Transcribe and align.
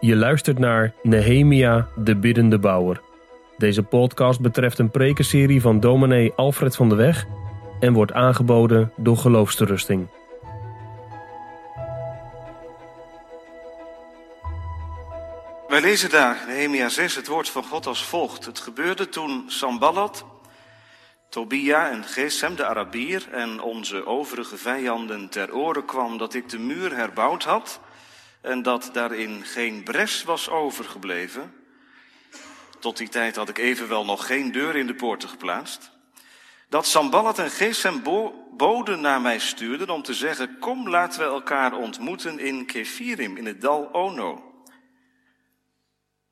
Je 0.00 0.16
luistert 0.16 0.58
naar 0.58 0.92
Nehemia, 1.02 1.88
de 1.96 2.16
biddende 2.16 2.58
bouwer. 2.58 3.00
Deze 3.56 3.82
podcast 3.82 4.40
betreft 4.40 4.78
een 4.78 4.90
prekenserie 4.90 5.60
van 5.60 5.80
dominee 5.80 6.32
Alfred 6.36 6.76
van 6.76 6.88
de 6.88 6.94
Weg 6.94 7.26
en 7.80 7.92
wordt 7.92 8.12
aangeboden 8.12 8.92
door 8.96 9.16
Geloofsterusting. 9.16 10.08
Wij 15.68 15.80
lezen 15.80 16.10
daar, 16.10 16.44
Nehemia 16.46 16.88
6, 16.88 17.16
het 17.16 17.26
woord 17.26 17.48
van 17.48 17.64
God 17.64 17.86
als 17.86 18.04
volgt. 18.04 18.44
Het 18.44 18.58
gebeurde 18.58 19.08
toen 19.08 19.44
Samballat, 19.46 20.24
Tobia 21.28 21.90
en 21.90 22.04
Gesem, 22.04 22.56
de 22.56 22.66
Arabier, 22.66 23.28
en 23.32 23.60
onze 23.60 24.06
overige 24.06 24.56
vijanden 24.56 25.28
ter 25.28 25.54
oren 25.54 25.84
kwam 25.84 26.18
dat 26.18 26.34
ik 26.34 26.48
de 26.48 26.58
muur 26.58 26.96
herbouwd 26.96 27.44
had 27.44 27.80
en 28.40 28.62
dat 28.62 28.90
daarin 28.92 29.44
geen 29.44 29.82
bres 29.82 30.22
was 30.22 30.48
overgebleven. 30.48 31.54
Tot 32.78 32.96
die 32.96 33.08
tijd 33.08 33.36
had 33.36 33.48
ik 33.48 33.58
evenwel 33.58 34.04
nog 34.04 34.26
geen 34.26 34.52
deur 34.52 34.76
in 34.76 34.86
de 34.86 34.94
poorten 34.94 35.28
geplaatst. 35.28 35.90
Dat 36.68 36.86
Samballat 36.86 37.38
en 37.38 37.50
Gesem 37.50 38.02
boden 38.56 39.00
naar 39.00 39.20
mij 39.20 39.38
stuurden 39.38 39.90
om 39.90 40.02
te 40.02 40.14
zeggen, 40.14 40.58
kom 40.58 40.88
laten 40.88 41.20
we 41.20 41.26
elkaar 41.26 41.72
ontmoeten 41.72 42.38
in 42.38 42.66
Kefirim, 42.66 43.36
in 43.36 43.46
het 43.46 43.60
dal 43.60 43.92
Ono. 43.92 44.64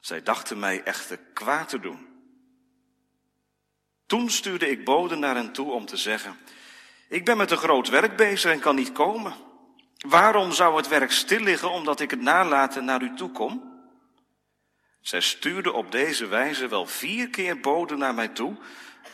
Zij 0.00 0.22
dachten 0.22 0.58
mij 0.58 0.82
echter 0.82 1.18
kwaad 1.32 1.68
te 1.68 1.80
doen. 1.80 2.06
Toen 4.06 4.30
stuurde 4.30 4.70
ik 4.70 4.84
boden 4.84 5.18
naar 5.18 5.34
hen 5.34 5.52
toe 5.52 5.70
om 5.70 5.86
te 5.86 5.96
zeggen, 5.96 6.36
ik 7.08 7.24
ben 7.24 7.36
met 7.36 7.50
een 7.50 7.56
groot 7.56 7.88
werk 7.88 8.16
bezig 8.16 8.52
en 8.52 8.60
kan 8.60 8.74
niet 8.74 8.92
komen. 8.92 9.34
Waarom 9.98 10.52
zou 10.52 10.76
het 10.76 10.88
werk 10.88 11.10
stil 11.10 11.40
liggen 11.40 11.70
omdat 11.70 12.00
ik 12.00 12.10
het 12.10 12.20
nalaten 12.20 12.84
naar 12.84 13.02
u 13.02 13.14
toe 13.14 13.30
kom? 13.30 13.76
Zij 15.00 15.20
stuurde 15.20 15.72
op 15.72 15.92
deze 15.92 16.26
wijze 16.26 16.68
wel 16.68 16.86
vier 16.86 17.28
keer 17.28 17.60
boden 17.60 17.98
naar 17.98 18.14
mij 18.14 18.28
toe, 18.28 18.56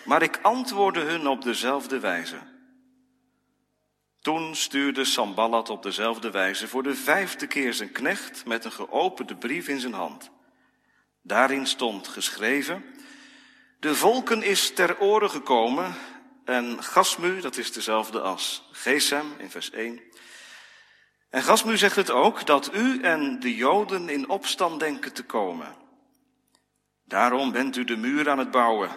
maar 0.04 0.22
ik 0.22 0.38
antwoordde 0.42 1.00
hun 1.00 1.26
op 1.26 1.42
dezelfde 1.42 2.00
wijze. 2.00 2.36
Toen 4.20 4.54
stuurde 4.54 5.04
Samballat 5.04 5.70
op 5.70 5.82
dezelfde 5.82 6.30
wijze 6.30 6.68
voor 6.68 6.82
de 6.82 6.94
vijfde 6.94 7.46
keer 7.46 7.74
zijn 7.74 7.92
knecht 7.92 8.46
met 8.46 8.64
een 8.64 8.72
geopende 8.72 9.36
brief 9.36 9.68
in 9.68 9.80
zijn 9.80 9.92
hand. 9.92 10.30
Daarin 11.22 11.66
stond 11.66 12.08
geschreven, 12.08 12.84
de 13.80 13.94
volken 13.94 14.42
is 14.42 14.74
ter 14.74 15.00
oren 15.00 15.30
gekomen 15.30 15.94
en 16.44 16.82
Gasmu, 16.82 17.40
dat 17.40 17.56
is 17.56 17.72
dezelfde 17.72 18.20
als 18.20 18.68
Gesem 18.72 19.34
in 19.38 19.50
vers 19.50 19.70
1. 19.70 20.00
En 21.34 21.42
Gasmu 21.42 21.76
zegt 21.76 21.96
het 21.96 22.10
ook, 22.10 22.46
dat 22.46 22.70
u 22.74 23.00
en 23.02 23.40
de 23.40 23.54
Joden 23.54 24.08
in 24.08 24.28
opstand 24.28 24.80
denken 24.80 25.12
te 25.12 25.24
komen. 25.24 25.74
Daarom 27.04 27.52
bent 27.52 27.76
u 27.76 27.84
de 27.84 27.96
muur 27.96 28.30
aan 28.30 28.38
het 28.38 28.50
bouwen. 28.50 28.90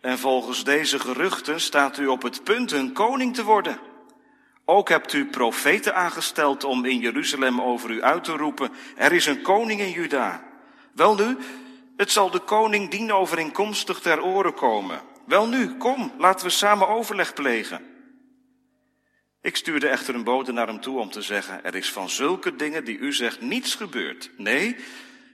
En 0.00 0.18
volgens 0.18 0.64
deze 0.64 0.98
geruchten 0.98 1.60
staat 1.60 1.98
u 1.98 2.06
op 2.06 2.22
het 2.22 2.44
punt 2.44 2.70
hun 2.70 2.92
koning 2.92 3.34
te 3.34 3.44
worden. 3.44 3.78
Ook 4.64 4.88
hebt 4.88 5.12
u 5.12 5.26
profeten 5.26 5.94
aangesteld 5.94 6.64
om 6.64 6.84
in 6.84 6.98
Jeruzalem 6.98 7.60
over 7.60 7.90
u 7.90 8.02
uit 8.02 8.24
te 8.24 8.32
roepen, 8.32 8.70
er 8.96 9.12
is 9.12 9.26
een 9.26 9.42
koning 9.42 9.80
in 9.80 9.90
Juda. 9.90 10.42
Wel 10.92 11.14
nu, 11.14 11.36
het 11.96 12.10
zal 12.10 12.30
de 12.30 12.40
koning 12.40 12.90
dienovereenkomstig 12.90 14.00
ter 14.00 14.22
oren 14.22 14.54
komen. 14.54 15.00
Wel 15.24 15.46
nu, 15.46 15.76
kom, 15.76 16.12
laten 16.18 16.46
we 16.46 16.52
samen 16.52 16.88
overleg 16.88 17.34
plegen. 17.34 17.97
Ik 19.40 19.56
stuurde 19.56 19.88
echter 19.88 20.14
een 20.14 20.24
bode 20.24 20.52
naar 20.52 20.66
hem 20.66 20.80
toe 20.80 20.98
om 20.98 21.10
te 21.10 21.22
zeggen, 21.22 21.64
er 21.64 21.74
is 21.74 21.92
van 21.92 22.10
zulke 22.10 22.56
dingen 22.56 22.84
die 22.84 22.98
u 22.98 23.12
zegt 23.12 23.40
niets 23.40 23.74
gebeurd. 23.74 24.30
Nee, 24.36 24.76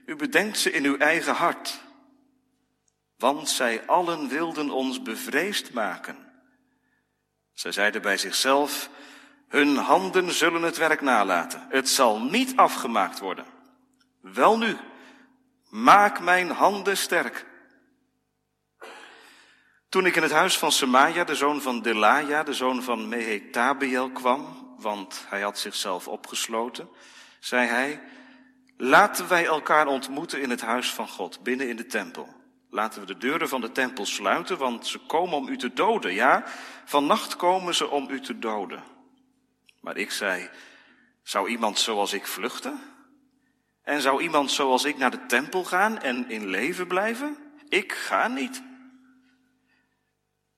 u 0.05 0.15
bedenkt 0.15 0.57
ze 0.57 0.71
in 0.71 0.85
uw 0.85 0.97
eigen 0.97 1.33
hart. 1.33 1.83
Want 3.17 3.49
zij 3.49 3.85
allen 3.85 4.27
wilden 4.27 4.69
ons 4.69 5.01
bevreesd 5.01 5.73
maken. 5.73 6.17
Zij 7.53 7.71
zeiden 7.71 8.01
bij 8.01 8.17
zichzelf, 8.17 8.89
hun 9.47 9.75
handen 9.75 10.31
zullen 10.31 10.61
het 10.61 10.77
werk 10.77 11.01
nalaten. 11.01 11.65
Het 11.69 11.89
zal 11.89 12.21
niet 12.21 12.55
afgemaakt 12.55 13.19
worden. 13.19 13.45
Wel 14.21 14.57
nu, 14.57 14.77
maak 15.69 16.19
mijn 16.19 16.49
handen 16.49 16.97
sterk. 16.97 17.45
Toen 19.95 20.05
ik 20.05 20.15
in 20.15 20.21
het 20.21 20.31
huis 20.31 20.57
van 20.57 20.71
Semaja, 20.71 21.23
de 21.23 21.35
zoon 21.35 21.61
van 21.61 21.81
Delaja, 21.81 22.43
de 22.43 22.53
zoon 22.53 22.83
van 22.83 23.09
Mehetabiel 23.09 24.09
kwam, 24.09 24.73
want 24.77 25.25
hij 25.29 25.41
had 25.41 25.59
zichzelf 25.59 26.07
opgesloten, 26.07 26.89
zei 27.39 27.67
hij, 27.67 28.01
laten 28.77 29.27
wij 29.27 29.45
elkaar 29.45 29.87
ontmoeten 29.87 30.41
in 30.41 30.49
het 30.49 30.61
huis 30.61 30.93
van 30.93 31.07
God, 31.07 31.43
binnen 31.43 31.69
in 31.69 31.75
de 31.75 31.85
tempel. 31.85 32.33
Laten 32.69 32.99
we 32.99 33.07
de 33.07 33.17
deuren 33.17 33.49
van 33.49 33.61
de 33.61 33.71
tempel 33.71 34.05
sluiten, 34.05 34.57
want 34.57 34.87
ze 34.87 34.99
komen 34.99 35.37
om 35.37 35.47
u 35.47 35.57
te 35.57 35.73
doden. 35.73 36.13
Ja, 36.13 36.43
vannacht 36.85 37.35
komen 37.35 37.75
ze 37.75 37.89
om 37.89 38.09
u 38.09 38.21
te 38.21 38.39
doden. 38.39 38.83
Maar 39.81 39.97
ik 39.97 40.11
zei, 40.11 40.49
zou 41.23 41.49
iemand 41.49 41.79
zoals 41.79 42.13
ik 42.13 42.27
vluchten? 42.27 42.79
En 43.83 44.01
zou 44.01 44.21
iemand 44.21 44.51
zoals 44.51 44.83
ik 44.83 44.97
naar 44.97 45.11
de 45.11 45.25
tempel 45.25 45.63
gaan 45.63 46.01
en 46.01 46.29
in 46.29 46.47
leven 46.47 46.87
blijven? 46.87 47.37
Ik 47.69 47.93
ga 47.93 48.27
niet. 48.27 48.73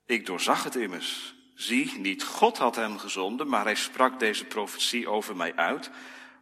Ik 0.07 0.25
doorzag 0.25 0.63
het 0.63 0.75
immers. 0.75 1.35
Zie, 1.53 1.97
niet 1.97 2.23
God 2.23 2.57
had 2.57 2.75
hem 2.75 2.97
gezonden, 2.97 3.47
maar 3.47 3.63
hij 3.63 3.75
sprak 3.75 4.19
deze 4.19 4.45
profetie 4.45 5.09
over 5.09 5.35
mij 5.35 5.55
uit, 5.55 5.89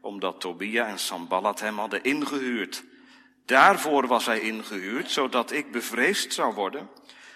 omdat 0.02 0.40
Tobia 0.40 0.88
en 0.88 1.00
Samballat 1.00 1.60
hem 1.60 1.78
hadden 1.78 2.04
ingehuurd. 2.04 2.84
Daarvoor 3.46 4.08
was 4.08 4.26
hij 4.26 4.40
ingehuurd, 4.40 5.12
zodat 5.12 5.52
ik 5.52 5.72
bevreesd 5.72 6.34
zou 6.34 6.54
worden 6.54 6.90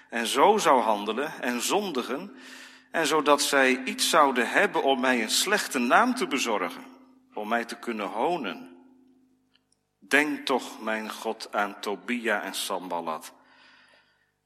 en 0.09 0.27
zo 0.27 0.57
zou 0.57 0.81
handelen 0.81 1.41
en 1.41 1.61
zondigen, 1.61 2.35
en 2.91 3.07
zodat 3.07 3.41
zij 3.41 3.83
iets 3.83 4.09
zouden 4.09 4.49
hebben 4.49 4.83
om 4.83 4.99
mij 4.99 5.21
een 5.21 5.29
slechte 5.29 5.79
naam 5.79 6.15
te 6.15 6.27
bezorgen, 6.27 6.83
om 7.33 7.47
mij 7.47 7.65
te 7.65 7.75
kunnen 7.75 8.07
honen. 8.07 8.77
Denk 9.99 10.45
toch, 10.45 10.81
mijn 10.81 11.11
God, 11.11 11.47
aan 11.51 11.79
Tobia 11.79 12.41
en 12.41 12.53
Samballat 12.53 13.33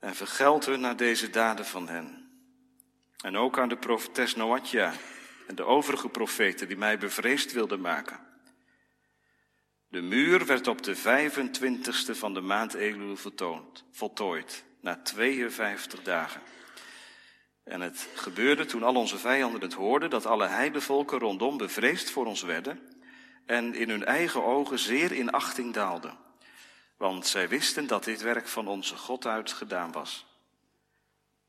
en 0.03 0.15
vergeld 0.15 0.65
hun 0.65 0.79
naar 0.79 0.97
deze 0.97 1.29
daden 1.29 1.65
van 1.65 1.87
hen. 1.87 2.29
En 3.21 3.37
ook 3.37 3.59
aan 3.59 3.69
de 3.69 3.77
profetes 3.77 4.35
Noatja 4.35 4.93
en 5.47 5.55
de 5.55 5.63
overige 5.63 6.09
profeten 6.09 6.67
die 6.67 6.77
mij 6.77 6.97
bevreesd 6.97 7.51
wilden 7.51 7.81
maken. 7.81 8.19
De 9.87 10.01
muur 10.01 10.45
werd 10.45 10.67
op 10.67 10.83
de 10.83 10.95
25ste 10.95 12.17
van 12.17 12.33
de 12.33 12.41
maand 12.41 12.73
Elul 12.73 13.15
vertoond, 13.15 13.85
voltooid, 13.91 14.63
na 14.81 15.01
52 15.01 16.03
dagen. 16.03 16.41
En 17.63 17.81
het 17.81 18.07
gebeurde 18.15 18.65
toen 18.65 18.83
al 18.83 18.95
onze 18.95 19.17
vijanden 19.17 19.61
het 19.61 19.73
hoorden, 19.73 20.09
dat 20.09 20.25
alle 20.25 20.47
heidevolken 20.47 21.19
rondom 21.19 21.57
bevreesd 21.57 22.11
voor 22.11 22.25
ons 22.25 22.41
werden 22.41 22.79
en 23.45 23.73
in 23.73 23.89
hun 23.89 24.05
eigen 24.05 24.43
ogen 24.43 24.79
zeer 24.79 25.11
in 25.11 25.31
achting 25.31 25.73
daalden 25.73 26.22
want 26.97 27.27
zij 27.27 27.49
wisten 27.49 27.87
dat 27.87 28.03
dit 28.03 28.21
werk 28.21 28.47
van 28.47 28.67
onze 28.67 28.95
God 28.97 29.25
uit 29.25 29.51
gedaan 29.51 29.91
was. 29.91 30.25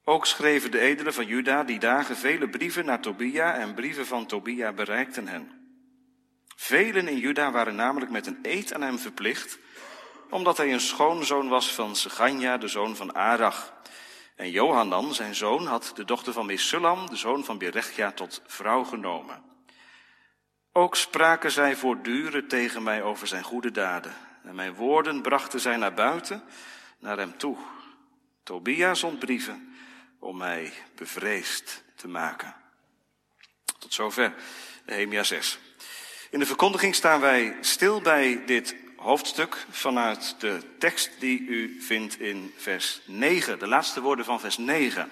Ook 0.04 0.26
schreven 0.26 0.70
de 0.70 0.78
edelen 0.78 1.14
van 1.14 1.26
Juda 1.26 1.64
die 1.64 1.78
dagen 1.78 2.16
vele 2.16 2.48
brieven 2.48 2.84
naar 2.84 3.00
Tobia 3.00 3.54
en 3.54 3.74
brieven 3.74 4.06
van 4.06 4.26
Tobia 4.26 4.72
bereikten 4.72 5.28
hen. 5.28 5.62
Velen 6.56 7.08
in 7.08 7.18
Juda 7.18 7.50
waren 7.50 7.74
namelijk 7.74 8.10
met 8.10 8.26
een 8.26 8.38
eed 8.42 8.74
aan 8.74 8.82
hem 8.82 8.98
verplicht, 8.98 9.58
omdat 10.30 10.56
hij 10.56 10.72
een 10.72 10.80
schoonzoon 10.80 11.48
was 11.48 11.74
van 11.74 11.96
Seganja, 11.96 12.58
de 12.58 12.68
zoon 12.68 12.96
van 12.96 13.14
Arach. 13.14 13.72
En 14.36 14.50
Johanan, 14.50 15.14
zijn 15.14 15.34
zoon, 15.34 15.66
had 15.66 15.92
de 15.94 16.04
dochter 16.04 16.32
van 16.32 16.46
Mesullam, 16.46 17.08
de 17.08 17.16
zoon 17.16 17.44
van 17.44 17.58
Berechia, 17.58 18.12
tot 18.12 18.42
vrouw 18.46 18.84
genomen. 18.84 19.42
Ook 20.72 20.96
spraken 20.96 21.50
zij 21.50 21.76
voortdurend 21.76 22.48
tegen 22.48 22.82
mij 22.82 23.02
over 23.02 23.26
zijn 23.26 23.42
goede 23.42 23.70
daden 23.70 24.14
en 24.44 24.54
mijn 24.54 24.74
woorden 24.74 25.22
brachten 25.22 25.60
zij 25.60 25.76
naar 25.76 25.94
buiten, 25.94 26.44
naar 26.98 27.18
hem 27.18 27.38
toe. 27.38 27.56
Tobia 28.42 28.94
zond 28.94 29.18
brieven 29.18 29.74
om 30.18 30.36
mij 30.36 30.72
bevreesd 30.94 31.82
te 31.96 32.08
maken. 32.08 32.54
Tot 33.78 33.94
zover 33.94 34.34
Nehemia 34.86 35.22
6. 35.22 35.58
In 36.30 36.38
de 36.38 36.46
verkondiging 36.46 36.94
staan 36.94 37.20
wij 37.20 37.56
stil 37.60 38.00
bij 38.00 38.44
dit 38.46 38.76
hoofdstuk 38.96 39.66
vanuit 39.70 40.34
de 40.38 40.60
tekst 40.78 41.10
die 41.18 41.40
u 41.40 41.80
vindt 41.80 42.20
in 42.20 42.54
vers 42.56 43.00
9, 43.04 43.58
de 43.58 43.66
laatste 43.66 44.00
woorden 44.00 44.24
van 44.24 44.40
vers 44.40 44.58
9. 44.58 45.10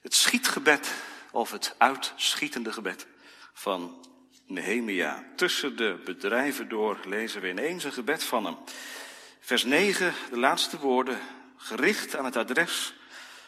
Het 0.00 0.14
schietgebed 0.14 0.90
of 1.30 1.50
het 1.50 1.74
uitschietende 1.78 2.72
gebed 2.72 3.06
van 3.52 4.06
Nehemia. 4.46 5.24
Tussen 5.36 5.76
de 5.76 6.00
bedrijven 6.04 6.68
door 6.68 6.98
lezen 7.04 7.40
we 7.40 7.48
ineens 7.48 7.84
een 7.84 7.92
gebed 7.92 8.24
van 8.24 8.44
hem. 8.44 8.56
Vers 9.40 9.64
9, 9.64 10.14
de 10.30 10.38
laatste 10.38 10.78
woorden, 10.78 11.18
gericht 11.56 12.16
aan 12.16 12.24
het 12.24 12.36
adres 12.36 12.94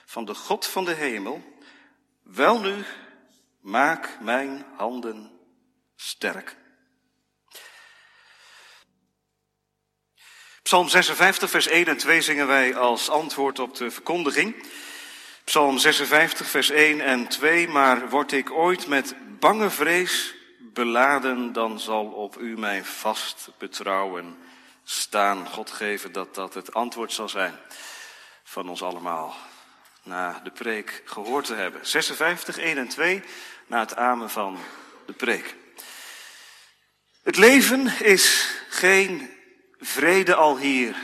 van 0.05 0.25
de 0.25 0.35
God 0.35 0.67
van 0.67 0.85
de 0.85 0.95
hemel. 0.95 1.59
Wel 2.23 2.61
nu, 2.61 2.85
maak 3.61 4.19
mijn 4.21 4.67
handen 4.77 5.31
sterk. 5.97 6.57
Psalm 10.63 10.89
56, 10.89 11.51
vers 11.51 11.67
1 11.67 11.87
en 11.87 11.97
2 11.97 12.21
zingen 12.21 12.47
wij 12.47 12.77
als 12.77 13.09
antwoord 13.09 13.59
op 13.59 13.75
de 13.75 13.91
verkondiging. 13.91 14.67
Psalm 15.45 15.79
56, 15.79 16.47
vers 16.47 16.71
1 16.71 17.01
en 17.01 17.29
2. 17.29 17.69
Maar 17.69 18.09
word 18.09 18.33
ik 18.33 18.51
ooit 18.51 18.87
met 18.87 19.15
bange 19.39 19.71
vrees 19.71 20.35
beladen, 20.75 21.53
dan 21.53 21.81
zal 21.81 22.07
op 22.07 22.37
u 22.39 22.59
mijn 22.59 22.85
vast 22.85 23.51
betrouwen 23.59 24.39
staan. 24.85 25.49
God 25.49 25.71
geven 25.71 26.13
dat 26.13 26.35
dat 26.35 26.55
het 26.55 26.75
antwoord 26.75 27.13
zal 27.13 27.29
zijn 27.29 27.59
van 28.43 28.69
ons 28.69 28.83
allemaal. 28.83 29.35
Na 30.03 30.41
de 30.45 30.51
preek 30.51 31.03
gehoord 31.05 31.45
te 31.45 31.55
hebben. 31.55 31.87
56, 31.87 32.59
1 32.59 32.79
en 32.79 32.89
2, 32.89 33.23
na 33.67 33.81
het 33.81 33.97
amen 33.97 34.31
van 34.31 34.59
de 35.07 35.13
preek. 35.13 35.57
Het 37.23 37.37
leven 37.37 38.01
is 38.01 38.55
geen 38.69 39.31
vrede 39.79 40.35
al 40.35 40.59
hier. 40.59 40.97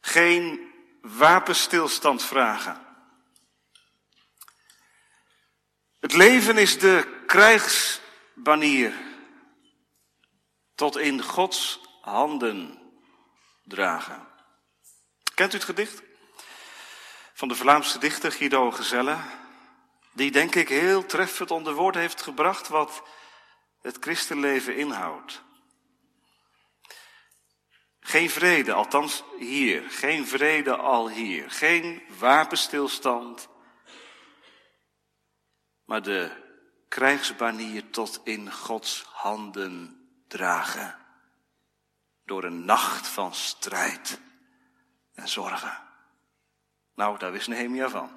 Geen 0.00 0.72
wapenstilstand 1.00 2.24
vragen. 2.24 2.87
Het 6.08 6.16
leven 6.16 6.56
is 6.58 6.78
de 6.78 7.22
krijgsbanier 7.26 8.92
tot 10.74 10.96
in 10.96 11.22
Gods 11.22 11.80
handen 12.00 12.78
dragen. 13.64 14.28
Kent 15.34 15.52
u 15.52 15.56
het 15.56 15.64
gedicht? 15.64 16.02
Van 17.32 17.48
de 17.48 17.54
Vlaamse 17.54 17.98
dichter 17.98 18.32
Guido 18.32 18.70
Gezelle, 18.70 19.16
die 20.12 20.30
denk 20.30 20.54
ik 20.54 20.68
heel 20.68 21.06
treffend 21.06 21.50
onder 21.50 21.74
woorden 21.74 22.00
heeft 22.00 22.22
gebracht 22.22 22.68
wat 22.68 23.02
het 23.82 23.96
christenleven 24.00 24.76
inhoudt. 24.76 25.42
Geen 28.00 28.30
vrede, 28.30 28.72
althans 28.72 29.22
hier. 29.38 29.90
Geen 29.90 30.26
vrede 30.26 30.76
al 30.76 31.08
hier. 31.08 31.50
Geen 31.50 32.02
wapenstilstand. 32.18 33.48
Maar 35.88 36.02
de 36.02 36.30
krijgsbanier 36.88 37.90
tot 37.90 38.20
in 38.24 38.52
Gods 38.52 39.04
handen 39.12 40.06
dragen. 40.26 40.96
Door 42.24 42.44
een 42.44 42.64
nacht 42.64 43.06
van 43.06 43.34
strijd 43.34 44.20
en 45.14 45.28
zorgen. 45.28 45.78
Nou, 46.94 47.18
daar 47.18 47.32
wist 47.32 47.48
Nehemia 47.48 47.88
van. 47.88 48.10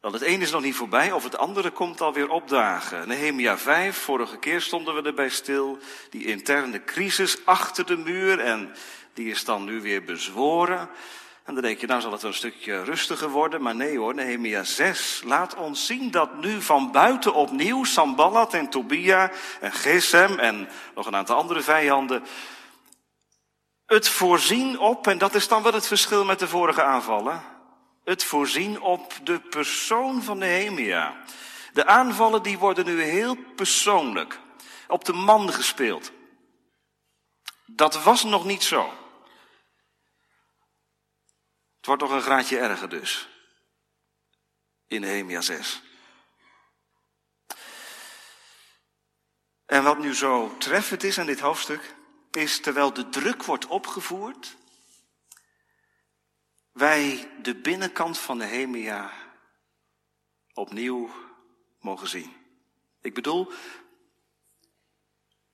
Want 0.00 0.14
het 0.14 0.22
ene 0.22 0.42
is 0.42 0.50
nog 0.50 0.62
niet 0.62 0.74
voorbij, 0.74 1.12
of 1.12 1.24
het 1.24 1.36
andere 1.36 1.70
komt 1.70 2.00
alweer 2.00 2.28
opdagen. 2.28 3.08
Nehemia 3.08 3.58
5, 3.58 3.96
vorige 3.96 4.38
keer 4.38 4.60
stonden 4.60 4.94
we 4.94 5.02
erbij 5.02 5.30
stil. 5.30 5.78
Die 6.10 6.24
interne 6.24 6.84
crisis 6.84 7.46
achter 7.46 7.86
de 7.86 7.96
muur 7.96 8.40
en 8.40 8.74
die 9.12 9.30
is 9.30 9.44
dan 9.44 9.64
nu 9.64 9.80
weer 9.80 10.04
bezworen. 10.04 10.90
En 11.44 11.54
dan 11.54 11.62
denk 11.62 11.80
je, 11.80 11.86
nou 11.86 12.00
zal 12.00 12.12
het 12.12 12.22
een 12.22 12.34
stukje 12.34 12.84
rustiger 12.84 13.28
worden. 13.28 13.62
Maar 13.62 13.74
nee 13.74 13.98
hoor, 13.98 14.14
Nehemia 14.14 14.64
6 14.64 15.22
laat 15.24 15.54
ons 15.54 15.86
zien 15.86 16.10
dat 16.10 16.40
nu 16.40 16.62
van 16.62 16.92
buiten 16.92 17.34
opnieuw 17.34 17.84
Samballat 17.84 18.54
en 18.54 18.70
Tobia 18.70 19.30
en 19.60 19.72
Gesem 19.72 20.38
en 20.38 20.68
nog 20.94 21.06
een 21.06 21.16
aantal 21.16 21.36
andere 21.36 21.60
vijanden 21.60 22.22
het 23.90 24.08
voorzien 24.08 24.78
op, 24.78 25.06
en 25.06 25.18
dat 25.18 25.34
is 25.34 25.48
dan 25.48 25.62
wel 25.62 25.72
het 25.72 25.86
verschil 25.86 26.24
met 26.24 26.38
de 26.38 26.48
vorige 26.48 26.82
aanvallen, 26.82 27.42
het 28.04 28.24
voorzien 28.24 28.80
op 28.80 29.14
de 29.22 29.40
persoon 29.40 30.22
van 30.22 30.38
Nehemia. 30.38 31.14
De 31.72 31.86
aanvallen 31.86 32.42
die 32.42 32.58
worden 32.58 32.84
nu 32.84 33.02
heel 33.02 33.36
persoonlijk, 33.56 34.38
op 34.88 35.04
de 35.04 35.12
man 35.12 35.52
gespeeld. 35.52 36.12
Dat 37.66 38.02
was 38.02 38.24
nog 38.24 38.44
niet 38.44 38.62
zo. 38.62 38.92
Wordt 41.90 42.04
nog 42.04 42.12
een 42.12 42.22
graadje 42.22 42.58
erger 42.58 42.88
dus. 42.88 43.28
In 44.86 45.00
Nehemia 45.00 45.40
6. 45.40 45.82
En 49.66 49.82
wat 49.82 49.98
nu 49.98 50.14
zo 50.14 50.56
treffend 50.56 51.02
is 51.02 51.18
aan 51.18 51.26
dit 51.26 51.40
hoofdstuk, 51.40 51.94
is 52.30 52.60
terwijl 52.60 52.92
de 52.92 53.08
druk 53.08 53.44
wordt 53.44 53.66
opgevoerd, 53.66 54.56
wij 56.72 57.30
de 57.42 57.54
binnenkant 57.54 58.18
van 58.18 58.36
Nehemia 58.36 59.12
opnieuw 60.52 61.10
mogen 61.80 62.08
zien. 62.08 62.36
Ik 63.00 63.14
bedoel, 63.14 63.52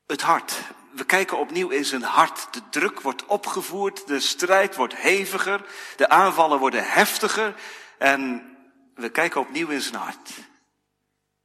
het 0.07 0.23
hart. 0.23 0.61
We 0.91 1.05
kijken 1.05 1.39
opnieuw 1.39 1.69
in 1.69 1.85
zijn 1.85 2.03
hart. 2.03 2.49
De 2.55 2.69
druk 2.71 3.01
wordt 3.01 3.27
opgevoerd, 3.27 4.07
de 4.07 4.21
strijd 4.21 4.75
wordt 4.75 4.97
heviger, 4.97 5.67
de 5.97 6.09
aanvallen 6.09 6.59
worden 6.59 6.85
heftiger 6.85 7.55
en 7.99 8.51
we 8.95 9.09
kijken 9.09 9.41
opnieuw 9.41 9.69
in 9.69 9.81
zijn 9.81 9.95
hart. 9.95 10.29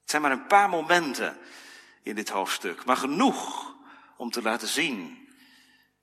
Het 0.01 0.09
zijn 0.09 0.21
maar 0.21 0.31
een 0.31 0.47
paar 0.47 0.69
momenten 0.69 1.37
in 2.03 2.15
dit 2.15 2.29
hoofdstuk, 2.29 2.85
maar 2.85 2.97
genoeg 2.97 3.75
om 4.17 4.31
te 4.31 4.41
laten 4.41 4.67
zien 4.67 5.29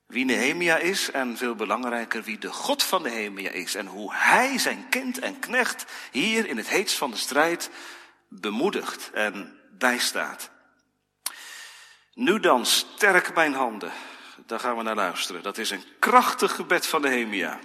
wie 0.05 0.25
Nehemia 0.25 0.77
is 0.77 1.11
en 1.11 1.37
veel 1.37 1.55
belangrijker 1.55 2.23
wie 2.23 2.37
de 2.37 2.51
God 2.51 2.83
van 2.83 3.01
Nehemia 3.01 3.49
is 3.49 3.75
en 3.75 3.85
hoe 3.85 4.13
hij 4.13 4.57
zijn 4.57 4.89
kind 4.89 5.19
en 5.19 5.39
knecht 5.39 5.85
hier 6.11 6.47
in 6.47 6.57
het 6.57 6.67
heetst 6.67 6.97
van 6.97 7.11
de 7.11 7.17
strijd 7.17 7.69
bemoedigt 8.27 9.11
en 9.13 9.59
bijstaat. 9.77 10.51
Nu 12.19 12.39
dan 12.39 12.65
sterk 12.65 13.35
mijn 13.35 13.53
handen. 13.53 13.91
Daar 14.45 14.59
gaan 14.59 14.77
we 14.77 14.83
naar 14.83 14.95
luisteren. 14.95 15.43
Dat 15.43 15.57
is 15.57 15.69
een 15.69 15.83
krachtig 15.99 16.55
gebed 16.55 16.87
van 16.87 17.01
Nehemia. 17.01 17.59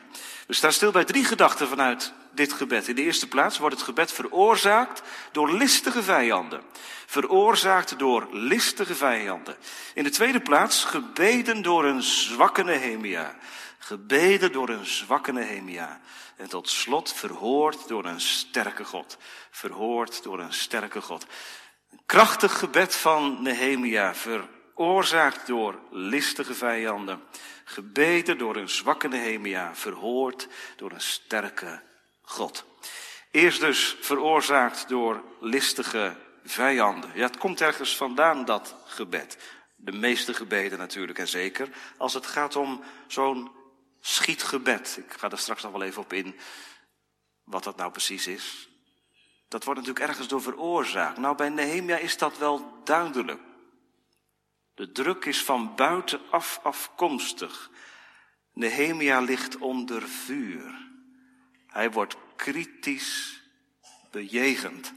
We 0.46 0.54
staan 0.54 0.72
stil 0.72 0.90
bij 0.90 1.04
drie 1.04 1.24
gedachten 1.24 1.68
vanuit 1.68 2.12
dit 2.30 2.52
gebed. 2.52 2.88
In 2.88 2.94
de 2.94 3.02
eerste 3.02 3.28
plaats 3.28 3.58
wordt 3.58 3.74
het 3.74 3.84
gebed 3.84 4.12
veroorzaakt 4.12 5.02
door 5.32 5.52
listige 5.52 6.02
vijanden. 6.02 6.62
Veroorzaakt 7.06 7.98
door 7.98 8.28
listige 8.30 8.94
vijanden. 8.94 9.56
In 9.94 10.04
de 10.04 10.10
tweede 10.10 10.40
plaats 10.40 10.84
gebeden 10.84 11.62
door 11.62 11.84
een 11.84 12.02
zwakke 12.02 12.64
Nehemia. 12.64 13.36
Gebeden 13.78 14.52
door 14.52 14.68
een 14.68 14.86
zwakke 14.86 15.32
Nehemia. 15.32 16.00
En 16.36 16.48
tot 16.48 16.68
slot 16.68 17.12
verhoord 17.12 17.88
door 17.88 18.04
een 18.04 18.20
sterke 18.20 18.84
God. 18.84 19.18
Verhoord 19.50 20.22
door 20.22 20.40
een 20.40 20.52
sterke 20.52 21.00
God. 21.00 21.26
Krachtig 22.06 22.58
gebed 22.58 22.94
van 22.94 23.42
Nehemia, 23.42 24.14
veroorzaakt 24.14 25.46
door 25.46 25.78
listige 25.90 26.54
vijanden. 26.54 27.22
Gebeden 27.64 28.38
door 28.38 28.56
een 28.56 28.68
zwakke 28.68 29.08
Nehemia, 29.08 29.74
verhoord 29.74 30.48
door 30.76 30.92
een 30.92 31.00
sterke 31.00 31.82
God. 32.22 32.64
Eerst 33.30 33.60
dus 33.60 33.96
veroorzaakt 34.00 34.88
door 34.88 35.22
listige 35.40 36.16
vijanden. 36.44 37.10
Ja, 37.14 37.26
het 37.26 37.38
komt 37.38 37.60
ergens 37.60 37.96
vandaan, 37.96 38.44
dat 38.44 38.76
gebed. 38.86 39.36
De 39.76 39.92
meeste 39.92 40.34
gebeden 40.34 40.78
natuurlijk, 40.78 41.18
en 41.18 41.28
zeker 41.28 41.68
als 41.96 42.14
het 42.14 42.26
gaat 42.26 42.56
om 42.56 42.82
zo'n 43.06 43.50
schietgebed. 44.00 44.96
Ik 45.06 45.12
ga 45.18 45.30
er 45.30 45.38
straks 45.38 45.62
nog 45.62 45.72
wel 45.72 45.82
even 45.82 46.02
op 46.02 46.12
in 46.12 46.38
wat 47.44 47.64
dat 47.64 47.76
nou 47.76 47.90
precies 47.90 48.26
is. 48.26 48.68
Dat 49.54 49.64
wordt 49.64 49.80
natuurlijk 49.80 50.08
ergens 50.08 50.28
door 50.28 50.42
veroorzaakt. 50.42 51.18
Nou, 51.18 51.36
bij 51.36 51.48
Nehemia 51.48 51.96
is 51.96 52.18
dat 52.18 52.38
wel 52.38 52.80
duidelijk. 52.84 53.40
De 54.74 54.92
druk 54.92 55.24
is 55.24 55.42
van 55.42 55.74
buitenaf 55.76 56.60
afkomstig. 56.62 57.70
Nehemia 58.52 59.20
ligt 59.20 59.56
onder 59.56 60.08
vuur. 60.08 60.88
Hij 61.66 61.90
wordt 61.90 62.16
kritisch 62.36 63.42
bejegend 64.10 64.92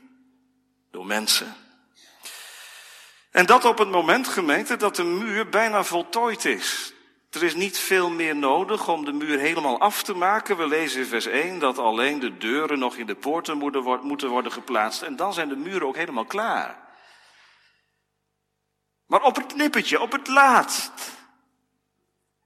door 0.91 1.05
mensen. 1.05 1.55
En 3.31 3.45
dat 3.45 3.65
op 3.65 3.77
het 3.77 3.89
moment, 3.89 4.27
gemeente, 4.27 4.75
dat 4.75 4.95
de 4.95 5.03
muur 5.03 5.49
bijna 5.49 5.83
voltooid 5.83 6.45
is. 6.45 6.93
Er 7.37 7.43
is 7.43 7.55
niet 7.55 7.77
veel 7.77 8.09
meer 8.09 8.35
nodig 8.35 8.87
om 8.87 9.05
de 9.05 9.11
muur 9.11 9.39
helemaal 9.39 9.79
af 9.79 10.03
te 10.03 10.13
maken. 10.13 10.57
We 10.57 10.67
lezen 10.67 10.99
in 10.99 11.05
vers 11.05 11.25
1 11.25 11.59
dat 11.59 11.77
alleen 11.77 12.19
de 12.19 12.37
deuren 12.37 12.79
nog 12.79 12.95
in 12.95 13.05
de 13.05 13.15
poorten 13.15 13.57
moeten 14.01 14.29
worden 14.29 14.51
geplaatst. 14.51 15.01
En 15.01 15.15
dan 15.15 15.33
zijn 15.33 15.49
de 15.49 15.55
muren 15.55 15.87
ook 15.87 15.95
helemaal 15.95 16.25
klaar. 16.25 16.77
Maar 19.05 19.21
op 19.21 19.35
het 19.35 19.55
nippertje, 19.55 20.01
op 20.01 20.11
het 20.11 20.27
laatst, 20.27 20.91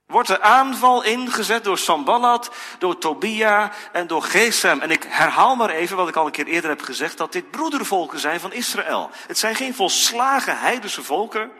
wordt 0.06 0.28
de 0.28 0.40
aanval 0.40 1.02
ingezet 1.02 1.64
door 1.64 1.78
Sambalat, 1.78 2.54
door 2.78 2.98
Tobia 2.98 3.72
en 3.92 4.06
door 4.06 4.22
Gesem. 4.22 4.80
En 4.80 4.90
ik 4.90 5.02
herhaal 5.08 5.56
maar 5.56 5.70
even 5.70 5.96
wat 5.96 6.08
ik 6.08 6.16
al 6.16 6.26
een 6.26 6.32
keer 6.32 6.46
eerder 6.46 6.70
heb 6.70 6.82
gezegd, 6.82 7.18
dat 7.18 7.32
dit 7.32 7.50
broedervolken 7.50 8.18
zijn 8.18 8.40
van 8.40 8.52
Israël. 8.52 9.10
Het 9.26 9.38
zijn 9.38 9.54
geen 9.54 9.74
volslagen 9.74 10.58
heidense 10.58 11.02
volken, 11.02 11.50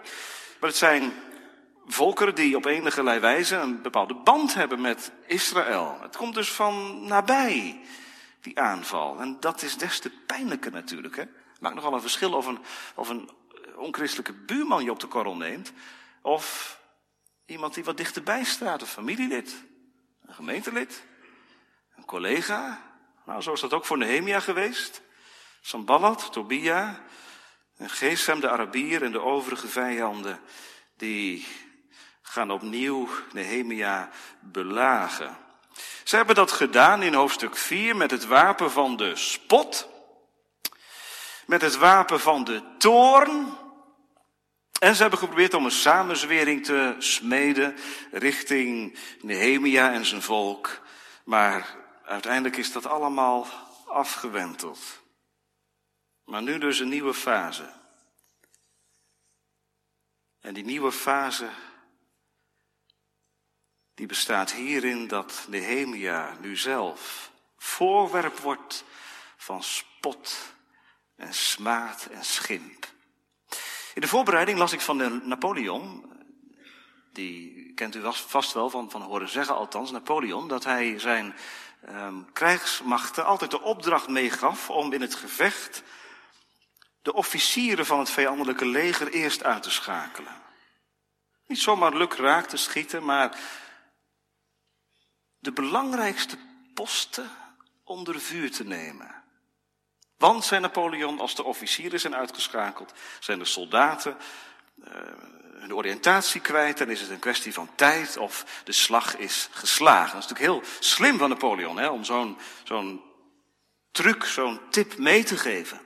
maar 0.61 0.69
het 0.69 0.79
zijn 0.79 1.22
volkeren 1.87 2.35
die 2.35 2.57
op 2.57 2.65
enige 2.65 3.21
wijze 3.21 3.57
een 3.57 3.83
bepaalde 3.83 4.15
band 4.15 4.55
hebben 4.55 4.81
met 4.81 5.13
Israël. 5.27 5.99
Het 6.01 6.17
komt 6.17 6.35
dus 6.35 6.53
van 6.53 7.05
nabij, 7.07 7.81
die 8.41 8.61
aanval. 8.61 9.21
En 9.21 9.37
dat 9.41 9.63
is 9.63 9.77
des 9.77 9.99
te 9.99 10.11
pijnlijker 10.27 10.73
natuurlijk. 10.73 11.17
Hè? 11.17 11.23
Het 11.23 11.61
maakt 11.61 11.75
nogal 11.75 11.95
een 11.95 12.01
verschil 12.01 12.33
of 12.33 12.47
een, 12.47 12.59
of 12.95 13.09
een 13.09 13.31
onchristelijke 13.77 14.33
buurman 14.33 14.85
je 14.85 14.91
op 14.91 15.01
de 15.01 15.07
korrel 15.07 15.37
neemt, 15.37 15.73
of 16.23 16.81
Iemand 17.53 17.75
die 17.75 17.85
wat 17.85 17.97
dichterbij 17.97 18.45
staat, 18.45 18.81
een 18.81 18.87
familielid, 18.87 19.65
een 20.27 20.35
gemeentelid, 20.35 21.05
een 21.97 22.05
collega. 22.05 22.83
Nou, 23.27 23.43
zo 23.43 23.53
is 23.53 23.61
dat 23.61 23.73
ook 23.73 23.85
voor 23.85 23.99
Nehemia 23.99 24.41
geweest. 24.41 25.03
Sambalat, 25.61 26.33
Tobia, 26.33 27.01
en 27.77 28.41
de 28.41 28.51
Arabier 28.51 29.03
en 29.03 29.13
de 29.13 29.21
overige 29.21 29.69
vijanden, 29.69 30.41
die 30.97 31.47
gaan 32.33 32.51
opnieuw 32.51 33.09
Nehemia 33.33 34.11
belagen. 34.41 35.37
Ze 36.05 36.17
hebben 36.17 36.35
dat 36.35 36.53
gedaan 36.53 37.03
in 37.03 37.15
hoofdstuk 37.15 37.57
4 37.57 37.97
met 37.97 38.11
het 38.11 38.27
wapen 38.27 38.71
van 38.71 38.97
de 38.97 39.17
spot, 39.17 39.89
met 41.47 41.61
het 41.61 41.77
wapen 41.77 42.21
van 42.21 42.45
de 42.45 42.63
toorn. 42.79 43.57
En 44.81 44.95
ze 44.95 45.01
hebben 45.01 45.19
geprobeerd 45.19 45.55
om 45.55 45.65
een 45.65 45.71
samenzwering 45.71 46.65
te 46.65 46.95
smeden 46.99 47.77
richting 48.11 48.99
Nehemia 49.21 49.93
en 49.93 50.07
zijn 50.07 50.23
volk. 50.23 50.81
Maar 51.25 51.77
uiteindelijk 52.05 52.57
is 52.57 52.73
dat 52.73 52.87
allemaal 52.87 53.47
afgewenteld. 53.87 54.81
Maar 56.25 56.43
nu 56.43 56.59
dus 56.59 56.79
een 56.79 56.89
nieuwe 56.89 57.15
fase. 57.15 57.73
En 60.41 60.55
die 60.55 60.65
nieuwe 60.65 60.93
fase, 60.93 61.49
die 63.95 64.07
bestaat 64.07 64.53
hierin 64.53 65.09
dat 65.09 65.45
Nehemia 65.49 66.37
nu 66.41 66.57
zelf 66.57 67.31
voorwerp 67.57 68.39
wordt 68.39 68.85
van 69.37 69.63
spot 69.63 70.55
en 71.17 71.35
smaad 71.35 72.09
en 72.11 72.25
schimp. 72.25 72.87
In 73.95 74.01
de 74.01 74.09
voorbereiding 74.09 74.59
las 74.59 74.73
ik 74.73 74.81
van 74.81 75.29
Napoleon, 75.29 76.13
die 77.13 77.73
kent 77.75 77.95
u 77.95 78.03
vast 78.13 78.53
wel 78.53 78.71
van, 78.71 78.91
van 78.91 79.03
horen 79.03 79.29
zeggen 79.29 79.55
althans, 79.55 79.91
Napoleon, 79.91 80.49
dat 80.49 80.65
hij 80.65 80.99
zijn 80.99 81.35
um, 81.89 82.33
krijgsmachten 82.33 83.25
altijd 83.25 83.51
de 83.51 83.61
opdracht 83.61 84.09
meegaf 84.09 84.71
om 84.71 84.93
in 84.93 85.01
het 85.01 85.15
gevecht 85.15 85.83
de 87.03 87.13
officieren 87.13 87.87
van 87.87 87.99
het 87.99 88.11
vijandelijke 88.11 88.67
leger 88.67 89.09
eerst 89.09 89.45
uit 89.45 89.63
te 89.63 89.71
schakelen. 89.71 90.41
Niet 91.47 91.61
zomaar 91.61 91.97
luk 91.97 92.15
raak 92.15 92.47
te 92.47 92.57
schieten, 92.57 93.05
maar 93.05 93.39
de 95.43 95.53
belangrijkste 95.53 96.37
posten 96.75 97.31
onder 97.85 98.21
vuur 98.21 98.51
te 98.51 98.65
nemen. 98.65 99.23
Want, 100.17 100.45
zei 100.45 100.61
Napoleon, 100.61 101.21
als 101.21 101.35
de 101.35 101.45
officieren 101.45 102.01
zijn 102.01 102.15
uitgeschakeld, 102.15 102.93
zijn 103.21 103.39
de 103.39 103.45
soldaten 103.45 104.17
uh, 104.77 104.87
hun 105.53 105.75
oriëntatie 105.75 106.41
kwijt, 106.41 106.79
dan 106.79 106.91
is 106.91 107.01
het 107.01 107.11
een 107.11 107.19
kwestie 107.19 107.53
van 107.53 107.75
tijd 107.75 108.17
of 108.17 108.63
de 108.65 108.73
slag 108.73 109.17
is 109.17 109.49
geslagen. 109.51 110.15
Dat 110.15 110.25
is 110.25 110.29
natuurlijk 110.31 110.65
heel 110.65 110.73
slim 110.81 111.19
van 111.19 111.29
Napoleon, 111.29 111.79
hè, 111.79 111.89
om 111.89 112.05
zo'n 112.05 112.39
zo'n 112.65 113.03
truc, 113.91 114.25
zo'n 114.25 114.61
tip 114.71 114.99
mee 114.99 115.25
te 115.25 115.37
geven. 115.37 115.81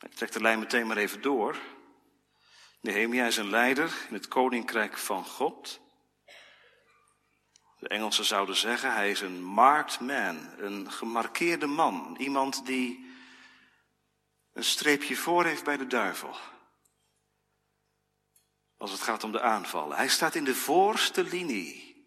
Ik 0.00 0.14
trek 0.14 0.32
de 0.32 0.40
lijn 0.40 0.58
meteen 0.58 0.86
maar 0.86 0.96
even 0.96 1.22
door. 1.22 1.56
Nehemia 2.80 3.26
is 3.26 3.36
een 3.36 3.50
leider 3.50 3.92
in 4.08 4.14
het 4.14 4.28
koninkrijk 4.28 4.98
van 4.98 5.24
God. 5.24 5.80
De 7.80 7.88
Engelsen 7.88 8.24
zouden 8.24 8.56
zeggen, 8.56 8.94
hij 8.94 9.10
is 9.10 9.20
een 9.20 9.42
marked 9.42 10.00
man, 10.00 10.38
een 10.58 10.92
gemarkeerde 10.92 11.66
man. 11.66 12.16
Iemand 12.18 12.66
die 12.66 13.08
een 14.52 14.64
streepje 14.64 15.16
voor 15.16 15.44
heeft 15.44 15.64
bij 15.64 15.76
de 15.76 15.86
duivel. 15.86 16.36
Als 18.76 18.90
het 18.92 19.00
gaat 19.00 19.24
om 19.24 19.32
de 19.32 19.40
aanvallen. 19.40 19.96
Hij 19.96 20.08
staat 20.08 20.34
in 20.34 20.44
de 20.44 20.54
voorste 20.54 21.24
linie. 21.24 22.04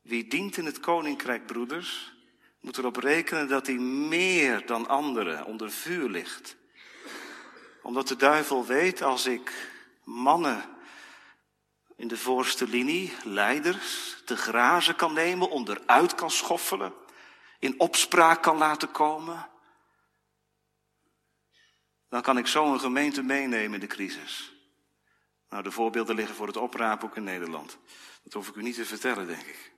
Wie 0.00 0.26
dient 0.26 0.56
in 0.56 0.66
het 0.66 0.80
koninkrijk, 0.80 1.46
broeders? 1.46 2.16
moet 2.60 2.78
erop 2.78 2.96
rekenen 2.96 3.48
dat 3.48 3.66
hij 3.66 3.76
meer 4.08 4.66
dan 4.66 4.88
anderen 4.88 5.44
onder 5.44 5.70
vuur 5.70 6.08
ligt. 6.08 6.56
Omdat 7.82 8.08
de 8.08 8.16
duivel 8.16 8.66
weet, 8.66 9.02
als 9.02 9.26
ik 9.26 9.70
mannen 10.04 10.77
in 11.98 12.08
de 12.08 12.16
voorste 12.16 12.68
linie, 12.68 13.12
leiders, 13.24 14.16
te 14.24 14.36
grazen 14.36 14.96
kan 14.96 15.12
nemen, 15.12 15.50
onderuit 15.50 16.14
kan 16.14 16.30
schoffelen, 16.30 16.94
in 17.58 17.80
opspraak 17.80 18.42
kan 18.42 18.56
laten 18.56 18.90
komen, 18.90 19.48
dan 22.08 22.22
kan 22.22 22.38
ik 22.38 22.46
zo 22.46 22.72
een 22.72 22.80
gemeente 22.80 23.22
meenemen 23.22 23.74
in 23.74 23.80
de 23.80 23.94
crisis. 23.94 24.52
Nou, 25.48 25.62
de 25.62 25.70
voorbeelden 25.70 26.14
liggen 26.14 26.34
voor 26.34 26.46
het 26.46 26.56
oprapen 26.56 27.08
ook 27.08 27.16
in 27.16 27.24
Nederland. 27.24 27.78
Dat 28.22 28.32
hoef 28.32 28.48
ik 28.48 28.54
u 28.54 28.62
niet 28.62 28.74
te 28.74 28.84
vertellen, 28.84 29.26
denk 29.26 29.46
ik. 29.46 29.72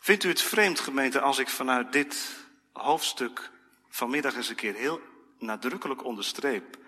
Vindt 0.00 0.24
u 0.24 0.28
het 0.28 0.42
vreemd, 0.42 0.80
gemeente, 0.80 1.20
als 1.20 1.38
ik 1.38 1.48
vanuit 1.48 1.92
dit 1.92 2.44
hoofdstuk 2.72 3.50
vanmiddag 3.88 4.34
eens 4.34 4.48
een 4.48 4.54
keer 4.54 4.74
heel 4.74 5.00
nadrukkelijk 5.38 6.04
onderstreep 6.04 6.78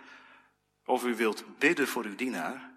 of 0.85 1.05
u 1.05 1.17
wilt 1.17 1.59
bidden 1.59 1.89
voor 1.89 2.05
uw 2.05 2.15
dienaar? 2.15 2.72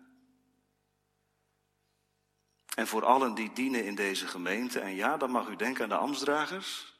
En 2.76 2.88
voor 2.88 3.06
allen 3.06 3.34
die 3.34 3.54
dienen 3.54 3.86
in 3.86 3.96
deze 3.96 4.28
gemeente. 4.28 4.80
En 4.80 4.96
ja, 4.96 5.18
dan 5.18 5.32
mag 5.32 5.48
u 5.48 5.56
denken 5.56 5.84
aan 5.84 5.90
de 5.90 5.96
ambtsdragers. 5.96 6.94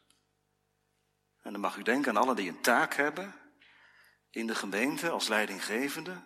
En 1.42 1.52
dan 1.52 1.62
mag 1.62 1.78
u 1.78 1.84
denken 1.84 2.16
aan 2.16 2.24
allen 2.24 2.36
die 2.36 2.50
een 2.50 2.62
taak 2.62 2.94
hebben 2.94 3.36
in 4.30 4.48
de 4.48 4.56
gemeente 4.56 5.10
als 5.10 5.28
leidinggevende. 5.28 6.22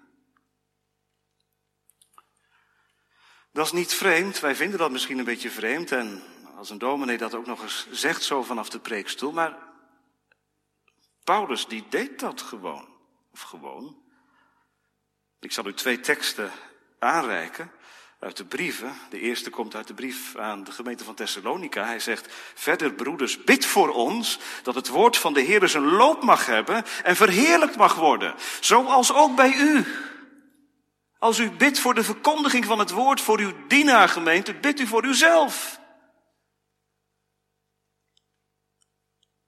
Dat 3.51 3.65
is 3.65 3.71
niet 3.71 3.93
vreemd. 3.93 4.39
Wij 4.39 4.55
vinden 4.55 4.79
dat 4.79 4.91
misschien 4.91 5.17
een 5.17 5.25
beetje 5.25 5.51
vreemd. 5.51 5.91
En 5.91 6.23
als 6.55 6.69
een 6.69 6.77
dominee 6.77 7.17
dat 7.17 7.33
ook 7.33 7.45
nog 7.45 7.61
eens 7.61 7.87
zegt 7.91 8.23
zo 8.23 8.43
vanaf 8.43 8.69
de 8.69 8.79
preekstoel. 8.79 9.31
Maar 9.31 9.57
Paulus 11.23 11.67
die 11.67 11.85
deed 11.89 12.19
dat 12.19 12.41
gewoon. 12.41 12.87
Of 13.31 13.41
gewoon. 13.41 14.03
Ik 15.39 15.51
zal 15.51 15.67
u 15.67 15.73
twee 15.73 15.99
teksten 15.99 16.51
aanreiken 16.99 17.71
uit 18.19 18.37
de 18.37 18.45
brieven. 18.45 18.93
De 19.09 19.19
eerste 19.19 19.49
komt 19.49 19.75
uit 19.75 19.87
de 19.87 19.93
brief 19.93 20.35
aan 20.35 20.63
de 20.63 20.71
gemeente 20.71 21.03
van 21.03 21.15
Thessalonica. 21.15 21.85
Hij 21.85 21.99
zegt, 21.99 22.33
verder 22.53 22.93
broeders, 22.93 23.43
bid 23.43 23.65
voor 23.65 23.89
ons 23.89 24.39
dat 24.63 24.75
het 24.75 24.87
woord 24.87 25.17
van 25.17 25.33
de 25.33 25.41
Heer 25.41 25.67
zijn 25.67 25.85
loop 25.85 26.23
mag 26.23 26.45
hebben 26.45 26.83
en 27.03 27.15
verheerlijkt 27.15 27.75
mag 27.75 27.95
worden. 27.95 28.35
Zoals 28.59 29.13
ook 29.13 29.35
bij 29.35 29.53
u. 29.53 29.85
Als 31.19 31.39
u 31.39 31.51
bidt 31.51 31.79
voor 31.79 31.93
de 31.93 32.03
verkondiging 32.03 32.65
van 32.65 32.79
het 32.79 32.89
woord 32.89 33.21
voor 33.21 33.39
uw 33.39 33.53
dienaargemeente, 33.67 34.53
bidt 34.53 34.79
u 34.79 34.87
voor 34.87 35.05
uzelf. 35.05 35.79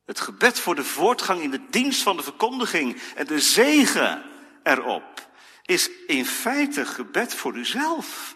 Het 0.06 0.20
gebed 0.20 0.60
voor 0.60 0.76
de 0.76 0.84
voortgang 0.84 1.42
in 1.42 1.52
de 1.52 1.70
dienst 1.70 2.02
van 2.02 2.18
de 2.18 2.24
verkondiging 2.24 3.02
en 3.16 3.28
de 3.28 3.40
zegen 3.40 4.24
erop 4.64 5.30
is 5.66 5.90
in 6.08 6.26
feite 6.26 6.86
gebed 6.86 7.36
voor 7.36 7.56
uzelf. 7.56 8.36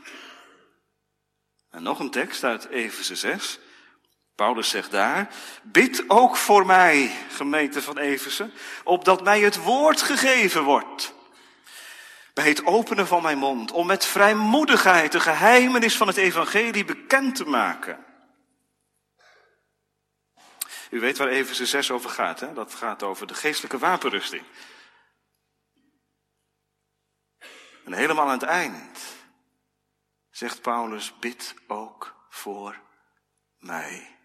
En 1.76 1.84
nog 1.84 2.00
een 2.00 2.10
tekst 2.10 2.44
uit 2.44 2.66
Efeze 2.66 3.16
6. 3.16 3.60
Paulus 4.36 4.70
zegt 4.70 4.92
daar, 4.92 5.30
bid 5.64 6.04
ook 6.08 6.36
voor 6.36 6.66
mij, 6.66 7.12
gemeente 7.30 7.82
van 7.82 7.98
Efeze, 7.98 8.50
opdat 8.84 9.24
mij 9.24 9.40
het 9.40 9.64
woord 9.64 10.02
gegeven 10.02 10.64
wordt. 10.64 11.14
Bij 12.34 12.48
het 12.48 12.66
openen 12.66 13.08
van 13.08 13.22
mijn 13.22 13.38
mond, 13.38 13.72
om 13.72 13.88
met 13.88 14.06
vrijmoedigheid 14.06 15.12
de 15.12 15.20
geheimenis 15.20 15.98
van 15.98 16.08
het 16.08 16.18
evangelie 16.18 16.86
bekend 16.86 17.36
te 17.36 17.46
maken. 17.46 18.06
U 20.90 21.00
weet 21.00 21.18
waar 21.18 21.28
Efeze 21.28 21.66
6 21.66 21.92
over 21.92 22.10
gaat, 22.10 22.40
hè? 22.40 22.54
Dat 22.54 22.74
gaat 22.74 23.04
over 23.04 23.28
de 23.28 23.34
geestelijke 23.34 23.78
wapenrusting. 23.78 24.44
En 27.86 27.94
helemaal 27.94 28.26
aan 28.26 28.40
het 28.40 28.44
eind 28.44 29.15
zegt 30.36 30.62
Paulus, 30.62 31.20
bid 31.20 31.54
ook 31.68 32.16
voor 32.30 32.82
mij. 33.58 34.18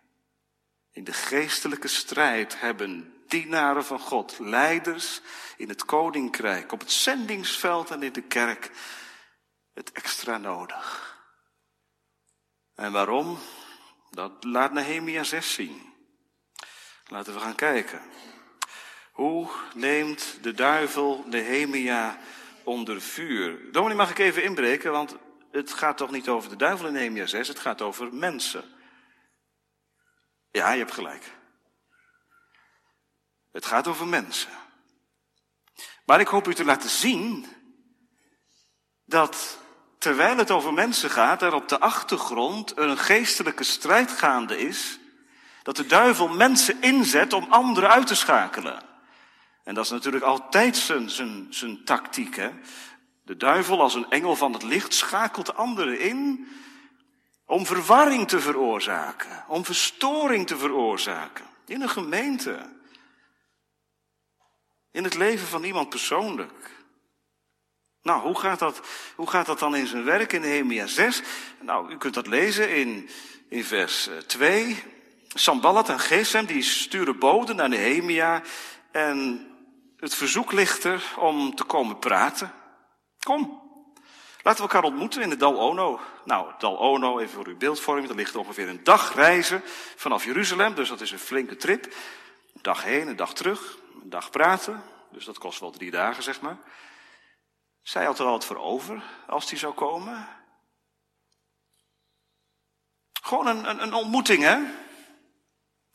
In 0.92 1.04
de 1.04 1.12
geestelijke 1.12 1.88
strijd 1.88 2.60
hebben 2.60 3.22
dienaren 3.26 3.84
van 3.84 3.98
God, 3.98 4.38
leiders 4.38 5.20
in 5.56 5.68
het 5.68 5.84
koninkrijk, 5.84 6.72
op 6.72 6.80
het 6.80 6.90
zendingsveld 6.90 7.90
en 7.90 8.02
in 8.02 8.12
de 8.12 8.22
kerk 8.22 8.70
het 9.72 9.92
extra 9.92 10.38
nodig. 10.38 11.18
En 12.74 12.92
waarom? 12.92 13.38
Dat 14.10 14.44
laat 14.44 14.72
Nehemia 14.72 15.22
6 15.22 15.54
zien. 15.54 15.92
Laten 17.06 17.34
we 17.34 17.40
gaan 17.40 17.54
kijken. 17.54 18.02
Hoe 19.12 19.50
neemt 19.74 20.38
de 20.42 20.52
duivel 20.52 21.24
Nehemia 21.26 22.18
onder 22.64 23.00
vuur? 23.00 23.72
Dominee, 23.72 23.96
mag 23.96 24.10
ik 24.10 24.18
even 24.18 24.42
inbreken, 24.42 24.92
want 24.92 25.16
het 25.50 25.72
gaat 25.72 25.96
toch 25.96 26.10
niet 26.10 26.28
over 26.28 26.50
de 26.50 26.56
duivel 26.56 26.86
in 26.86 26.92
Nehemia 26.92 27.26
6, 27.26 27.48
het 27.48 27.58
gaat 27.58 27.82
over 27.82 28.14
mensen. 28.14 28.64
Ja, 30.50 30.72
je 30.72 30.78
hebt 30.78 30.92
gelijk. 30.92 31.24
Het 33.52 33.66
gaat 33.66 33.86
over 33.86 34.06
mensen. 34.06 34.50
Maar 36.04 36.20
ik 36.20 36.28
hoop 36.28 36.48
u 36.48 36.54
te 36.54 36.64
laten 36.64 36.90
zien 36.90 37.46
dat 39.04 39.58
terwijl 39.98 40.36
het 40.36 40.50
over 40.50 40.72
mensen 40.72 41.10
gaat, 41.10 41.42
er 41.42 41.54
op 41.54 41.68
de 41.68 41.80
achtergrond 41.80 42.76
een 42.76 42.98
geestelijke 42.98 43.64
strijd 43.64 44.10
gaande 44.10 44.58
is, 44.58 44.98
dat 45.62 45.76
de 45.76 45.86
duivel 45.86 46.28
mensen 46.28 46.82
inzet 46.82 47.32
om 47.32 47.46
anderen 47.48 47.90
uit 47.90 48.06
te 48.06 48.14
schakelen. 48.14 48.82
En 49.64 49.74
dat 49.74 49.84
is 49.84 49.90
natuurlijk 49.90 50.24
altijd 50.24 50.76
zijn, 50.76 51.10
zijn, 51.10 51.46
zijn 51.50 51.84
tactiek. 51.84 52.36
Hè? 52.36 52.50
De 53.30 53.36
duivel 53.36 53.80
als 53.80 53.94
een 53.94 54.10
engel 54.10 54.36
van 54.36 54.52
het 54.52 54.62
licht 54.62 54.94
schakelt 54.94 55.54
anderen 55.54 56.00
in 56.00 56.48
om 57.44 57.66
verwarring 57.66 58.28
te 58.28 58.40
veroorzaken, 58.40 59.44
om 59.48 59.64
verstoring 59.64 60.46
te 60.46 60.56
veroorzaken. 60.56 61.44
In 61.66 61.80
een 61.80 61.90
gemeente. 61.90 62.70
In 64.90 65.04
het 65.04 65.14
leven 65.14 65.46
van 65.46 65.64
iemand 65.64 65.88
persoonlijk. 65.88 66.70
Nou, 68.02 68.22
hoe 68.22 68.38
gaat 68.38 68.58
dat, 68.58 68.80
hoe 69.14 69.30
gaat 69.30 69.46
dat 69.46 69.58
dan 69.58 69.76
in 69.76 69.86
zijn 69.86 70.04
werk 70.04 70.32
in 70.32 70.40
Nehemia 70.40 70.86
6? 70.86 71.22
Nou, 71.60 71.92
u 71.92 71.96
kunt 71.96 72.14
dat 72.14 72.26
lezen 72.26 72.76
in, 72.76 73.10
in 73.48 73.64
vers 73.64 74.08
2. 74.26 74.64
Eh, 74.64 74.76
Samballat 75.28 75.88
en 75.88 76.00
Gesem 76.00 76.46
die 76.46 76.62
sturen 76.62 77.18
boden 77.18 77.56
naar 77.56 77.68
Nehemia 77.68 78.42
en 78.90 79.46
het 79.96 80.14
verzoek 80.14 80.52
ligt 80.52 80.84
er 80.84 81.14
om 81.16 81.54
te 81.54 81.64
komen 81.64 81.98
praten. 81.98 82.58
Kom, 83.20 83.62
laten 84.42 84.64
we 84.64 84.70
elkaar 84.70 84.90
ontmoeten 84.90 85.22
in 85.22 85.30
het 85.30 85.40
Dal 85.40 85.60
Ono. 85.60 86.00
Nou, 86.24 86.52
Dal 86.58 86.78
Ono, 86.78 87.18
even 87.18 87.34
voor 87.34 87.46
uw 87.46 87.56
beeldvorming, 87.56 88.08
dat 88.08 88.16
ligt 88.16 88.36
ongeveer 88.36 88.68
een 88.68 88.84
dag 88.84 89.14
reizen 89.14 89.62
vanaf 89.96 90.24
Jeruzalem, 90.24 90.74
dus 90.74 90.88
dat 90.88 91.00
is 91.00 91.10
een 91.10 91.18
flinke 91.18 91.56
trip. 91.56 91.84
Een 91.84 92.62
dag 92.62 92.82
heen, 92.82 93.08
een 93.08 93.16
dag 93.16 93.34
terug, 93.34 93.78
een 94.02 94.10
dag 94.10 94.30
praten, 94.30 94.82
dus 95.10 95.24
dat 95.24 95.38
kost 95.38 95.60
wel 95.60 95.70
drie 95.70 95.90
dagen, 95.90 96.22
zeg 96.22 96.40
maar. 96.40 96.56
Zij 97.82 98.04
had 98.04 98.18
er 98.18 98.26
al 98.26 98.40
voor 98.40 98.56
over 98.56 99.02
als 99.26 99.46
die 99.46 99.58
zou 99.58 99.74
komen. 99.74 100.28
Gewoon 103.22 103.46
een, 103.46 103.68
een, 103.70 103.82
een 103.82 103.94
ontmoeting, 103.94 104.42
hè? 104.42 104.58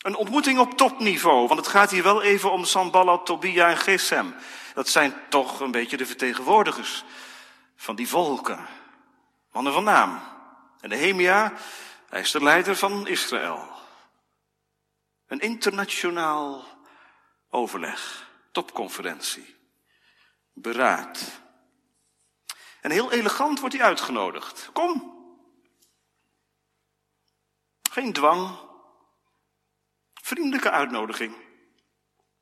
Een 0.05 0.15
ontmoeting 0.15 0.59
op 0.59 0.77
topniveau, 0.77 1.47
want 1.47 1.59
het 1.59 1.69
gaat 1.69 1.91
hier 1.91 2.03
wel 2.03 2.21
even 2.21 2.51
om 2.51 2.65
Samballat, 2.65 3.25
Tobia 3.25 3.69
en 3.69 3.77
Gesem. 3.77 4.35
Dat 4.73 4.89
zijn 4.89 5.13
toch 5.29 5.59
een 5.59 5.71
beetje 5.71 5.97
de 5.97 6.05
vertegenwoordigers 6.05 7.03
van 7.75 7.95
die 7.95 8.07
volken. 8.07 8.67
Mannen 9.51 9.73
van 9.73 9.83
naam. 9.83 10.21
En 10.79 10.89
Nehemia, 10.89 11.53
hij 12.09 12.19
is 12.19 12.31
de 12.31 12.43
leider 12.43 12.75
van 12.75 13.07
Israël. 13.07 13.67
Een 15.27 15.39
internationaal 15.39 16.63
overleg, 17.49 18.29
topconferentie, 18.51 19.55
beraad. 20.53 21.41
En 22.81 22.91
heel 22.91 23.11
elegant 23.11 23.59
wordt 23.59 23.75
hij 23.75 23.85
uitgenodigd. 23.85 24.69
Kom. 24.73 25.13
Geen 27.91 28.13
dwang. 28.13 28.73
Vriendelijke 30.25 30.71
uitnodiging. 30.71 31.31
Nou, 31.31 31.43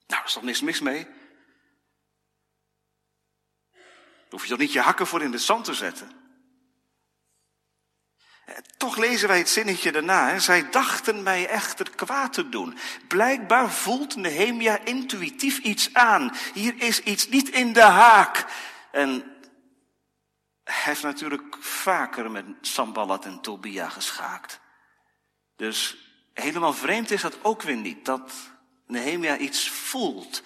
daar 0.06 0.24
is 0.26 0.34
toch 0.34 0.44
niks 0.44 0.62
mis 0.62 0.80
mee? 0.80 1.08
hoef 4.30 4.44
je 4.44 4.50
toch 4.50 4.58
niet 4.58 4.74
je 4.74 4.80
hakken 4.80 5.08
voor 5.08 5.22
in 5.22 5.32
de 5.32 5.38
zand 5.38 5.66
te 5.66 5.74
zetten? 5.74 6.12
Eh, 8.46 8.56
toch 8.78 8.98
lezen 8.98 9.28
wij 9.28 9.38
het 9.38 9.50
zinnetje 9.50 9.92
daarna. 9.92 10.30
Hè? 10.30 10.40
Zij 10.40 10.70
dachten 10.70 11.24
mij 11.24 11.48
echter 11.48 11.90
kwaad 11.96 12.34
te 12.34 12.50
doen. 12.50 12.78
Blijkbaar 13.08 13.72
voelt 13.72 14.16
Nehemia 14.16 14.80
intuïtief 14.80 15.58
iets 15.58 15.94
aan. 15.94 16.36
Hier 16.54 16.82
is 16.82 17.00
iets 17.00 17.28
niet 17.28 17.50
in 17.50 17.74
de 17.74 17.82
haak. 17.82 18.46
En 18.92 19.10
hij 20.64 20.84
heeft 20.84 21.04
natuurlijk 21.04 21.58
vaker 21.60 22.32
met 22.32 22.46
Sambalat 22.62 23.26
en 23.26 23.42
Tobia 23.42 23.90
geschaakt. 23.90 24.60
Dus 25.56 26.03
helemaal 26.34 26.74
vreemd 26.74 27.12
is 27.12 27.22
dat 27.22 27.38
ook 27.42 27.62
weer 27.62 27.78
niet. 27.78 28.06
Dat 28.06 28.32
Nehemia 28.88 29.38
iets 29.38 29.70
voelt. 29.70 30.42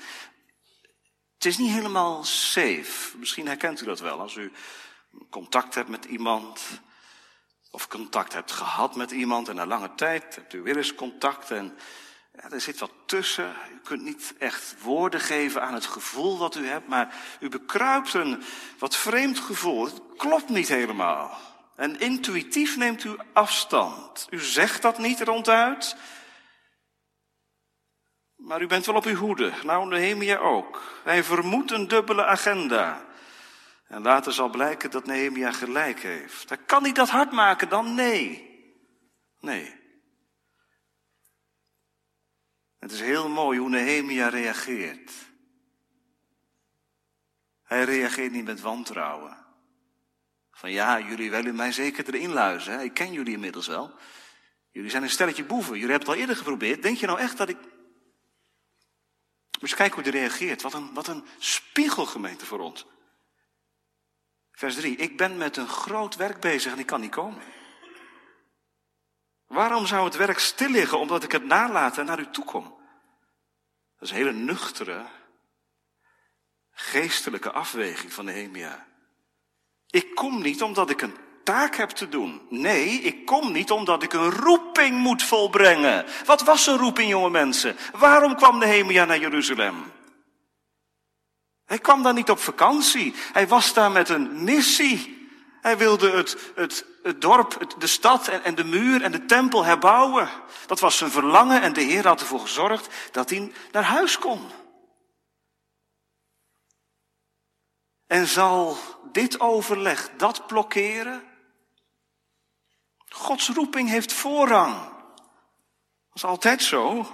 Het 1.34 1.46
is 1.46 1.58
niet 1.58 1.72
helemaal 1.72 2.24
safe. 2.24 3.18
Misschien 3.18 3.48
herkent 3.48 3.82
u 3.82 3.86
dat 3.86 4.00
wel 4.00 4.20
als 4.20 4.36
u 4.36 4.52
contact 5.30 5.76
hebt 5.76 5.90
met 5.90 6.06
iemand. 6.06 6.62
Of 7.72 7.88
contact 7.88 8.34
hebt 8.34 8.52
gehad 8.52 8.96
met 8.96 9.12
iemand 9.12 9.48
en 9.48 9.56
na 9.56 9.66
lange 9.66 9.96
tijd 9.96 10.36
hebt 10.36 10.54
u 10.54 10.62
weer 10.62 10.78
eens 10.78 10.96
contact 10.96 11.52
en 11.52 11.78
er 12.32 12.62
zit 12.62 12.80
wat 12.80 12.92
tussen. 13.06 13.56
U 13.74 13.80
kunt 13.84 14.02
niet 14.02 14.34
echt 14.38 14.76
woorden 14.82 15.20
geven 15.20 15.62
aan 15.62 15.74
het 15.74 15.86
gevoel 15.86 16.38
wat 16.38 16.56
u 16.56 16.68
hebt, 16.68 16.88
maar 16.88 17.16
u 17.40 17.50
bekruipt 17.50 18.14
een 18.14 18.44
wat 18.78 18.96
vreemd 18.96 19.40
gevoel. 19.40 19.86
Het 19.86 20.02
klopt 20.18 20.50
niet 20.50 20.68
helemaal. 20.68 21.40
En 21.78 22.00
intuïtief 22.00 22.78
neemt 22.78 23.04
u 23.04 23.16
afstand. 23.34 24.28
U 24.30 24.40
zegt 24.40 24.82
dat 24.82 24.98
niet 24.98 25.22
ronduit, 25.22 25.96
maar 28.36 28.62
u 28.62 28.68
bent 28.68 28.86
wel 28.86 28.96
op 28.96 29.06
uw 29.06 29.16
hoede. 29.16 29.54
Nou, 29.64 29.88
Nehemia 29.88 30.38
ook. 30.38 31.02
Hij 31.04 31.24
vermoedt 31.24 31.72
een 31.72 31.88
dubbele 31.88 32.26
agenda. 32.26 33.06
En 33.88 34.02
later 34.02 34.34
zal 34.34 34.50
blijken 34.50 34.92
dat 34.92 35.06
Nehemia 35.06 35.52
gelijk 35.52 36.00
heeft. 36.00 36.50
Hij 36.50 36.58
kan 36.58 36.84
niet 36.84 36.96
dat 36.96 37.10
hard 37.10 37.32
maken 37.32 37.70
dan? 37.70 37.96
Nee. 37.96 38.46
Nee. 39.40 39.76
Het 42.80 42.92
is 42.92 43.02
heel 43.02 43.30
mooi 43.30 43.60
hoe 43.60 43.70
Nehemia 43.70 44.28
reageert. 44.28 45.12
Hij 47.64 47.84
reageert 47.84 48.32
niet 48.32 48.46
met 48.46 48.62
wantrouwen. 48.62 49.37
Van 50.58 50.72
ja, 50.72 51.00
jullie 51.00 51.32
willen 51.32 51.56
mij 51.56 51.72
zeker 51.72 52.14
erin 52.14 52.34
luizen. 52.34 52.74
Hè? 52.74 52.84
Ik 52.84 52.94
ken 52.94 53.12
jullie 53.12 53.34
inmiddels 53.34 53.68
wel. 53.68 53.94
Jullie 54.72 54.90
zijn 54.90 55.04
een 55.04 55.10
stelletje 55.10 55.44
boeven. 55.44 55.74
Jullie 55.74 55.90
hebben 55.90 56.08
het 56.08 56.16
al 56.16 56.22
eerder 56.22 56.36
geprobeerd. 56.36 56.82
Denk 56.82 56.98
je 56.98 57.06
nou 57.06 57.20
echt 57.20 57.38
dat 57.38 57.50
ik 57.50 57.58
dus 59.60 59.76
kijk 59.76 59.94
hoe 59.94 60.04
hij 60.04 60.12
reageert. 60.12 60.62
Wat 60.62 60.74
een, 60.74 60.94
wat 60.94 61.08
een 61.08 61.26
spiegelgemeente 61.38 62.46
voor 62.46 62.60
ons. 62.60 62.86
Vers 64.52 64.76
3. 64.76 64.96
Ik 64.96 65.18
ben 65.18 65.38
met 65.38 65.58
een 65.58 65.68
groot 65.68 66.16
werk 66.16 66.40
bezig 66.40 66.72
en 66.72 66.80
ik 66.80 66.86
kan 66.86 67.02
niet 67.02 67.12
komen. 67.12 67.44
Waarom 69.48 69.86
zou 69.86 70.06
het 70.06 70.16
werk 70.16 70.40
stil 70.40 70.70
liggen 70.70 71.00
omdat 71.00 71.24
ik 71.24 71.32
het 71.32 71.46
nalaat 71.46 71.98
en 71.98 72.06
naar 72.06 72.20
u 72.20 72.30
toe 72.30 72.46
kom? 72.46 72.64
Dat 73.98 74.02
is 74.02 74.10
een 74.10 74.16
hele 74.16 74.34
nuchtere, 74.34 75.06
geestelijke 76.72 77.52
afweging 77.52 78.14
van 78.14 78.26
Nehemia. 78.26 78.87
Ik 79.90 80.16
kom 80.16 80.42
niet 80.42 80.62
omdat 80.62 80.90
ik 80.90 81.02
een 81.02 81.16
taak 81.44 81.76
heb 81.76 81.90
te 81.90 82.10
doen. 82.10 82.42
Nee, 82.50 82.90
ik 82.90 83.26
kom 83.26 83.52
niet 83.52 83.72
omdat 83.72 84.04
ik 84.04 84.14
een 84.14 84.32
roeping 84.32 84.98
moet 84.98 85.24
volbrengen. 85.24 86.06
Wat 86.26 86.42
was 86.42 86.68
een 86.68 86.78
roeping, 86.78 87.10
jonge 87.10 87.30
mensen? 87.30 87.76
Waarom 87.98 88.36
kwam 88.36 88.58
Nehemia 88.58 89.06
naar 89.06 89.20
Jeruzalem? 89.20 89.76
Hij 91.66 91.80
kwam 91.80 92.04
daar 92.04 92.14
niet 92.14 92.30
op 92.30 92.40
vakantie. 92.40 93.14
Hij 93.34 93.48
was 93.48 93.74
daar 93.74 93.92
met 93.92 94.10
een 94.10 94.44
missie. 94.44 95.30
Hij 95.62 95.78
wilde 95.78 96.12
het, 96.12 96.52
het, 96.56 96.86
het 97.04 97.22
dorp, 97.22 97.76
de 97.80 97.88
stad 97.88 98.28
en 98.28 98.56
de 98.56 98.64
muur 98.64 99.02
en 99.02 99.12
de 99.12 99.26
tempel 99.26 99.64
herbouwen. 99.64 100.30
Dat 100.66 100.80
was 100.80 100.98
zijn 100.98 101.12
verlangen 101.12 101.62
en 101.62 101.74
de 101.74 101.82
Heer 101.82 102.08
had 102.08 102.20
ervoor 102.20 102.40
gezorgd 102.40 102.88
dat 103.12 103.30
hij 103.30 103.52
naar 103.72 103.84
huis 103.84 104.20
kon. 104.20 104.42
En 108.08 108.28
zal 108.28 108.78
dit 109.18 109.40
overleg 109.40 110.10
dat 110.18 110.48
blokkeren? 110.48 111.24
Gods 113.10 113.50
roeping 113.50 113.90
heeft 113.90 114.14
voorrang. 114.14 114.76
Dat 114.76 116.16
is 116.16 116.24
altijd 116.24 116.64
zo. 116.64 117.08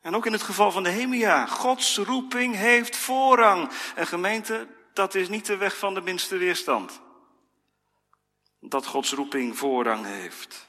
En 0.00 0.14
ook 0.14 0.26
in 0.26 0.32
het 0.32 0.42
geval 0.42 0.70
van 0.70 0.82
de 0.82 0.88
Hemia. 0.88 1.46
Gods 1.46 1.96
roeping 1.96 2.54
heeft 2.54 2.96
voorrang. 2.96 3.70
En 3.94 4.06
gemeente, 4.06 4.68
dat 4.92 5.14
is 5.14 5.28
niet 5.28 5.46
de 5.46 5.56
weg 5.56 5.78
van 5.78 5.94
de 5.94 6.00
minste 6.00 6.36
weerstand. 6.36 7.00
Dat 8.60 8.86
Gods 8.86 9.12
roeping 9.12 9.58
voorrang 9.58 10.04
heeft. 10.04 10.68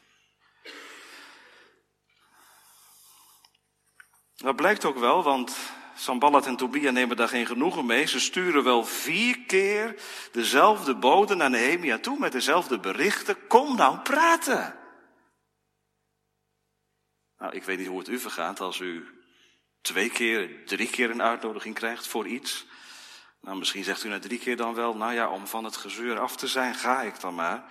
Dat 4.36 4.56
blijkt 4.56 4.86
ook 4.86 4.98
wel, 4.98 5.24
want 5.24 5.58
Samballat 6.00 6.46
en 6.46 6.56
Tobia 6.56 6.92
nemen 6.92 7.18
daar 7.18 7.28
geen 7.28 7.46
genoegen 7.46 7.86
mee. 7.86 8.06
Ze 8.06 8.20
sturen 8.20 8.64
wel 8.64 8.86
vier 8.86 9.40
keer 9.40 9.96
dezelfde 10.32 10.96
bode 10.96 11.36
naar 11.36 11.50
Nehemia 11.50 11.98
toe 11.98 12.20
met 12.20 12.32
dezelfde 12.32 12.80
berichten. 12.80 13.48
Kom 13.48 13.76
nou 13.76 13.98
praten. 13.98 14.76
Nou, 17.38 17.56
ik 17.56 17.64
weet 17.64 17.78
niet 17.78 17.88
hoe 17.88 18.00
het 18.00 18.08
u 18.08 18.20
vergaat 18.20 18.60
als 18.60 18.80
u 18.80 19.08
twee 19.82 20.10
keer, 20.10 20.66
drie 20.66 20.90
keer 20.90 21.10
een 21.10 21.22
uitnodiging 21.22 21.76
krijgt 21.76 22.08
voor 22.08 22.28
iets. 22.28 22.66
Nou, 23.42 23.58
misschien 23.58 23.84
zegt 23.84 24.04
u 24.04 24.10
na 24.10 24.20
drie 24.20 24.40
keer 24.40 24.58
dan 24.58 24.74
wel, 24.74 24.96
nou 24.96 25.14
ja, 25.14 25.30
om 25.30 25.48
van 25.48 25.64
het 25.64 25.78
gezeur 25.78 26.20
af 26.20 26.36
te 26.36 26.48
zijn, 26.48 26.76
ga 26.76 27.02
ik 27.02 27.20
dan 27.20 27.36
maar. 27.36 27.64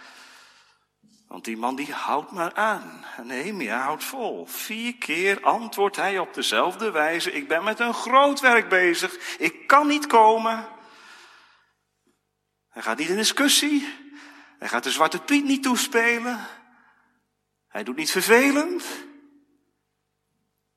Want 1.29 1.45
die 1.45 1.57
man 1.57 1.77
die 1.77 1.93
houdt 1.93 2.31
maar 2.31 2.55
aan. 2.55 3.05
Nehemia 3.23 3.81
houdt 3.81 4.05
vol. 4.05 4.47
Vier 4.47 4.97
keer 4.97 5.43
antwoordt 5.43 5.97
hij 5.97 6.19
op 6.19 6.35
dezelfde 6.35 6.91
wijze. 6.91 7.33
Ik 7.33 7.49
ben 7.49 7.65
met 7.65 7.81
een 7.81 7.95
groot 7.95 8.41
werk 8.41 8.69
bezig. 8.69 9.37
Ik 9.39 9.67
kan 9.67 9.87
niet 9.87 10.07
komen. 10.07 10.69
Hij 12.69 12.83
gaat 12.83 12.99
niet 12.99 13.09
in 13.09 13.17
discussie. 13.17 13.95
Hij 14.59 14.69
gaat 14.69 14.85
de 14.85 14.91
zwarte 14.91 15.21
piet 15.21 15.45
niet 15.45 15.63
toespelen. 15.63 16.47
Hij 17.69 17.85
doet 17.85 17.97
niet 17.97 18.11
vervelend. 18.11 18.85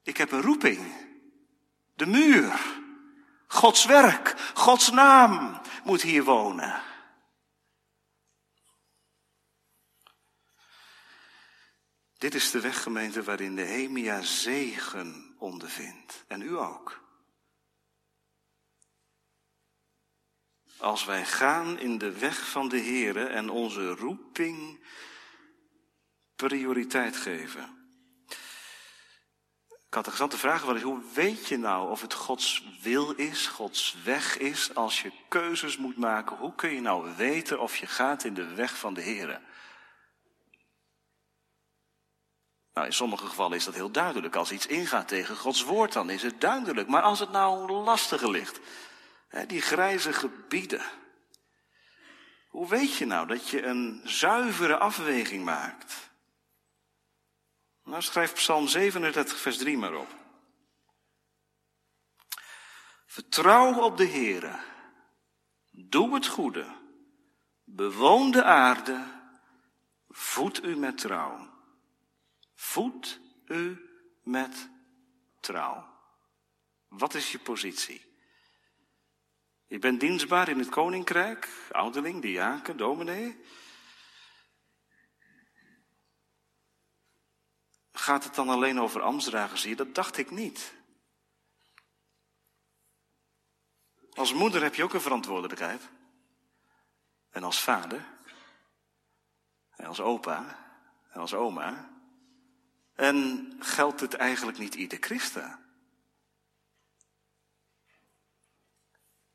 Ik 0.03 0.17
heb 0.17 0.31
een 0.31 0.41
roeping. 0.41 0.93
De 1.93 2.05
muur. 2.05 2.59
Gods 3.47 3.85
werk. 3.85 4.35
Gods 4.53 4.91
naam 4.91 5.61
moet 5.83 6.01
hier 6.01 6.23
wonen. 6.23 6.81
Dit 12.21 12.35
is 12.35 12.51
de 12.51 12.59
weggemeente 12.59 13.23
waarin 13.23 13.55
de 13.55 13.61
Hemia 13.61 14.21
zegen 14.21 15.35
ondervindt. 15.37 16.23
En 16.27 16.41
u 16.41 16.57
ook. 16.57 17.01
Als 20.77 21.05
wij 21.05 21.25
gaan 21.25 21.79
in 21.79 21.97
de 21.97 22.11
weg 22.11 22.49
van 22.49 22.69
de 22.69 22.79
Here 22.79 23.25
en 23.25 23.49
onze 23.49 23.89
roeping 23.89 24.85
prioriteit 26.35 27.17
geven. 27.17 27.89
Ik 29.87 29.93
had 29.93 30.31
de 30.31 30.37
vraag 30.37 30.63
wel 30.63 30.79
hoe 30.79 31.03
weet 31.13 31.47
je 31.47 31.57
nou 31.57 31.89
of 31.89 32.01
het 32.01 32.13
Gods 32.13 32.65
wil 32.81 33.11
is, 33.11 33.47
Gods 33.47 33.95
weg 34.03 34.37
is, 34.37 34.75
als 34.75 35.01
je 35.01 35.11
keuzes 35.29 35.77
moet 35.77 35.97
maken? 35.97 36.37
Hoe 36.37 36.55
kun 36.55 36.73
je 36.73 36.81
nou 36.81 37.15
weten 37.15 37.59
of 37.59 37.77
je 37.77 37.87
gaat 37.87 38.23
in 38.23 38.33
de 38.33 38.53
weg 38.53 38.77
van 38.77 38.93
de 38.93 39.01
Here? 39.01 39.41
Nou, 42.73 42.87
in 42.87 42.93
sommige 42.93 43.27
gevallen 43.27 43.57
is 43.57 43.65
dat 43.65 43.73
heel 43.73 43.91
duidelijk. 43.91 44.35
Als 44.35 44.51
iets 44.51 44.67
ingaat 44.67 45.07
tegen 45.07 45.35
Gods 45.35 45.63
woord, 45.63 45.93
dan 45.93 46.09
is 46.09 46.21
het 46.21 46.41
duidelijk. 46.41 46.87
Maar 46.87 47.01
als 47.01 47.19
het 47.19 47.31
nou 47.31 47.71
lastiger 47.71 48.31
ligt, 48.31 48.59
die 49.47 49.61
grijze 49.61 50.13
gebieden. 50.13 50.83
Hoe 52.47 52.67
weet 52.67 52.95
je 52.95 53.05
nou 53.05 53.27
dat 53.27 53.49
je 53.49 53.63
een 53.63 54.01
zuivere 54.03 54.77
afweging 54.77 55.43
maakt? 55.43 56.11
Nou, 57.83 58.01
schrijf 58.01 58.33
Psalm 58.33 58.67
37, 58.67 59.37
vers 59.37 59.57
3 59.57 59.77
maar 59.77 59.95
op. 59.95 60.19
Vertrouw 63.05 63.73
op 63.73 63.97
de 63.97 64.07
Heere. 64.07 64.59
Doe 65.71 66.13
het 66.13 66.27
goede. 66.27 66.65
Bewoon 67.63 68.31
de 68.31 68.43
aarde. 68.43 69.05
Voed 70.07 70.63
u 70.63 70.75
met 70.75 70.97
trouw. 70.97 71.50
Voed 72.61 73.19
u 73.45 73.89
met 74.23 74.69
trouw. 75.39 75.99
Wat 76.87 77.13
is 77.13 77.31
je 77.31 77.39
positie? 77.39 78.15
Je 79.65 79.79
bent 79.79 79.99
dienstbaar 79.99 80.49
in 80.49 80.59
het 80.59 80.69
koninkrijk, 80.69 81.49
ouderling, 81.71 82.21
diaken, 82.21 82.77
dominee. 82.77 83.43
Gaat 87.91 88.23
het 88.23 88.35
dan 88.35 88.49
alleen 88.49 88.79
over 88.79 89.01
ambtsdragers 89.01 89.63
hier? 89.63 89.75
Dat 89.75 89.95
dacht 89.95 90.17
ik 90.17 90.31
niet. 90.31 90.73
Als 94.13 94.33
moeder 94.33 94.61
heb 94.61 94.75
je 94.75 94.83
ook 94.83 94.93
een 94.93 95.01
verantwoordelijkheid. 95.01 95.89
En 97.29 97.43
als 97.43 97.61
vader. 97.61 98.05
En 99.69 99.85
als 99.85 99.99
opa. 99.99 100.69
En 101.09 101.19
als 101.19 101.33
oma. 101.33 101.90
En 103.01 103.51
geldt 103.59 103.99
het 103.99 104.13
eigenlijk 104.13 104.57
niet 104.57 104.75
ieder 104.75 104.97
christen? 105.01 105.59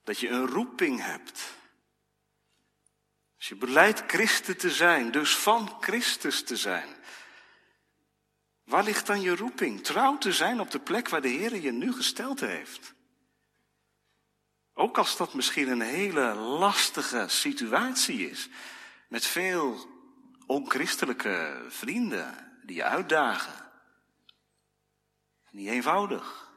Dat 0.04 0.18
je 0.18 0.28
een 0.28 0.46
roeping 0.46 1.02
hebt. 1.02 1.54
Als 3.36 3.48
je 3.48 3.54
beleidt 3.54 4.02
christen 4.06 4.56
te 4.56 4.70
zijn, 4.70 5.10
dus 5.10 5.36
van 5.36 5.76
Christus 5.80 6.42
te 6.42 6.56
zijn. 6.56 6.88
Waar 8.64 8.84
ligt 8.84 9.06
dan 9.06 9.20
je 9.20 9.36
roeping? 9.36 9.84
Trouw 9.84 10.18
te 10.18 10.32
zijn 10.32 10.60
op 10.60 10.70
de 10.70 10.80
plek 10.80 11.08
waar 11.08 11.22
de 11.22 11.28
Heer 11.28 11.56
je 11.56 11.72
nu 11.72 11.92
gesteld 11.92 12.40
heeft. 12.40 12.94
Ook 14.74 14.98
als 14.98 15.16
dat 15.16 15.34
misschien 15.34 15.68
een 15.68 15.80
hele 15.80 16.34
lastige 16.34 17.24
situatie 17.28 18.30
is. 18.30 18.48
Met 19.08 19.26
veel 19.26 19.88
onchristelijke 20.46 21.64
vrienden 21.68 22.45
die 22.66 22.76
je 22.76 22.84
uitdagen. 22.84 23.54
Niet 25.50 25.68
eenvoudig. 25.68 26.50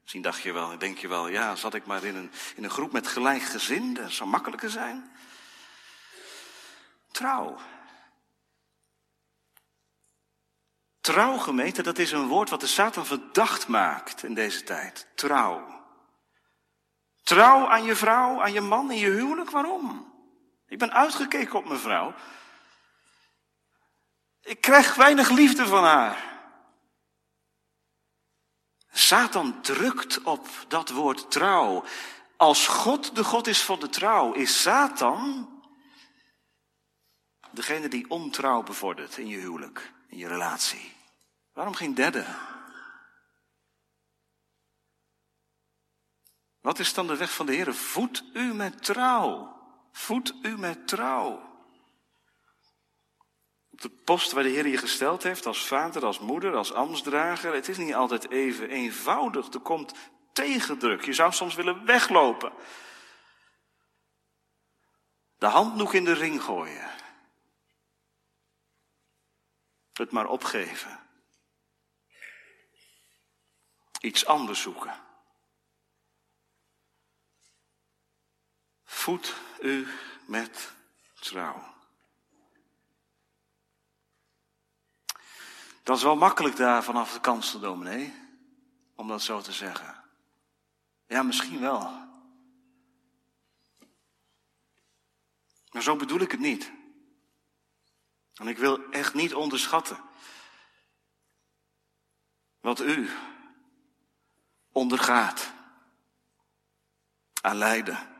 Misschien 0.00 0.22
dacht 0.22 0.42
je 0.42 0.52
wel, 0.52 0.78
denk 0.78 0.98
je 0.98 1.08
wel, 1.08 1.28
ja, 1.28 1.54
zat 1.54 1.74
ik 1.74 1.86
maar 1.86 2.04
in 2.04 2.16
een, 2.16 2.30
in 2.56 2.64
een 2.64 2.70
groep 2.70 2.92
met 2.92 3.06
gelijkgezinden, 3.06 4.10
zou 4.10 4.28
makkelijker 4.28 4.70
zijn. 4.70 5.10
Trouw. 7.10 7.58
Trouw, 11.00 11.36
gemeente, 11.36 11.82
dat 11.82 11.98
is 11.98 12.12
een 12.12 12.26
woord 12.26 12.50
wat 12.50 12.60
de 12.60 12.66
Satan 12.66 13.06
verdacht 13.06 13.68
maakt 13.68 14.22
in 14.22 14.34
deze 14.34 14.62
tijd. 14.62 15.06
Trouw. 15.14 15.84
Trouw 17.22 17.68
aan 17.68 17.84
je 17.84 17.96
vrouw, 17.96 18.42
aan 18.42 18.52
je 18.52 18.60
man 18.60 18.90
in 18.90 18.98
je 18.98 19.10
huwelijk, 19.10 19.50
waarom? 19.50 20.14
Ik 20.66 20.78
ben 20.78 20.92
uitgekeken 20.92 21.58
op 21.58 21.64
mijn 21.64 21.80
vrouw. 21.80 22.14
Ik 24.46 24.60
krijg 24.60 24.94
weinig 24.94 25.30
liefde 25.30 25.66
van 25.66 25.84
haar. 25.84 26.38
Satan 28.90 29.62
drukt 29.62 30.22
op 30.22 30.48
dat 30.68 30.90
woord 30.90 31.30
trouw. 31.30 31.84
Als 32.36 32.66
God 32.66 33.14
de 33.14 33.24
God 33.24 33.46
is 33.46 33.62
van 33.62 33.80
de 33.80 33.88
trouw, 33.88 34.32
is 34.32 34.62
Satan 34.62 35.50
degene 37.50 37.88
die 37.88 38.10
ontrouw 38.10 38.62
bevordert 38.62 39.16
in 39.16 39.26
je 39.26 39.36
huwelijk, 39.36 39.92
in 40.08 40.18
je 40.18 40.28
relatie. 40.28 40.92
Waarom 41.52 41.74
geen 41.74 41.94
derde? 41.94 42.24
Wat 46.60 46.78
is 46.78 46.94
dan 46.94 47.06
de 47.06 47.16
weg 47.16 47.34
van 47.34 47.46
de 47.46 47.54
Heer? 47.54 47.74
Voed 47.74 48.24
u 48.32 48.54
met 48.54 48.84
trouw. 48.84 49.56
Voed 49.92 50.34
u 50.42 50.58
met 50.58 50.88
trouw. 50.88 51.55
De 53.76 53.88
post 53.88 54.32
waar 54.32 54.42
de 54.42 54.48
Heer 54.48 54.66
je 54.66 54.78
gesteld 54.78 55.22
heeft, 55.22 55.46
als 55.46 55.66
vader, 55.66 56.04
als 56.04 56.18
moeder, 56.18 56.54
als 56.54 56.72
ambtsdrager, 56.72 57.54
het 57.54 57.68
is 57.68 57.76
niet 57.76 57.94
altijd 57.94 58.30
even 58.30 58.70
eenvoudig. 58.70 59.52
Er 59.52 59.60
komt 59.60 59.92
tegendruk. 60.32 61.04
Je 61.04 61.12
zou 61.12 61.32
soms 61.32 61.54
willen 61.54 61.84
weglopen. 61.84 62.52
De 65.38 65.46
handdoek 65.46 65.94
in 65.94 66.04
de 66.04 66.12
ring 66.12 66.42
gooien. 66.42 66.90
Het 69.92 70.10
maar 70.10 70.26
opgeven. 70.26 71.00
Iets 74.00 74.26
anders 74.26 74.60
zoeken. 74.60 75.04
Voed 78.84 79.34
u 79.60 79.88
met 80.26 80.72
trouw. 81.20 81.75
Dat 85.86 85.96
is 85.96 86.02
wel 86.02 86.16
makkelijk 86.16 86.56
daar 86.56 86.84
vanaf 86.84 87.12
de 87.12 87.20
kansel, 87.20 87.60
dominee, 87.60 88.14
om 88.94 89.08
dat 89.08 89.22
zo 89.22 89.40
te 89.40 89.52
zeggen. 89.52 90.04
Ja, 91.06 91.22
misschien 91.22 91.60
wel. 91.60 91.80
Maar 95.70 95.82
zo 95.82 95.96
bedoel 95.96 96.20
ik 96.20 96.30
het 96.30 96.40
niet. 96.40 96.72
En 98.34 98.48
ik 98.48 98.58
wil 98.58 98.90
echt 98.90 99.14
niet 99.14 99.34
onderschatten 99.34 100.00
wat 102.60 102.80
u 102.80 103.10
ondergaat 104.72 105.52
aan 107.40 107.56
lijden 107.56 108.15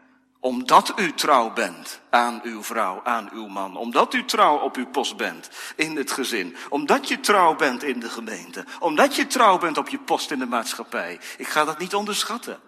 omdat 0.46 0.98
u 0.98 1.12
trouw 1.12 1.52
bent 1.52 2.00
aan 2.10 2.40
uw 2.42 2.62
vrouw, 2.62 3.04
aan 3.04 3.30
uw 3.32 3.46
man. 3.46 3.76
Omdat 3.76 4.14
u 4.14 4.24
trouw 4.24 4.58
op 4.58 4.76
uw 4.76 4.86
post 4.86 5.16
bent 5.16 5.50
in 5.76 5.96
het 5.96 6.10
gezin. 6.10 6.56
Omdat 6.68 7.08
je 7.08 7.20
trouw 7.20 7.56
bent 7.56 7.82
in 7.82 8.00
de 8.00 8.10
gemeente. 8.10 8.64
Omdat 8.80 9.16
je 9.16 9.26
trouw 9.26 9.58
bent 9.58 9.78
op 9.78 9.88
je 9.88 9.98
post 9.98 10.30
in 10.30 10.38
de 10.38 10.46
maatschappij. 10.46 11.20
Ik 11.38 11.46
ga 11.46 11.64
dat 11.64 11.78
niet 11.78 11.94
onderschatten. 11.94 12.60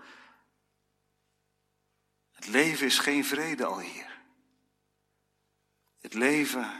Het 2.32 2.46
leven 2.46 2.86
is 2.86 2.98
geen 2.98 3.24
vrede 3.24 3.64
al 3.64 3.78
hier. 3.78 4.20
Het 6.00 6.14
leven 6.14 6.70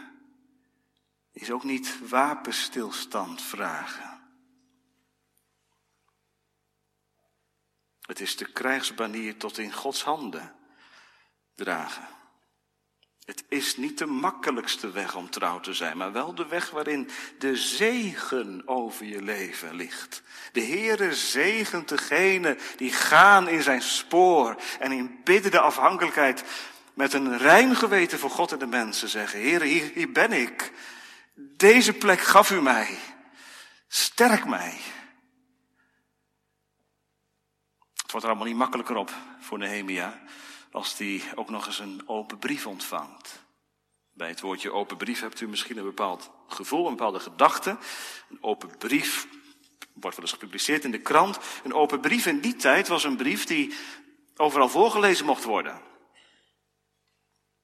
is 1.33 1.51
ook 1.51 1.65
niet 1.65 2.09
wapenstilstand 2.09 3.43
vragen. 3.43 4.21
Het 8.01 8.21
is 8.21 8.37
de 8.37 8.53
krijgsbanier 8.53 9.37
tot 9.37 9.59
in 9.59 9.73
Gods 9.73 10.03
handen 10.03 10.57
dragen. 11.59 12.09
Het 13.25 13.45
is 13.49 13.77
niet 13.77 13.99
de 13.99 14.07
makkelijkste 14.07 14.91
weg 14.91 15.15
om 15.15 15.31
trouw 15.31 15.61
te 15.61 15.75
zijn, 15.75 15.97
maar 15.97 16.13
wel 16.13 16.35
de 16.35 16.47
weg 16.47 16.71
waarin 16.71 17.11
de 17.39 17.57
zegen 17.57 18.63
over 18.65 19.07
je 19.07 19.23
leven 19.23 19.75
ligt. 19.75 20.23
De 20.53 20.61
Heere 20.61 21.15
zegent 21.15 21.89
degene 21.89 22.59
die 22.77 22.93
gaan 22.93 23.49
in 23.49 23.63
zijn 23.63 23.83
spoor 23.83 24.57
en 24.79 24.93
in 24.93 25.21
biddende 25.25 25.61
afhankelijkheid 25.61 26.45
met 26.95 27.13
een 27.13 27.39
rein 27.39 27.77
geweten 27.77 28.19
voor 28.19 28.31
God 28.31 28.53
en 28.53 28.59
de 28.59 28.67
mensen 28.67 29.09
zeggen, 29.09 29.41
Heere, 29.41 29.65
hier, 29.65 29.91
hier 29.95 30.13
ben 30.13 30.33
ik. 30.33 30.73
Deze 31.35 31.93
plek 31.93 32.21
gaf 32.21 32.51
u 32.51 32.63
mij. 32.63 32.99
Sterk 33.89 34.47
mij. 34.47 34.79
Het 37.93 38.11
wordt 38.11 38.27
er 38.27 38.33
allemaal 38.33 38.53
niet 38.53 38.63
makkelijker 38.63 38.97
op 38.97 39.11
voor 39.41 39.59
Nehemia 39.59 40.21
als 40.79 40.97
die 40.97 41.23
ook 41.35 41.51
nog 41.51 41.67
eens 41.67 41.79
een 41.79 42.03
open 42.07 42.39
brief 42.39 42.67
ontvangt. 42.67 43.45
Bij 44.13 44.29
het 44.29 44.41
woordje 44.41 44.73
open 44.73 44.97
brief 44.97 45.21
hebt 45.21 45.41
u 45.41 45.49
misschien 45.49 45.79
een 45.79 45.85
bepaald 45.85 46.31
gevoel, 46.49 46.87
een 46.87 46.97
bepaalde 46.97 47.21
gedachte. 47.21 47.79
Een 48.31 48.39
open 48.41 48.79
brief 48.79 49.27
wordt 49.93 50.17
wel 50.17 50.25
eens 50.25 50.33
gepubliceerd 50.33 50.85
in 50.85 50.91
de 50.91 51.01
krant. 51.01 51.39
Een 51.65 51.75
open 51.75 52.01
brief 52.01 52.27
in 52.27 52.41
die 52.41 52.57
tijd 52.57 52.89
was 52.89 53.05
een 53.05 53.17
brief 53.17 53.45
die 53.45 53.75
overal 54.37 54.69
voorgelezen 54.69 55.27
mocht 55.27 55.45
worden. 55.45 55.81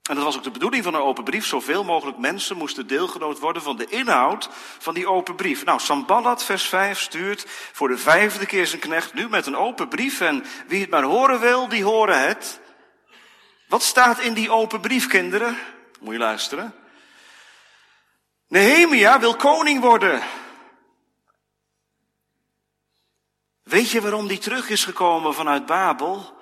En 0.09 0.15
dat 0.15 0.23
was 0.23 0.37
ook 0.37 0.43
de 0.43 0.51
bedoeling 0.51 0.83
van 0.83 0.93
een 0.93 1.01
open 1.01 1.23
brief. 1.23 1.45
Zoveel 1.45 1.83
mogelijk 1.83 2.17
mensen 2.17 2.57
moesten 2.57 2.87
deelgenoot 2.87 3.39
worden 3.39 3.61
van 3.61 3.77
de 3.77 3.85
inhoud 3.85 4.49
van 4.79 4.93
die 4.93 5.07
open 5.07 5.35
brief. 5.35 5.65
Nou, 5.65 5.79
Sambalat, 5.79 6.43
vers 6.43 6.63
5, 6.63 6.99
stuurt 6.99 7.45
voor 7.47 7.87
de 7.87 7.97
vijfde 7.97 8.45
keer 8.45 8.67
zijn 8.67 8.81
knecht 8.81 9.13
nu 9.13 9.29
met 9.29 9.45
een 9.45 9.55
open 9.55 9.87
brief. 9.87 10.21
En 10.21 10.45
wie 10.67 10.81
het 10.81 10.89
maar 10.89 11.03
horen 11.03 11.39
wil, 11.39 11.67
die 11.67 11.83
horen 11.83 12.27
het. 12.27 12.63
Wat 13.67 13.83
staat 13.83 14.19
in 14.19 14.33
die 14.33 14.51
open 14.51 14.81
brief, 14.81 15.07
kinderen? 15.07 15.57
Moet 15.99 16.13
je 16.13 16.19
luisteren. 16.19 16.73
Nehemia 18.47 19.19
wil 19.19 19.35
koning 19.35 19.81
worden. 19.81 20.21
Weet 23.63 23.91
je 23.91 24.01
waarom 24.01 24.27
die 24.27 24.37
terug 24.37 24.69
is 24.69 24.85
gekomen 24.85 25.33
vanuit 25.33 25.65
Babel? 25.65 26.33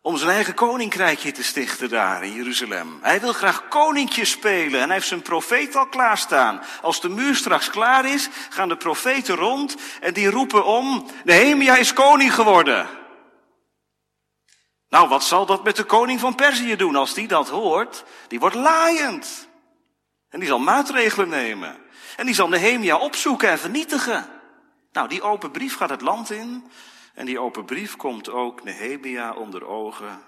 Om 0.00 0.16
zijn 0.16 0.30
eigen 0.30 0.54
koninkrijkje 0.54 1.32
te 1.32 1.42
stichten 1.42 1.88
daar 1.88 2.24
in 2.24 2.32
Jeruzalem. 2.32 2.98
Hij 3.02 3.20
wil 3.20 3.32
graag 3.32 3.68
koninkje 3.68 4.24
spelen 4.24 4.80
en 4.80 4.84
hij 4.84 4.94
heeft 4.94 5.08
zijn 5.08 5.22
profeet 5.22 5.76
al 5.76 5.86
klaarstaan. 5.86 6.62
Als 6.82 7.00
de 7.00 7.08
muur 7.08 7.34
straks 7.34 7.70
klaar 7.70 8.04
is, 8.04 8.28
gaan 8.50 8.68
de 8.68 8.76
profeten 8.76 9.34
rond 9.34 9.76
en 10.00 10.14
die 10.14 10.30
roepen 10.30 10.64
om, 10.64 11.06
Nehemia 11.24 11.76
is 11.76 11.92
koning 11.92 12.34
geworden. 12.34 13.03
Nou, 14.94 15.08
wat 15.08 15.24
zal 15.24 15.46
dat 15.46 15.64
met 15.64 15.76
de 15.76 15.84
koning 15.84 16.20
van 16.20 16.34
Perzië 16.34 16.76
doen 16.76 16.96
als 16.96 17.14
die 17.14 17.28
dat 17.28 17.48
hoort? 17.48 18.04
Die 18.28 18.40
wordt 18.40 18.54
laaiend. 18.54 19.48
En 20.28 20.38
die 20.38 20.48
zal 20.48 20.58
maatregelen 20.58 21.28
nemen. 21.28 21.78
En 22.16 22.26
die 22.26 22.34
zal 22.34 22.48
Nehemia 22.48 22.98
opzoeken 22.98 23.48
en 23.48 23.58
vernietigen. 23.58 24.30
Nou, 24.92 25.08
die 25.08 25.22
open 25.22 25.50
brief 25.50 25.76
gaat 25.76 25.90
het 25.90 26.00
land 26.00 26.30
in. 26.30 26.70
En 27.14 27.26
die 27.26 27.38
open 27.38 27.64
brief 27.64 27.96
komt 27.96 28.28
ook 28.28 28.62
Nehemia 28.62 29.32
onder 29.32 29.66
ogen. 29.66 30.24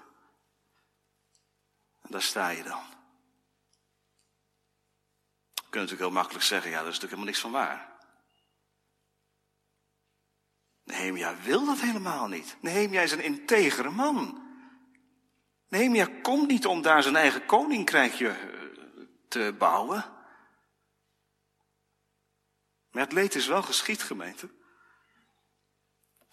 En 2.01 2.09
daar 2.09 2.21
sta 2.21 2.49
je 2.49 2.63
dan. 2.63 2.81
Je 5.53 5.61
kunt 5.69 5.73
natuurlijk 5.73 6.01
heel 6.01 6.11
makkelijk 6.11 6.45
zeggen, 6.45 6.71
ja, 6.71 6.77
daar 6.81 6.87
is 6.87 6.99
natuurlijk 6.99 7.21
helemaal 7.21 7.31
niks 7.31 7.39
van 7.39 7.51
waar. 7.51 7.89
Nehemia 10.83 11.35
wil 11.43 11.65
dat 11.65 11.79
helemaal 11.79 12.27
niet. 12.27 12.57
Nehemia 12.59 13.01
is 13.01 13.11
een 13.11 13.23
integere 13.23 13.89
man. 13.89 14.45
Nehemia 15.67 16.07
komt 16.21 16.47
niet 16.47 16.65
om 16.65 16.81
daar 16.81 17.03
zijn 17.03 17.15
eigen 17.15 17.45
koninkrijkje 17.45 18.29
eh, 18.29 18.37
te 19.27 19.55
bouwen. 19.57 20.05
Maar 22.91 23.03
het 23.03 23.11
leed 23.11 23.35
is 23.35 23.47
wel 23.47 23.63
geschied, 23.63 24.03
gemeente. 24.03 24.49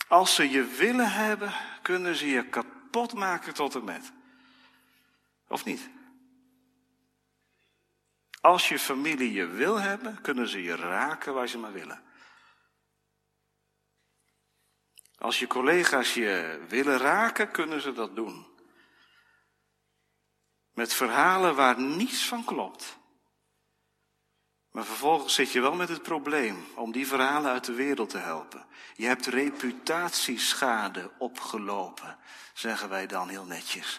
Als 0.09 0.35
ze 0.35 0.51
je 0.51 0.65
willen 0.65 1.11
hebben, 1.11 1.53
kunnen 1.83 2.15
ze 2.15 2.27
je 2.27 2.49
kapot 2.49 3.13
maken 3.13 3.55
tot 3.55 3.75
en 3.75 3.85
met. 3.85 4.13
Of 5.49 5.65
niet? 5.65 5.91
Als 8.41 8.69
je 8.69 8.79
familie 8.79 9.33
je 9.33 9.47
wil 9.47 9.81
hebben, 9.81 10.21
kunnen 10.21 10.49
ze 10.49 10.63
je 10.63 10.77
raken 10.77 11.35
waar 11.35 11.49
ze 11.49 11.59
maar 11.59 11.73
willen. 11.73 12.03
Als 15.19 15.39
je 15.39 15.47
collega's 15.47 16.15
je 16.15 16.65
willen 16.69 16.99
raken, 16.99 17.51
kunnen 17.51 17.81
ze 17.81 17.93
dat 17.93 18.17
doen. 18.17 18.54
Met 20.75 20.95
verhalen 20.95 21.55
waar 21.55 21.81
niets 21.81 22.27
van 22.27 22.45
klopt. 22.45 22.97
Maar 24.71 24.85
vervolgens 24.85 25.35
zit 25.35 25.53
je 25.53 25.61
wel 25.61 25.75
met 25.75 25.89
het 25.89 26.03
probleem 26.03 26.67
om 26.75 26.93
die 26.93 27.07
verhalen 27.07 27.51
uit 27.51 27.65
de 27.65 27.73
wereld 27.73 28.11
te 28.11 28.19
helpen. 28.19 28.67
Je 28.95 29.07
hebt 29.07 29.27
reputatieschade 29.27 31.11
opgelopen, 31.19 32.19
zeggen 32.55 32.89
wij 32.89 33.07
dan 33.07 33.29
heel 33.29 33.45
netjes. 33.45 33.99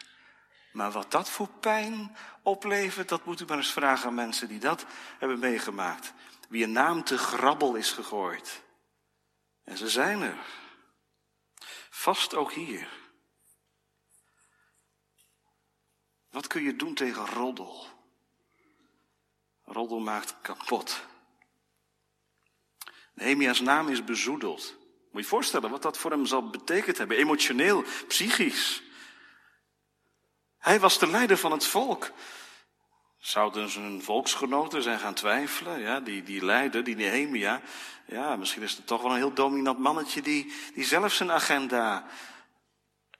Maar 0.71 0.91
wat 0.91 1.11
dat 1.11 1.29
voor 1.29 1.47
pijn 1.47 2.15
oplevert, 2.43 3.09
dat 3.09 3.25
moet 3.25 3.41
u 3.41 3.45
maar 3.45 3.57
eens 3.57 3.71
vragen 3.71 4.07
aan 4.07 4.13
mensen 4.13 4.47
die 4.47 4.59
dat 4.59 4.85
hebben 5.19 5.39
meegemaakt. 5.39 6.13
Wie 6.49 6.63
een 6.63 6.71
naam 6.71 7.03
te 7.03 7.17
grabbel 7.17 7.75
is 7.75 7.91
gegooid. 7.91 8.63
En 9.63 9.77
ze 9.77 9.89
zijn 9.89 10.21
er. 10.21 10.37
Vast 11.89 12.35
ook 12.35 12.51
hier. 12.51 12.89
Wat 16.35 16.47
kun 16.47 16.63
je 16.63 16.75
doen 16.75 16.93
tegen 16.93 17.25
roddel? 17.25 17.85
Roddel 19.63 19.99
maakt 19.99 20.35
kapot. 20.41 21.05
Nehemia's 23.13 23.59
naam 23.59 23.89
is 23.89 24.03
bezoedeld. 24.03 24.75
Moet 25.11 25.21
je 25.21 25.27
voorstellen 25.27 25.69
wat 25.69 25.81
dat 25.81 25.97
voor 25.97 26.11
hem 26.11 26.25
zal 26.25 26.49
betekend 26.49 26.97
hebben. 26.97 27.17
Emotioneel, 27.17 27.83
psychisch. 28.07 28.83
Hij 30.57 30.79
was 30.79 30.99
de 30.99 31.07
leider 31.07 31.37
van 31.37 31.51
het 31.51 31.65
volk. 31.65 32.11
Zouden 33.17 33.69
zijn 33.69 34.03
volksgenoten 34.03 34.83
zijn 34.83 34.99
gaan 34.99 35.13
twijfelen? 35.13 35.79
Ja, 35.79 35.99
die, 35.99 36.23
die 36.23 36.45
leider, 36.45 36.83
die 36.83 36.95
Nehemia. 36.95 37.61
Ja, 38.05 38.35
misschien 38.35 38.63
is 38.63 38.75
het 38.75 38.87
toch 38.87 39.01
wel 39.01 39.11
een 39.11 39.17
heel 39.17 39.33
dominant 39.33 39.79
mannetje 39.79 40.21
die, 40.21 40.53
die 40.73 40.85
zelf 40.85 41.13
zijn 41.13 41.31
agenda 41.31 42.05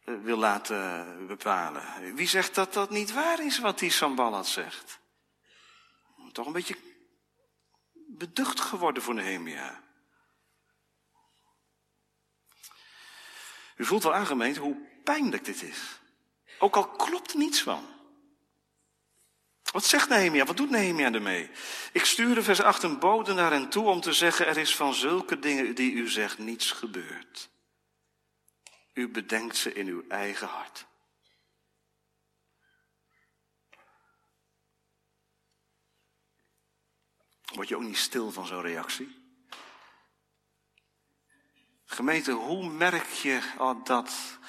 wil 0.06 0.38
laten 0.38 1.28
bepalen. 1.28 2.16
Wie 2.16 2.28
zegt 2.28 2.56
dat 2.56 2.74
dat 2.74 2.90
niet 2.90 3.14
waar 3.14 3.46
is 3.46 3.60
wat 3.60 3.80
die 3.80 3.92
Sambalat 3.92 4.48
zegt? 4.48 5.00
Toch 6.32 6.46
een 6.46 6.54
beetje 6.54 6.78
beducht 8.08 8.60
geworden 8.60 9.04
voor 9.04 9.14
Nehemia. 9.14 9.84
U 13.76 13.86
voelt 13.86 14.04
wel 14.04 14.14
aangemeend 14.14 14.58
hoe 14.58 14.78
pijnlijk 15.04 15.46
dit 15.46 15.62
is. 15.62 16.00
Ook 16.60 16.76
al 16.76 16.88
klopt 16.88 17.32
er 17.32 17.38
niets 17.38 17.62
van. 17.62 17.86
Wat 19.72 19.86
zegt 19.86 20.10
Nehemia? 20.10 20.46
Wat 20.46 20.58
doet 20.58 20.70
Nehemia 20.70 21.12
ermee? 21.12 21.50
Ik 21.92 22.06
stuurde 22.06 22.44
vers 22.44 22.62
8 22.62 22.84
een 22.84 23.00
bode 23.00 23.34
naar 23.34 23.52
hen 23.52 23.70
toe 23.70 23.88
om 23.88 24.02
te 24.02 24.14
zeggen, 24.14 24.48
er 24.48 24.58
is 24.58 24.76
van 24.76 24.94
zulke 24.94 25.40
dingen 25.40 25.76
die 25.76 25.92
u 25.92 26.10
zegt 26.10 26.38
niets 26.38 26.72
gebeurd. 26.72 27.50
U 28.96 29.10
bedenkt 29.10 29.58
ze 29.58 29.74
in 29.74 29.88
uw 29.88 30.08
eigen 30.08 30.48
hart. 30.48 30.86
Word 37.54 37.68
je 37.68 37.76
ook 37.76 37.82
niet 37.82 37.98
stil 37.98 38.32
van 38.32 38.46
zo'n 38.46 38.62
reactie? 38.62 39.24
Gemeente, 41.86 42.32
hoe 42.32 42.70
merk 42.70 43.08
je 43.08 43.42
dat, 43.84 44.40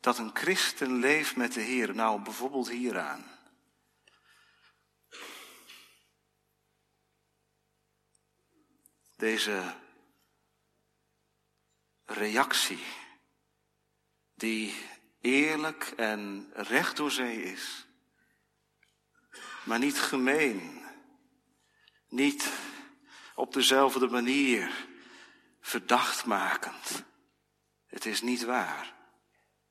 dat 0.00 0.18
een 0.18 0.36
christen 0.36 0.92
leeft 0.92 1.36
met 1.36 1.52
de 1.52 1.60
Heer? 1.60 1.94
Nou, 1.94 2.22
bijvoorbeeld 2.22 2.68
hieraan. 2.68 3.24
Deze 9.16 9.74
reactie 12.04 13.05
die 14.36 14.74
eerlijk 15.20 15.92
en 15.96 16.50
recht 16.54 16.96
door 16.96 17.10
zee 17.10 17.42
is, 17.42 17.86
maar 19.64 19.78
niet 19.78 20.00
gemeen, 20.00 20.84
niet 22.08 22.52
op 23.34 23.52
dezelfde 23.52 24.08
manier 24.08 24.70
verdachtmakend. 25.60 27.04
Het 27.86 28.06
is 28.06 28.22
niet 28.22 28.44
waar. 28.44 28.94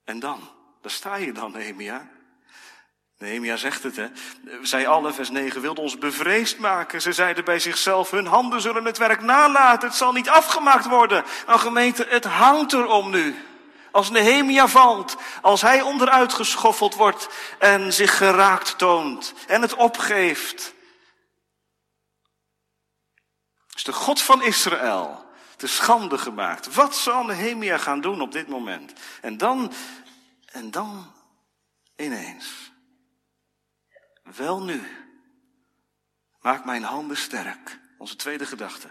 En 0.04 0.20
dan, 0.20 0.50
daar 0.82 0.92
sta 0.92 1.16
je 1.16 1.32
dan, 1.32 1.52
Nehemia. 1.52 2.10
Nehemia 3.18 3.58
zegt 3.58 3.84
het, 3.84 3.96
hè. 3.96 4.08
Zij 4.62 4.88
alle, 4.88 5.14
vers 5.14 5.30
9, 5.30 5.62
wilden 5.62 5.84
ons 5.84 5.98
bevreesd 5.98 6.60
maken. 6.60 7.02
Ze 7.02 7.14
zeiden 7.14 7.46
bij 7.46 7.60
zichzelf, 7.60 8.12
hun 8.12 8.26
handen 8.26 8.62
zullen 8.62 8.86
het 8.86 8.98
werk 8.98 9.22
nalaten. 9.22 9.88
Het 9.88 9.98
zal 9.98 10.12
niet 10.12 10.30
afgemaakt 10.30 10.86
worden. 10.86 11.24
Nou 11.46 11.60
gemeente, 11.60 12.06
het 12.10 12.24
hangt 12.24 12.74
erom 12.74 13.10
nu. 13.10 13.36
Als 13.96 14.10
Nehemia 14.10 14.68
valt, 14.68 15.16
als 15.42 15.62
hij 15.62 15.82
onderuit 15.82 16.34
geschoffeld 16.34 16.96
wordt 16.96 17.30
en 17.60 17.94
zich 17.94 18.18
geraakt 18.18 18.78
toont 18.78 19.34
en 19.48 19.62
het 19.62 19.74
opgeeft. 19.74 20.74
Is 23.74 23.84
de 23.84 23.94
God 23.94 24.22
van 24.22 24.44
Israël 24.44 25.26
te 25.56 25.68
schande 25.68 26.18
gemaakt. 26.18 26.74
Wat 26.74 26.96
zal 26.96 27.24
Nehemia 27.24 27.78
gaan 27.78 28.02
doen 28.02 28.22
op 28.22 28.32
dit 28.32 28.48
moment? 28.48 28.94
En 29.22 29.38
dan, 29.38 29.74
en 30.46 30.72
dan 30.72 31.14
ineens. 31.96 32.72
Wel 34.24 34.62
nu, 34.62 34.84
maak 36.42 36.66
mijn 36.66 36.84
handen 36.84 37.18
sterk. 37.18 37.80
Onze 37.98 38.16
tweede 38.16 38.46
gedachte. 38.46 38.90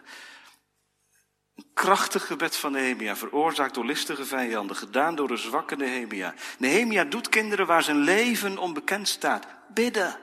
Een 1.55 1.71
krachtig 1.75 2.27
gebed 2.27 2.57
van 2.57 2.73
Nehemia, 2.73 3.17
veroorzaakt 3.17 3.75
door 3.75 3.85
listige 3.85 4.25
vijanden, 4.25 4.77
gedaan 4.77 5.14
door 5.14 5.31
een 5.31 5.38
zwakke 5.38 5.77
Nehemia. 5.77 6.35
Nehemia 6.59 7.05
doet 7.05 7.29
kinderen 7.29 7.67
waar 7.67 7.83
zijn 7.83 7.99
leven 7.99 8.59
onbekend 8.59 9.09
staat. 9.09 9.47
Bidden. 9.69 10.19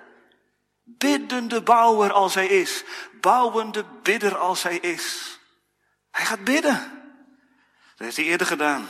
Biddende 0.83 1.61
bouwer 1.61 2.11
als 2.11 2.33
hij 2.33 2.47
is. 2.47 2.83
Bouwende 3.21 3.85
bidder 4.03 4.37
als 4.37 4.63
hij 4.63 4.77
is. 4.77 5.39
Hij 6.11 6.25
gaat 6.25 6.43
bidden. 6.43 7.01
Dat 7.95 8.05
heeft 8.05 8.15
hij 8.15 8.25
eerder 8.25 8.47
gedaan. 8.47 8.89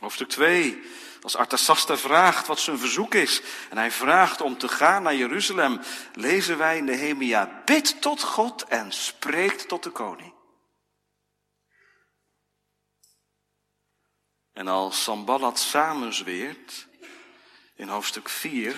Hoofdstuk 0.00 0.28
2. 0.28 0.82
Als 1.22 1.36
Artasasta 1.36 1.96
vraagt 1.96 2.46
wat 2.46 2.58
zijn 2.58 2.78
verzoek 2.78 3.14
is 3.14 3.42
en 3.70 3.76
hij 3.76 3.90
vraagt 3.90 4.40
om 4.40 4.58
te 4.58 4.68
gaan 4.68 5.02
naar 5.02 5.14
Jeruzalem, 5.14 5.80
lezen 6.14 6.58
wij 6.58 6.80
Nehemia, 6.80 7.62
bid 7.64 8.02
tot 8.02 8.22
God 8.22 8.64
en 8.64 8.92
spreekt 8.92 9.68
tot 9.68 9.82
de 9.82 9.90
koning. 9.90 10.37
En 14.58 14.68
als 14.68 15.02
Sambalat 15.02 15.58
samenzweert 15.58 16.86
in 17.74 17.88
hoofdstuk 17.88 18.28
4, 18.28 18.76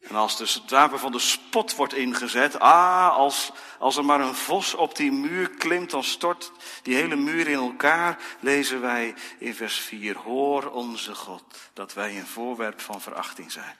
en 0.00 0.14
als 0.14 0.36
dus 0.36 0.54
het 0.54 0.70
wapen 0.70 0.98
van 0.98 1.12
de 1.12 1.18
spot 1.18 1.74
wordt 1.74 1.94
ingezet, 1.94 2.58
ah, 2.58 3.16
als, 3.16 3.52
als 3.78 3.96
er 3.96 4.04
maar 4.04 4.20
een 4.20 4.34
vos 4.34 4.74
op 4.74 4.96
die 4.96 5.12
muur 5.12 5.50
klimt, 5.50 5.90
dan 5.90 6.04
stort 6.04 6.52
die 6.82 6.94
hele 6.94 7.16
muur 7.16 7.48
in 7.48 7.58
elkaar, 7.58 8.18
lezen 8.40 8.80
wij 8.80 9.14
in 9.38 9.54
vers 9.54 9.78
4, 9.78 10.16
hoor 10.16 10.70
onze 10.70 11.14
God, 11.14 11.44
dat 11.72 11.94
wij 11.94 12.18
een 12.18 12.26
voorwerp 12.26 12.80
van 12.80 13.00
verachting 13.00 13.52
zijn. 13.52 13.76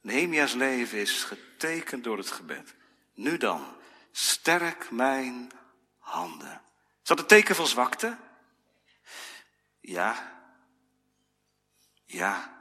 Nehemia's 0.00 0.52
leven 0.52 0.98
is 0.98 1.24
getekend 1.24 2.04
door 2.04 2.18
het 2.18 2.30
gebed. 2.30 2.74
Nu 3.14 3.36
dan, 3.36 3.66
sterk 4.12 4.90
mijn 4.90 5.50
handen. 5.98 6.64
Is 7.06 7.14
dat 7.14 7.20
een 7.20 7.38
teken 7.38 7.54
van 7.54 7.66
zwakte? 7.66 8.16
Ja. 9.80 10.32
Ja. 12.04 12.56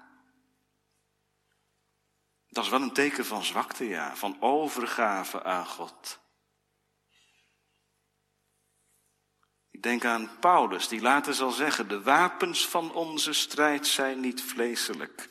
Dat 2.48 2.64
is 2.64 2.70
wel 2.70 2.82
een 2.82 2.94
teken 2.94 3.26
van 3.26 3.44
zwakte, 3.44 3.88
ja, 3.88 4.16
van 4.16 4.42
overgave 4.42 5.44
aan 5.44 5.66
God. 5.66 6.20
Ik 9.72 9.84
denk 9.84 10.06
aan 10.06 10.40
Paulus, 10.40 10.88
die 10.88 11.02
later 11.02 11.34
zal 11.34 11.52
zeggen, 11.52 11.88
de 11.88 12.02
wapens 12.02 12.68
van 12.68 12.94
onze 12.94 13.34
strijd 13.34 13.88
zijn 13.88 14.20
niet 14.20 14.42
vleeselijk. 14.42 15.30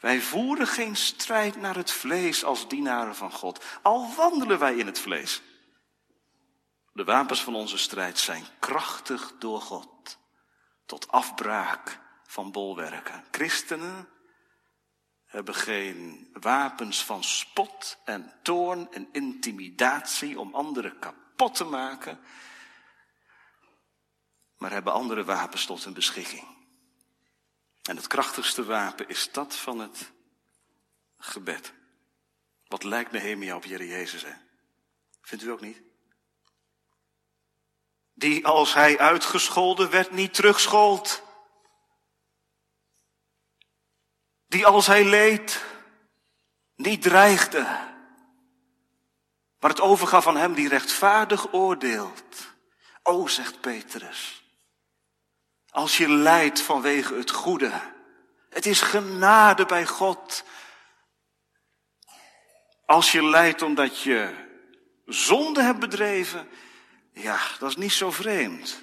Wij 0.00 0.20
voeren 0.20 0.66
geen 0.66 0.96
strijd 0.96 1.56
naar 1.56 1.76
het 1.76 1.92
vlees 1.92 2.44
als 2.44 2.68
dienaren 2.68 3.16
van 3.16 3.32
God, 3.32 3.64
al 3.82 4.14
wandelen 4.14 4.58
wij 4.58 4.76
in 4.76 4.86
het 4.86 4.98
vlees. 4.98 5.42
De 6.92 7.04
wapens 7.04 7.42
van 7.42 7.54
onze 7.54 7.78
strijd 7.78 8.18
zijn 8.18 8.44
krachtig 8.58 9.34
door 9.38 9.60
God, 9.60 10.18
tot 10.86 11.08
afbraak 11.08 11.98
van 12.26 12.52
bolwerken. 12.52 13.24
Christenen 13.30 14.08
hebben 15.24 15.54
geen 15.54 16.30
wapens 16.32 17.04
van 17.04 17.24
spot 17.24 17.98
en 18.04 18.32
toorn 18.42 18.92
en 18.92 19.08
intimidatie 19.12 20.40
om 20.40 20.54
anderen 20.54 20.98
kapot 20.98 21.54
te 21.54 21.64
maken, 21.64 22.20
maar 24.56 24.70
hebben 24.70 24.92
andere 24.92 25.24
wapens 25.24 25.66
tot 25.66 25.84
hun 25.84 25.94
beschikking. 25.94 26.46
En 27.82 27.96
het 27.96 28.06
krachtigste 28.06 28.64
wapen 28.64 29.08
is 29.08 29.32
dat 29.32 29.56
van 29.56 29.78
het 29.78 30.12
gebed. 31.18 31.72
Wat 32.66 32.82
lijkt 32.82 33.12
Nehemia 33.12 33.56
op 33.56 33.64
Heer 33.64 33.84
Jezus, 33.84 34.22
hè? 34.22 34.32
Vindt 35.22 35.44
u 35.44 35.50
ook 35.50 35.60
niet? 35.60 35.91
Die 38.22 38.46
als 38.46 38.74
hij 38.74 38.98
uitgescholden 38.98 39.90
werd 39.90 40.10
niet 40.10 40.34
terugschold. 40.34 41.22
Die 44.46 44.66
als 44.66 44.86
hij 44.86 45.04
leed 45.04 45.64
niet 46.74 47.02
dreigde, 47.02 47.62
maar 49.60 49.70
het 49.70 49.80
overgaf 49.80 50.24
van 50.24 50.36
hem 50.36 50.54
die 50.54 50.68
rechtvaardig 50.68 51.52
oordeelt. 51.52 52.54
O, 53.02 53.26
zegt 53.26 53.60
Petrus, 53.60 54.44
als 55.70 55.96
je 55.96 56.08
lijdt 56.08 56.60
vanwege 56.60 57.14
het 57.14 57.30
goede, 57.30 57.80
het 58.50 58.66
is 58.66 58.80
genade 58.80 59.66
bij 59.66 59.86
God. 59.86 60.44
Als 62.86 63.12
je 63.12 63.24
lijdt 63.24 63.62
omdat 63.62 64.00
je 64.00 64.34
zonde 65.06 65.62
hebt 65.62 65.78
bedreven, 65.78 66.48
ja, 67.12 67.40
dat 67.58 67.70
is 67.70 67.76
niet 67.76 67.92
zo 67.92 68.10
vreemd. 68.10 68.82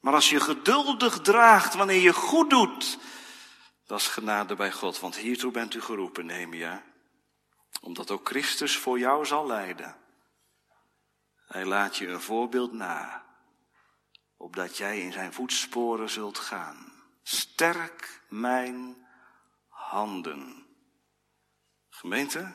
Maar 0.00 0.14
als 0.14 0.30
je 0.30 0.40
geduldig 0.40 1.20
draagt 1.20 1.74
wanneer 1.74 2.00
je 2.00 2.12
goed 2.12 2.50
doet, 2.50 2.98
dat 3.86 4.00
is 4.00 4.06
genade 4.06 4.54
bij 4.54 4.72
God, 4.72 5.00
want 5.00 5.16
hiertoe 5.16 5.52
bent 5.52 5.74
u 5.74 5.80
geroepen, 5.80 6.26
Nehemia. 6.26 6.84
Omdat 7.80 8.10
ook 8.10 8.28
Christus 8.28 8.76
voor 8.76 8.98
jou 8.98 9.26
zal 9.26 9.46
lijden. 9.46 9.96
Hij 11.46 11.64
laat 11.64 11.96
je 11.96 12.08
een 12.08 12.20
voorbeeld 12.20 12.72
na, 12.72 13.24
opdat 14.36 14.76
jij 14.76 15.00
in 15.00 15.12
zijn 15.12 15.32
voetsporen 15.32 16.10
zult 16.10 16.38
gaan. 16.38 16.92
Sterk 17.22 18.22
mijn 18.28 19.06
handen. 19.68 20.66
Gemeente, 21.88 22.52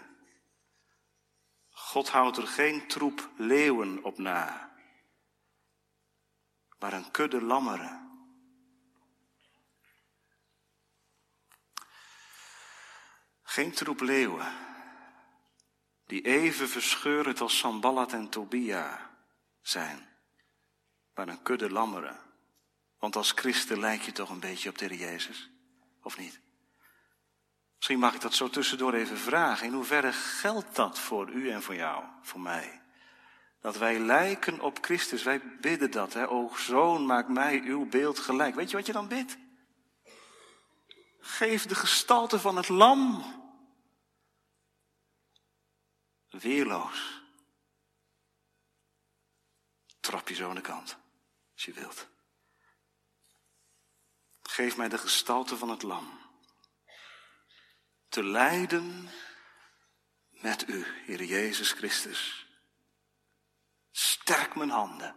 God 1.70 2.10
houdt 2.10 2.38
er 2.38 2.48
geen 2.48 2.88
troep 2.88 3.30
leeuwen 3.38 4.04
op 4.04 4.18
na, 4.18 4.73
maar 6.84 6.94
een 6.94 7.12
kudde 7.12 7.42
lammeren. 7.42 8.12
Geen 13.44 13.72
troep 13.72 14.00
leeuwen, 14.00 14.54
die 16.06 16.22
even 16.22 16.70
verscheurend 16.70 17.42
als 17.42 17.58
Sambalat 17.58 18.14
en 18.14 18.30
Tobia 18.30 19.10
zijn, 19.62 20.08
maar 21.16 21.28
een 21.28 21.42
kudde 21.42 21.70
lammeren. 21.70 22.20
Want 23.00 23.16
als 23.16 23.32
christen 23.32 23.80
lijk 23.80 24.02
je 24.02 24.12
toch 24.12 24.30
een 24.30 24.40
beetje 24.40 24.70
op 24.70 24.78
de 24.78 24.86
Heer 24.86 24.98
Jezus, 24.98 25.50
of 26.02 26.18
niet? 26.18 26.40
Misschien 27.76 28.00
mag 28.00 28.14
ik 28.14 28.22
dat 28.22 28.34
zo 28.34 28.50
tussendoor 28.50 28.94
even 28.94 29.18
vragen. 29.18 29.68
In 29.68 29.74
hoeverre 29.74 30.14
geldt 30.14 30.76
dat 30.76 31.00
voor 31.00 31.30
u 31.30 31.50
en 31.50 31.62
voor 31.62 31.76
jou, 31.76 32.04
voor 32.22 32.40
mij? 32.40 32.83
Dat 33.64 33.78
wij 33.78 34.00
lijken 34.00 34.60
op 34.60 34.78
Christus. 34.82 35.24
Wij 35.24 35.60
bidden 35.60 35.92
dat, 35.92 36.14
hè. 36.14 36.30
O 36.30 36.56
zoon, 36.56 37.06
maak 37.06 37.28
mij 37.28 37.62
uw 37.62 37.86
beeld 37.86 38.20
gelijk. 38.20 38.56
Weet 38.56 38.70
je 38.70 38.78
wat 38.78 38.86
je 38.86 38.92
dan 38.92 39.08
bidt? 39.08 39.38
Geef 41.20 41.66
de 41.66 41.76
gestalte 41.76 42.40
van 42.40 42.56
het 42.56 42.70
lam 42.70 43.24
weerloos. 46.30 47.22
Trap 50.00 50.28
je 50.28 50.36
zo 50.36 50.50
aan 50.50 50.56
de 50.56 50.62
kant, 50.62 50.98
als 51.54 51.66
je 51.66 51.74
wilt. 51.74 52.08
Geef 54.42 54.78
mij 54.78 54.90
de 54.90 54.98
gestalte 54.98 55.58
van 55.58 55.70
het 55.70 55.82
lam. 55.82 56.20
Te 58.10 58.24
lijden 58.24 59.10
met 60.30 60.68
u, 60.68 60.86
Heer 61.06 61.24
Jezus 61.24 61.72
Christus. 61.72 62.43
Sterk 63.96 64.56
mijn 64.56 64.70
handen. 64.70 65.16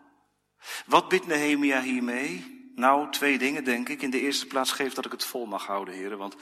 Wat 0.86 1.08
bidt 1.08 1.26
Nehemia 1.26 1.80
hiermee? 1.80 2.54
Nou, 2.74 3.10
twee 3.10 3.38
dingen 3.38 3.64
denk 3.64 3.88
ik. 3.88 4.02
In 4.02 4.10
de 4.10 4.20
eerste 4.20 4.46
plaats 4.46 4.72
geef 4.72 4.94
dat 4.94 5.04
ik 5.04 5.12
het 5.12 5.24
vol 5.24 5.46
mag 5.46 5.66
houden, 5.66 5.94
heren, 5.94 6.18
want 6.18 6.36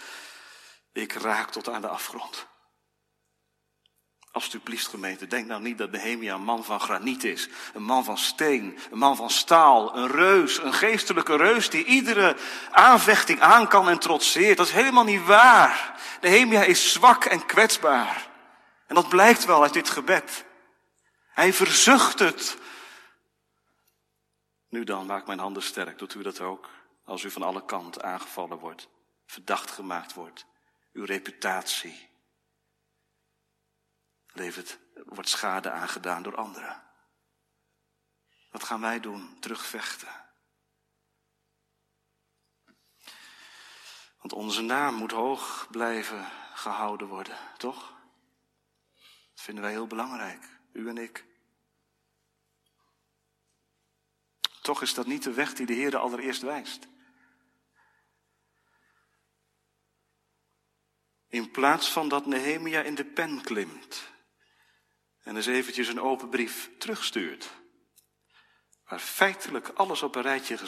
ik 0.93 1.12
raak 1.12 1.51
tot 1.51 1.68
aan 1.68 1.80
de 1.80 1.89
afgrond. 1.89 2.47
Alsjeblieft 4.32 4.87
gemeente, 4.87 5.26
denk 5.26 5.47
nou 5.47 5.62
niet 5.62 5.78
dat 5.78 5.91
Nehemia 5.91 6.35
een 6.35 6.45
man 6.45 6.64
van 6.64 6.80
graniet 6.80 7.24
is. 7.24 7.49
Een 7.74 7.82
man 7.82 8.05
van 8.05 8.18
steen, 8.18 8.78
een 8.91 8.99
man 8.99 9.16
van 9.16 9.30
staal, 9.30 9.97
een 9.97 10.09
reus, 10.09 10.59
een 10.59 10.72
geestelijke 10.72 11.37
reus 11.37 11.70
die 11.70 11.85
iedere 11.85 12.37
aanvechting 12.70 13.41
aan 13.41 13.68
kan 13.68 13.89
en 13.89 13.99
trotseert. 13.99 14.57
Dat 14.57 14.66
is 14.66 14.72
helemaal 14.72 15.05
niet 15.05 15.24
waar. 15.24 16.01
Nehemia 16.20 16.62
is 16.62 16.93
zwak 16.93 17.24
en 17.24 17.47
kwetsbaar. 17.47 18.28
En 18.87 18.95
dat 18.95 19.09
blijkt 19.09 19.45
wel 19.45 19.62
uit 19.62 19.72
dit 19.72 19.91
gebed. 19.91 20.45
Hij 21.35 21.53
verzucht 21.53 22.18
het. 22.18 22.59
Nu 24.68 24.85
dan, 24.85 25.07
maak 25.07 25.26
mijn 25.26 25.39
handen 25.39 25.62
sterk. 25.62 25.99
Doet 25.99 26.14
u 26.14 26.22
dat 26.22 26.41
ook? 26.41 26.70
Als 27.05 27.22
u 27.22 27.30
van 27.30 27.43
alle 27.43 27.64
kanten 27.64 28.03
aangevallen 28.03 28.59
wordt, 28.59 28.89
verdacht 29.26 29.70
gemaakt 29.70 30.14
wordt, 30.14 30.47
uw 30.93 31.05
reputatie 31.05 32.11
levert, 34.26 34.78
wordt 35.05 35.28
schade 35.28 35.70
aangedaan 35.70 36.22
door 36.22 36.37
anderen. 36.37 36.82
Wat 38.51 38.64
gaan 38.64 38.80
wij 38.80 39.01
doen? 39.01 39.37
Terugvechten. 39.41 40.22
Want 44.18 44.32
onze 44.32 44.62
naam 44.62 44.95
moet 44.95 45.12
hoog 45.12 45.66
blijven 45.70 46.30
gehouden 46.55 47.07
worden, 47.07 47.39
toch? 47.57 47.93
Dat 49.35 49.45
vinden 49.45 49.62
wij 49.64 49.72
heel 49.72 49.87
belangrijk, 49.87 50.54
u 50.75 50.89
en 50.89 50.99
ik. 50.99 51.25
Toch 54.62 54.83
is 54.83 54.95
dat 54.95 55.07
niet 55.07 55.22
de 55.22 55.33
weg 55.33 55.55
die 55.55 55.66
de 55.66 55.72
Heer 55.72 55.97
allereerst 55.97 56.43
wijst. 56.43 56.89
In 61.29 61.51
plaats 61.51 61.93
van 61.93 62.09
dat 62.09 62.27
Nehemia 62.27 62.83
in 62.83 62.95
de 62.95 63.05
pen 63.05 63.43
klimt 63.43 64.12
en 65.22 65.37
eens 65.37 65.47
eventjes 65.47 65.89
een 65.89 66.01
open 66.01 66.29
brief 66.29 66.70
terugstuurt, 66.79 67.51
waar 68.85 68.99
feitelijk 68.99 69.68
alles 69.68 70.03
op 70.03 70.14
een 70.14 70.22
rijtje 70.22 70.59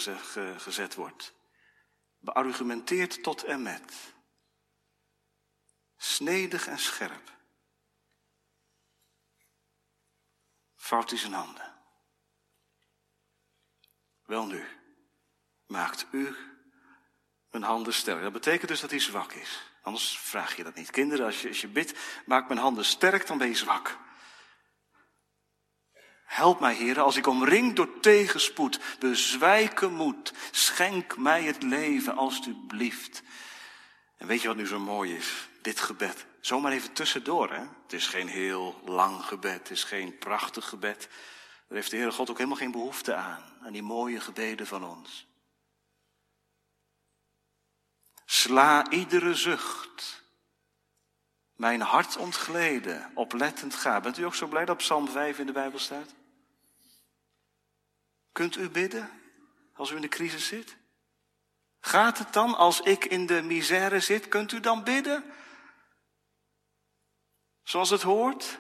gezet, 0.57 0.95
wordt, 0.95 1.35
beargumenteerd 2.19 3.23
tot 3.23 3.43
en 3.45 3.63
met, 3.63 4.15
snedig 5.97 6.67
en 6.67 6.79
scherp, 6.79 7.36
vouwt 10.87 11.11
hij 11.11 11.19
zijn 11.19 11.33
handen. 11.33 11.75
Wel 14.25 14.47
nu, 14.47 14.67
maakt 15.67 16.07
u 16.11 16.37
mijn 17.51 17.63
handen 17.65 17.95
sterk. 17.95 18.23
Dat 18.23 18.33
betekent 18.33 18.69
dus 18.69 18.81
dat 18.81 18.91
hij 18.91 19.01
zwak 19.01 19.33
is. 19.33 19.63
Anders 19.83 20.19
vraag 20.19 20.57
je 20.57 20.63
dat 20.63 20.75
niet. 20.75 20.91
Kinderen, 20.91 21.27
als 21.27 21.43
je, 21.43 21.49
als 21.49 21.61
je 21.61 21.69
bidt, 21.69 21.99
maak 22.27 22.49
mijn 22.49 22.61
handen 22.61 22.85
sterk, 22.85 23.27
dan 23.27 23.39
ben 23.39 23.49
je 23.49 23.55
zwak. 23.55 23.99
Help 26.25 26.61
mij, 26.61 26.75
heren, 26.75 27.05
als 27.05 27.17
ik 27.17 27.27
omring 27.27 27.75
door 27.75 28.01
tegenspoed, 28.01 28.81
bezwijken 28.99 29.93
moet. 29.93 30.33
Schenk 30.51 31.17
mij 31.17 31.43
het 31.43 31.63
leven, 31.63 32.17
alstublieft. 32.17 33.23
En 34.17 34.27
weet 34.27 34.43
je 34.43 34.49
wat 34.49 34.57
nu 34.57 34.67
zo 34.67 34.79
mooi 34.79 35.17
is? 35.17 35.49
Dit 35.63 35.81
gebed. 35.81 36.27
Zomaar 36.47 36.73
even 36.73 36.93
tussendoor, 36.93 37.51
hè? 37.51 37.61
Het 37.83 37.93
is 37.93 38.07
geen 38.07 38.29
heel 38.29 38.81
lang 38.85 39.25
gebed, 39.25 39.59
het 39.59 39.71
is 39.71 39.85
geen 39.85 40.19
prachtig 40.19 40.69
gebed. 40.69 41.09
Daar 41.69 41.79
heeft 41.79 41.91
de 41.91 41.97
Heere 41.97 42.13
God 42.13 42.31
ook 42.31 42.37
helemaal 42.37 42.59
geen 42.59 42.71
behoefte 42.71 43.15
aan, 43.15 43.43
aan 43.63 43.73
die 43.73 43.83
mooie 43.83 44.21
gebeden 44.21 44.67
van 44.67 44.85
ons. 44.85 45.27
Sla 48.25 48.91
iedere 48.91 49.35
zucht, 49.35 50.23
mijn 51.53 51.81
hart 51.81 52.17
ontgleden, 52.17 53.11
oplettend 53.15 53.75
ga. 53.75 54.01
Bent 54.01 54.19
u 54.19 54.23
ook 54.23 54.35
zo 54.35 54.47
blij 54.47 54.65
dat 54.65 54.77
Psalm 54.77 55.09
5 55.09 55.39
in 55.39 55.47
de 55.47 55.53
Bijbel 55.53 55.79
staat? 55.79 56.15
Kunt 58.33 58.57
u 58.57 58.71
bidden 58.71 59.11
als 59.75 59.91
u 59.91 59.95
in 59.95 60.01
de 60.01 60.09
crisis 60.09 60.47
zit? 60.47 60.77
Gaat 61.81 62.19
het 62.19 62.33
dan 62.33 62.57
als 62.57 62.81
ik 62.81 63.05
in 63.05 63.27
de 63.27 63.43
misère 63.43 64.01
zit? 64.01 64.29
Kunt 64.29 64.53
u 64.53 64.61
dan 64.61 64.85
bidden? 64.85 65.35
Zoals 67.67 67.91
het 67.91 68.03
hoort? 68.03 68.59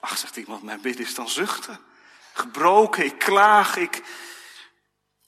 Ach, 0.00 0.18
zegt 0.18 0.36
iemand, 0.36 0.62
mijn 0.62 0.80
bidden 0.80 1.06
is 1.06 1.14
dan 1.14 1.28
zuchten. 1.28 1.78
Gebroken, 2.32 3.04
ik 3.04 3.18
klaag, 3.18 3.76
ik. 3.76 4.02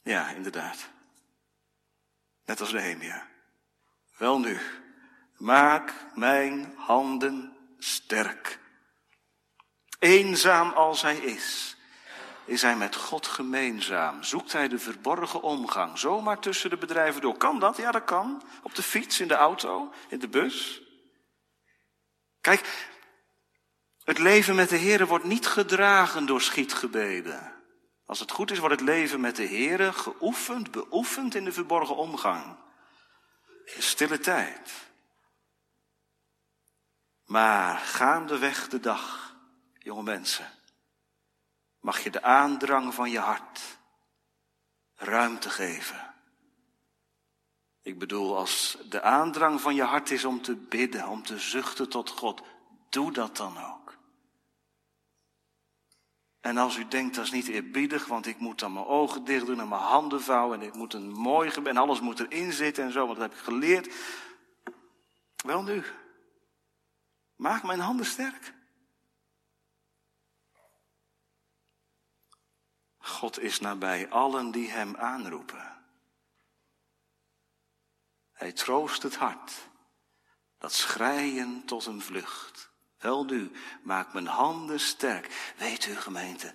Ja, 0.02 0.28
inderdaad. 0.28 0.88
Net 2.44 2.60
als 2.60 2.72
Nehemia. 2.72 3.26
Wel 4.16 4.38
nu, 4.38 4.60
maak 5.36 5.92
mijn 6.14 6.74
handen 6.76 7.56
sterk. 7.78 8.58
Eenzaam 9.98 10.72
als 10.72 11.02
hij 11.02 11.16
is, 11.16 11.76
is 12.44 12.62
hij 12.62 12.76
met 12.76 12.96
God 12.96 13.26
gemeenzaam. 13.26 14.22
Zoekt 14.22 14.52
hij 14.52 14.68
de 14.68 14.78
verborgen 14.78 15.42
omgang, 15.42 15.98
zomaar 15.98 16.38
tussen 16.38 16.70
de 16.70 16.76
bedrijven 16.76 17.20
door. 17.20 17.36
Kan 17.36 17.58
dat? 17.58 17.76
Ja, 17.76 17.90
dat 17.90 18.04
kan. 18.04 18.42
Op 18.62 18.74
de 18.74 18.82
fiets, 18.82 19.20
in 19.20 19.28
de 19.28 19.34
auto, 19.34 19.92
in 20.08 20.18
de 20.18 20.28
bus. 20.28 20.84
Kijk, 22.46 22.88
het 24.04 24.18
leven 24.18 24.54
met 24.54 24.68
de 24.68 24.76
Heer 24.76 25.06
wordt 25.06 25.24
niet 25.24 25.46
gedragen 25.46 26.26
door 26.26 26.40
schietgebeden. 26.40 27.54
Als 28.04 28.20
het 28.20 28.30
goed 28.30 28.50
is, 28.50 28.58
wordt 28.58 28.74
het 28.74 28.88
leven 28.88 29.20
met 29.20 29.36
de 29.36 29.42
Heer 29.42 29.92
geoefend, 29.92 30.70
beoefend 30.70 31.34
in 31.34 31.44
de 31.44 31.52
verborgen 31.52 31.96
omgang. 31.96 32.56
In 33.64 33.82
stille 33.82 34.18
tijd. 34.18 34.72
Maar 37.24 37.78
gaandeweg 37.78 38.68
de 38.68 38.80
dag, 38.80 39.36
jonge 39.72 40.02
mensen, 40.02 40.50
mag 41.80 42.00
je 42.00 42.10
de 42.10 42.22
aandrang 42.22 42.94
van 42.94 43.10
je 43.10 43.18
hart 43.18 43.60
ruimte 44.94 45.50
geven. 45.50 46.05
Ik 47.86 47.98
bedoel, 47.98 48.36
als 48.36 48.78
de 48.88 49.02
aandrang 49.02 49.60
van 49.60 49.74
je 49.74 49.82
hart 49.82 50.10
is 50.10 50.24
om 50.24 50.42
te 50.42 50.56
bidden, 50.56 51.08
om 51.08 51.22
te 51.22 51.38
zuchten 51.38 51.88
tot 51.88 52.10
God, 52.10 52.42
doe 52.88 53.12
dat 53.12 53.36
dan 53.36 53.58
ook. 53.58 53.96
En 56.40 56.56
als 56.56 56.76
u 56.76 56.88
denkt, 56.88 57.14
dat 57.14 57.24
is 57.24 57.30
niet 57.30 57.48
eerbiedig, 57.48 58.06
want 58.06 58.26
ik 58.26 58.38
moet 58.38 58.58
dan 58.58 58.72
mijn 58.72 58.86
ogen 58.86 59.24
dicht 59.24 59.46
doen 59.46 59.60
en 59.60 59.68
mijn 59.68 59.80
handen 59.80 60.22
vouwen 60.22 60.60
en 60.60 60.66
ik 60.66 60.74
moet 60.74 60.94
een 60.94 61.10
mooi 61.10 61.50
gebed 61.50 61.72
en 61.72 61.76
alles 61.76 62.00
moet 62.00 62.20
erin 62.20 62.52
zitten 62.52 62.84
en 62.84 62.92
zo, 62.92 63.06
want 63.06 63.18
dat 63.18 63.30
heb 63.30 63.38
ik 63.38 63.44
geleerd. 63.44 63.94
Wel 65.44 65.62
nu, 65.62 65.84
maak 67.36 67.62
mijn 67.62 67.80
handen 67.80 68.06
sterk. 68.06 68.54
God 72.98 73.40
is 73.40 73.60
nabij 73.60 74.10
allen 74.10 74.50
die 74.50 74.70
hem 74.70 74.96
aanroepen. 74.96 75.75
Hij 78.36 78.52
troost 78.52 79.02
het 79.02 79.16
hart, 79.16 79.52
dat 80.58 80.72
schreien 80.72 81.62
tot 81.64 81.86
een 81.86 82.02
vlucht. 82.02 82.70
Wel 82.98 83.24
nu, 83.24 83.50
maak 83.82 84.12
mijn 84.12 84.26
handen 84.26 84.80
sterk. 84.80 85.52
Weet 85.56 85.86
u 85.86 85.96
gemeente, 85.96 86.52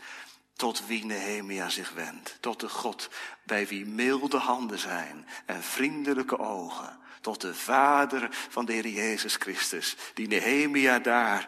tot 0.56 0.86
wie 0.86 1.06
Nehemia 1.06 1.70
zich 1.70 1.92
wendt. 1.92 2.38
Tot 2.40 2.60
de 2.60 2.70
God 2.70 3.10
bij 3.44 3.68
wie 3.68 3.86
milde 3.86 4.38
handen 4.38 4.80
zijn 4.80 5.28
en 5.46 5.64
vriendelijke 5.64 6.40
ogen. 6.40 7.00
Tot 7.22 7.42
de 7.42 7.56
vader 7.56 8.28
van 8.50 8.66
de 8.66 8.74
Heer 8.74 8.88
Jezus 8.88 9.36
Christus. 9.36 9.96
Die 10.14 10.28
Nehemia 10.28 11.00
daar 11.00 11.48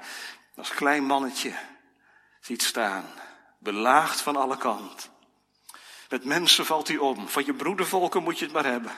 als 0.56 0.70
klein 0.70 1.06
mannetje 1.06 1.54
ziet 2.42 2.64
staan. 2.64 3.06
Belaagd 3.60 4.22
van 4.22 4.36
alle 4.36 4.58
kanten. 4.58 5.10
Met 6.10 6.26
mensen 6.26 6.66
valt 6.66 6.88
hij 6.88 6.98
om. 6.98 7.28
Van 7.28 7.46
je 7.46 7.54
broedervolken 7.54 8.24
moet 8.24 8.40
je 8.40 8.46
het 8.46 8.54
maar 8.54 8.66
hebben. 8.66 8.92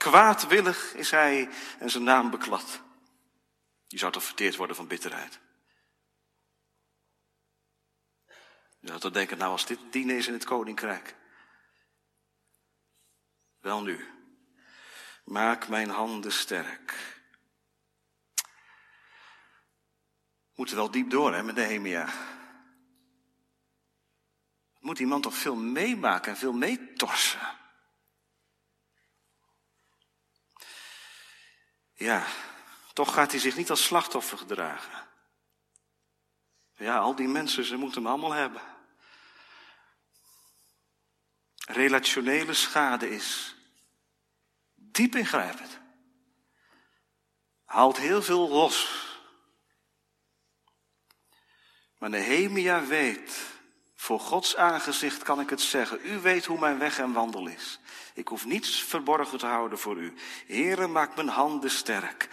Kwaadwillig 0.00 0.94
is 0.94 1.10
hij 1.10 1.48
en 1.78 1.90
zijn 1.90 2.04
naam 2.04 2.30
beklad. 2.30 2.82
Je 3.86 3.98
zou 3.98 4.12
toch 4.12 4.24
verteerd 4.24 4.56
worden 4.56 4.76
van 4.76 4.86
bitterheid. 4.86 5.40
Je 8.78 8.86
zou 8.86 9.00
toch 9.00 9.12
denken, 9.12 9.38
nou 9.38 9.50
als 9.50 9.66
dit 9.66 9.78
dienen 9.90 10.16
is 10.16 10.26
in 10.26 10.32
het 10.32 10.44
koninkrijk. 10.44 11.16
Wel 13.58 13.82
nu, 13.82 14.08
maak 15.24 15.68
mijn 15.68 15.88
handen 15.88 16.32
sterk. 16.32 16.94
Moeten 20.54 20.76
wel 20.76 20.90
diep 20.90 21.10
door, 21.10 21.34
hè, 21.34 21.42
met 21.42 21.54
Nehemia. 21.54 22.08
Moet 24.78 24.98
iemand 24.98 25.22
toch 25.22 25.34
veel 25.34 25.56
meemaken 25.56 26.32
en 26.32 26.38
veel 26.38 26.52
meetorsen. 26.52 27.58
Ja, 32.00 32.26
toch 32.92 33.14
gaat 33.14 33.30
hij 33.30 33.40
zich 33.40 33.56
niet 33.56 33.70
als 33.70 33.84
slachtoffer 33.84 34.38
gedragen. 34.38 35.08
Ja, 36.76 36.98
al 36.98 37.14
die 37.14 37.28
mensen, 37.28 37.64
ze 37.64 37.76
moeten 37.76 38.02
hem 38.02 38.10
allemaal 38.10 38.32
hebben. 38.32 38.62
Relationele 41.66 42.54
schade 42.54 43.10
is 43.10 43.56
diep 44.74 45.14
ingrijpend. 45.14 45.78
Haalt 47.64 47.96
heel 47.96 48.22
veel 48.22 48.48
los. 48.48 49.08
Maar 51.98 52.10
Nehemia 52.10 52.86
weet, 52.86 53.59
voor 54.10 54.20
Gods 54.20 54.56
aangezicht 54.56 55.22
kan 55.22 55.40
ik 55.40 55.50
het 55.50 55.60
zeggen. 55.60 55.98
U 56.04 56.20
weet 56.20 56.44
hoe 56.44 56.58
mijn 56.58 56.78
weg 56.78 56.98
en 56.98 57.12
wandel 57.12 57.46
is. 57.46 57.80
Ik 58.14 58.28
hoef 58.28 58.46
niets 58.46 58.82
verborgen 58.82 59.38
te 59.38 59.46
houden 59.46 59.78
voor 59.78 59.96
u. 59.96 60.14
Heere, 60.46 60.86
maak 60.86 61.16
mijn 61.16 61.28
handen 61.28 61.70
sterk. 61.70 62.28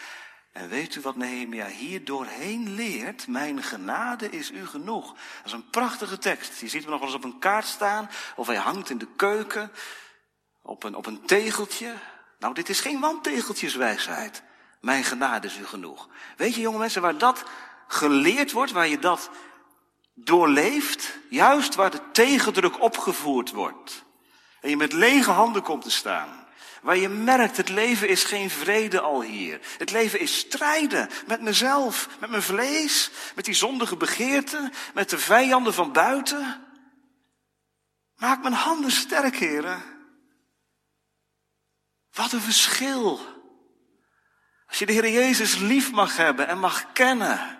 En 0.51 0.69
weet 0.69 0.95
u 0.95 1.01
wat 1.01 1.15
Nehemia 1.15 1.67
hier 1.67 2.05
doorheen 2.05 2.73
leert? 2.73 3.27
Mijn 3.27 3.63
genade 3.63 4.29
is 4.29 4.51
u 4.51 4.65
genoeg. 4.67 5.07
Dat 5.07 5.45
is 5.45 5.51
een 5.51 5.69
prachtige 5.69 6.17
tekst. 6.17 6.59
Je 6.59 6.67
ziet 6.67 6.81
hem 6.81 6.91
nog 6.91 6.99
wel 6.99 7.07
eens 7.07 7.17
op 7.17 7.23
een 7.23 7.39
kaart 7.39 7.65
staan, 7.65 8.09
of 8.35 8.47
hij 8.47 8.55
hangt 8.55 8.89
in 8.89 8.97
de 8.97 9.09
keuken, 9.15 9.71
op 10.61 10.83
een, 10.83 10.95
op 10.95 11.05
een 11.05 11.25
tegeltje. 11.25 11.93
Nou, 12.39 12.53
dit 12.53 12.69
is 12.69 12.79
geen 12.79 12.99
wandtegeltjeswijsheid. 12.99 14.43
Mijn 14.81 15.03
genade 15.03 15.47
is 15.47 15.57
u 15.57 15.65
genoeg. 15.65 16.07
Weet 16.37 16.55
je, 16.55 16.61
jonge 16.61 16.77
mensen, 16.77 17.01
waar 17.01 17.17
dat 17.17 17.43
geleerd 17.87 18.51
wordt, 18.51 18.71
waar 18.71 18.87
je 18.87 18.99
dat 18.99 19.29
doorleeft, 20.19 21.17
juist 21.29 21.75
waar 21.75 21.91
de 21.91 22.01
tegendruk 22.11 22.81
opgevoerd 22.81 23.51
wordt. 23.51 24.03
En 24.61 24.69
je 24.69 24.77
met 24.77 24.93
lege 24.93 25.31
handen 25.31 25.61
komt 25.61 25.83
te 25.83 25.91
staan. 25.91 26.45
Waar 26.81 26.97
je 26.97 27.09
merkt, 27.09 27.57
het 27.57 27.69
leven 27.69 28.09
is 28.09 28.23
geen 28.23 28.49
vrede 28.49 28.99
al 28.99 29.21
hier. 29.21 29.59
Het 29.77 29.91
leven 29.91 30.19
is 30.19 30.37
strijden 30.37 31.09
met 31.27 31.41
mezelf, 31.41 32.09
met 32.19 32.29
mijn 32.29 32.41
vlees, 32.41 33.11
met 33.35 33.45
die 33.45 33.53
zondige 33.53 33.97
begeerten, 33.97 34.71
met 34.93 35.09
de 35.09 35.17
vijanden 35.17 35.73
van 35.73 35.91
buiten. 35.91 36.63
Maak 38.15 38.41
mijn 38.41 38.53
handen 38.53 38.91
sterk, 38.91 39.35
heren. 39.35 39.83
Wat 42.13 42.31
een 42.31 42.41
verschil. 42.41 43.19
Als 44.67 44.79
je 44.79 44.85
de 44.85 44.93
Heer 44.93 45.09
Jezus 45.09 45.57
lief 45.57 45.91
mag 45.91 46.17
hebben 46.17 46.47
en 46.47 46.59
mag 46.59 46.91
kennen. 46.91 47.56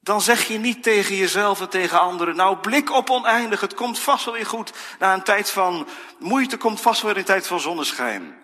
Dan 0.00 0.20
zeg 0.20 0.48
je 0.48 0.58
niet 0.58 0.82
tegen 0.82 1.14
jezelf 1.14 1.60
en 1.60 1.68
tegen 1.68 2.00
anderen, 2.00 2.36
nou 2.36 2.56
blik 2.56 2.92
op 2.92 3.10
oneindig, 3.10 3.60
het 3.60 3.74
komt 3.74 3.98
vast 3.98 4.24
wel 4.24 4.34
weer 4.34 4.46
goed. 4.46 4.72
Na 4.98 5.14
een 5.14 5.22
tijd 5.22 5.50
van 5.50 5.86
moeite 6.18 6.56
komt 6.56 6.80
vast 6.80 7.02
wel 7.02 7.10
weer 7.10 7.20
een 7.20 7.26
tijd 7.26 7.46
van 7.46 7.60
zonneschijn. 7.60 8.38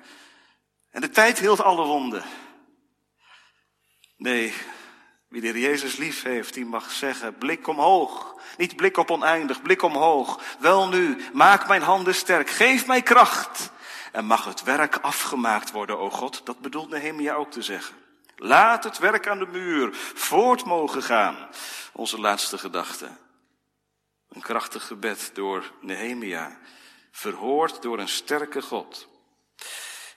En 0.90 1.00
de 1.00 1.10
tijd 1.10 1.38
hield 1.38 1.62
alle 1.62 1.84
wonden. 1.84 2.24
Nee, 4.16 4.54
wie 5.28 5.40
de 5.40 5.46
Heer 5.46 5.58
Jezus 5.58 5.96
lief 5.96 6.22
heeft, 6.22 6.54
die 6.54 6.64
mag 6.64 6.90
zeggen, 6.90 7.38
blik 7.38 7.66
omhoog. 7.66 8.34
Niet 8.56 8.76
blik 8.76 8.96
op 8.96 9.10
oneindig, 9.10 9.62
blik 9.62 9.82
omhoog. 9.82 10.40
Wel 10.58 10.88
nu, 10.88 11.24
maak 11.32 11.68
mijn 11.68 11.82
handen 11.82 12.14
sterk, 12.14 12.50
geef 12.50 12.86
mij 12.86 13.02
kracht. 13.02 13.70
En 14.12 14.24
mag 14.24 14.44
het 14.44 14.62
werk 14.62 14.96
afgemaakt 14.96 15.70
worden, 15.70 15.98
o 15.98 16.10
God. 16.10 16.46
Dat 16.46 16.60
bedoelt 16.60 16.90
Nehemia 16.90 17.34
ook 17.34 17.50
te 17.50 17.62
zeggen. 17.62 18.05
Laat 18.36 18.84
het 18.84 18.98
werk 18.98 19.28
aan 19.28 19.38
de 19.38 19.46
muur 19.46 19.94
voort 20.14 20.64
mogen 20.64 21.02
gaan. 21.02 21.48
Onze 21.92 22.20
laatste 22.20 22.58
gedachte. 22.58 23.10
Een 24.28 24.40
krachtig 24.40 24.86
gebed 24.86 25.30
door 25.34 25.72
Nehemia. 25.80 26.58
Verhoord 27.10 27.82
door 27.82 27.98
een 27.98 28.08
sterke 28.08 28.62
God. 28.62 29.08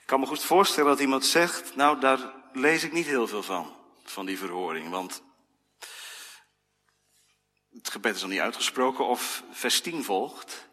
Ik 0.00 0.06
kan 0.06 0.20
me 0.20 0.26
goed 0.26 0.44
voorstellen 0.44 0.90
dat 0.90 1.00
iemand 1.00 1.26
zegt, 1.26 1.76
nou 1.76 2.00
daar 2.00 2.18
lees 2.52 2.84
ik 2.84 2.92
niet 2.92 3.06
heel 3.06 3.28
veel 3.28 3.42
van. 3.42 3.76
Van 4.04 4.26
die 4.26 4.38
verhoring, 4.38 4.90
want 4.90 5.22
het 7.72 7.90
gebed 7.90 8.14
is 8.14 8.20
nog 8.20 8.30
niet 8.30 8.40
uitgesproken 8.40 9.06
of 9.06 9.42
vers 9.50 9.82
volgt. 10.00 10.68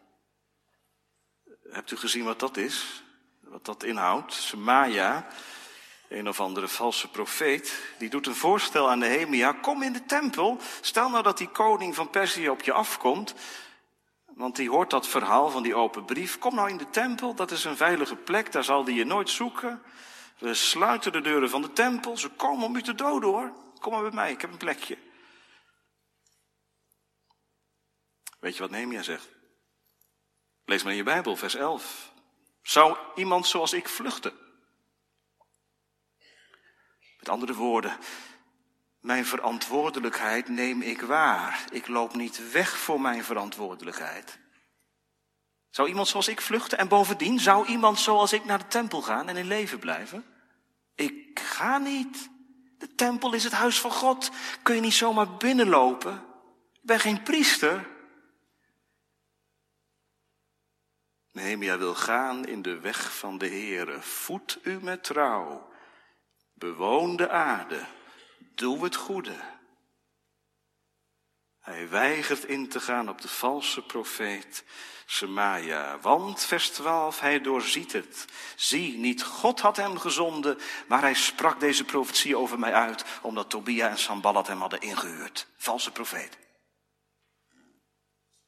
Hebt 1.70 1.90
u 1.90 1.96
gezien 1.96 2.24
wat 2.24 2.38
dat 2.38 2.56
is? 2.56 3.02
Wat 3.40 3.64
dat 3.64 3.82
inhoudt? 3.82 4.32
Semaja, 4.32 5.28
een 6.08 6.28
of 6.28 6.40
andere 6.40 6.68
valse 6.68 7.10
profeet, 7.10 7.94
die 7.98 8.08
doet 8.08 8.26
een 8.26 8.34
voorstel 8.34 8.90
aan 8.90 8.98
Nehemia. 8.98 9.52
Kom 9.52 9.82
in 9.82 9.92
de 9.92 10.04
tempel. 10.04 10.58
Stel 10.80 11.10
nou 11.10 11.22
dat 11.22 11.38
die 11.38 11.48
koning 11.48 11.94
van 11.94 12.10
Perzië 12.10 12.48
op 12.48 12.62
je 12.62 12.72
afkomt. 12.72 13.34
Want 14.24 14.56
die 14.56 14.70
hoort 14.70 14.90
dat 14.90 15.06
verhaal 15.06 15.50
van 15.50 15.62
die 15.62 15.74
open 15.74 16.04
brief. 16.04 16.38
Kom 16.38 16.54
nou 16.54 16.68
in 16.68 16.76
de 16.76 16.90
tempel, 16.90 17.34
dat 17.34 17.50
is 17.50 17.64
een 17.64 17.76
veilige 17.76 18.16
plek, 18.16 18.52
daar 18.52 18.64
zal 18.64 18.84
die 18.84 18.94
je 18.94 19.04
nooit 19.04 19.30
zoeken. 19.30 19.82
We 20.38 20.54
sluiten 20.54 21.12
de 21.12 21.20
deuren 21.20 21.50
van 21.50 21.62
de 21.62 21.72
tempel. 21.72 22.16
Ze 22.16 22.28
komen 22.28 22.66
om 22.66 22.76
u 22.76 22.82
te 22.82 22.94
doden 22.94 23.28
hoor. 23.28 23.52
Kom 23.80 23.92
maar 23.92 24.02
bij 24.02 24.10
mij, 24.10 24.32
ik 24.32 24.40
heb 24.40 24.50
een 24.50 24.56
plekje. 24.56 24.98
Weet 28.38 28.54
je 28.54 28.62
wat 28.62 28.70
Nehemia 28.70 29.02
zegt? 29.02 29.28
Lees 30.64 30.82
maar 30.82 30.92
in 30.92 30.98
je 30.98 31.04
Bijbel, 31.04 31.36
vers 31.36 31.54
11. 31.54 32.12
Zou 32.62 32.96
iemand 33.14 33.46
zoals 33.46 33.72
ik 33.72 33.88
vluchten? 33.88 34.47
Met 37.18 37.28
andere 37.28 37.54
woorden, 37.54 37.96
mijn 39.00 39.26
verantwoordelijkheid 39.26 40.48
neem 40.48 40.82
ik 40.82 41.00
waar. 41.00 41.64
Ik 41.70 41.88
loop 41.88 42.14
niet 42.14 42.50
weg 42.50 42.78
voor 42.78 43.00
mijn 43.00 43.24
verantwoordelijkheid. 43.24 44.38
Zou 45.70 45.88
iemand 45.88 46.08
zoals 46.08 46.28
ik 46.28 46.40
vluchten? 46.40 46.78
En 46.78 46.88
bovendien, 46.88 47.40
zou 47.40 47.66
iemand 47.66 47.98
zoals 47.98 48.32
ik 48.32 48.44
naar 48.44 48.58
de 48.58 48.66
tempel 48.66 49.02
gaan 49.02 49.28
en 49.28 49.36
in 49.36 49.46
leven 49.46 49.78
blijven? 49.78 50.24
Ik 50.94 51.40
ga 51.40 51.78
niet. 51.78 52.28
De 52.78 52.94
tempel 52.94 53.32
is 53.32 53.44
het 53.44 53.52
huis 53.52 53.80
van 53.80 53.90
God. 53.90 54.30
Kun 54.62 54.74
je 54.74 54.80
niet 54.80 54.92
zomaar 54.92 55.36
binnenlopen? 55.36 56.14
Ik 56.72 56.80
ben 56.82 57.00
geen 57.00 57.22
priester. 57.22 57.88
Nehemia 61.32 61.78
wil 61.78 61.94
gaan 61.94 62.46
in 62.46 62.62
de 62.62 62.78
weg 62.80 63.16
van 63.16 63.38
de 63.38 63.48
Heere. 63.48 64.02
Voed 64.02 64.58
u 64.62 64.78
met 64.82 65.04
trouw. 65.04 65.67
Bewoon 66.58 67.16
de 67.16 67.28
aarde. 67.30 67.84
Doe 68.54 68.84
het 68.84 68.96
goede. 68.96 69.36
Hij 71.60 71.88
weigert 71.88 72.44
in 72.44 72.68
te 72.68 72.80
gaan 72.80 73.08
op 73.08 73.20
de 73.20 73.28
valse 73.28 73.82
profeet 73.82 74.64
Semaja. 75.06 75.98
Want, 76.00 76.44
vers 76.44 76.70
12, 76.70 77.20
hij 77.20 77.40
doorziet 77.40 77.92
het. 77.92 78.24
Zie, 78.56 78.98
niet 78.98 79.22
God 79.22 79.60
had 79.60 79.76
hem 79.76 79.98
gezonden, 79.98 80.58
maar 80.86 81.00
hij 81.00 81.14
sprak 81.14 81.60
deze 81.60 81.84
profetie 81.84 82.36
over 82.36 82.58
mij 82.58 82.72
uit, 82.72 83.04
omdat 83.22 83.50
Tobia 83.50 83.88
en 83.88 83.98
Sambalat 83.98 84.46
hem 84.46 84.60
hadden 84.60 84.80
ingehuurd. 84.80 85.46
Valse 85.56 85.92
profeet. 85.92 86.47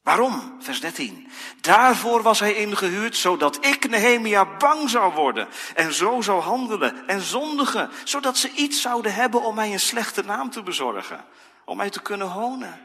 Waarom? 0.02 0.62
Vers 0.62 0.80
13. 0.80 1.30
Daarvoor 1.60 2.22
was 2.22 2.40
hij 2.40 2.54
ingehuurd, 2.54 3.16
zodat 3.16 3.64
ik, 3.66 3.88
Nehemia, 3.88 4.56
bang 4.56 4.90
zou 4.90 5.14
worden 5.14 5.48
en 5.74 5.92
zo 5.92 6.20
zou 6.20 6.40
handelen 6.40 7.06
en 7.08 7.20
zondigen, 7.20 7.90
zodat 8.04 8.36
ze 8.36 8.50
iets 8.50 8.80
zouden 8.80 9.14
hebben 9.14 9.42
om 9.42 9.54
mij 9.54 9.72
een 9.72 9.80
slechte 9.80 10.22
naam 10.22 10.50
te 10.50 10.62
bezorgen, 10.62 11.24
om 11.64 11.76
mij 11.76 11.90
te 11.90 12.02
kunnen 12.02 12.28
honen. 12.28 12.84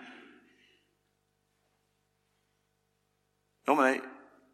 Dominee, 3.64 4.02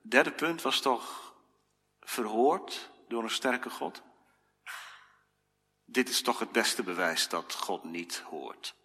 derde 0.01 0.31
punt 0.31 0.61
was 0.61 0.79
toch 0.79 1.33
verhoord 1.99 2.89
door 3.07 3.23
een 3.23 3.29
sterke 3.29 3.69
God? 3.69 4.01
Dit 5.85 6.09
is 6.09 6.21
toch 6.21 6.39
het 6.39 6.51
beste 6.51 6.83
bewijs 6.83 7.29
dat 7.29 7.53
God 7.53 7.83
niet 7.83 8.17
hoort. 8.19 8.75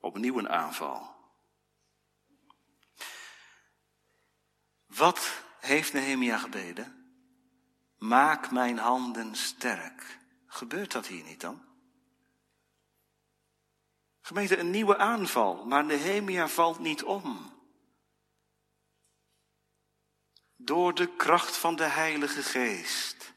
Opnieuw 0.00 0.38
een 0.38 0.48
aanval. 0.48 1.13
Wat 4.96 5.42
heeft 5.60 5.92
Nehemia 5.92 6.38
gebeden? 6.38 7.04
Maak 7.98 8.50
mijn 8.50 8.78
handen 8.78 9.36
sterk. 9.36 10.18
Gebeurt 10.46 10.92
dat 10.92 11.06
hier 11.06 11.24
niet 11.24 11.40
dan? 11.40 11.62
Gemeente, 14.20 14.58
een 14.58 14.70
nieuwe 14.70 14.96
aanval, 14.96 15.64
maar 15.66 15.84
Nehemia 15.84 16.48
valt 16.48 16.78
niet 16.78 17.02
om. 17.02 17.52
Door 20.56 20.94
de 20.94 21.16
kracht 21.16 21.56
van 21.56 21.76
de 21.76 21.84
Heilige 21.84 22.42
Geest 22.42 23.34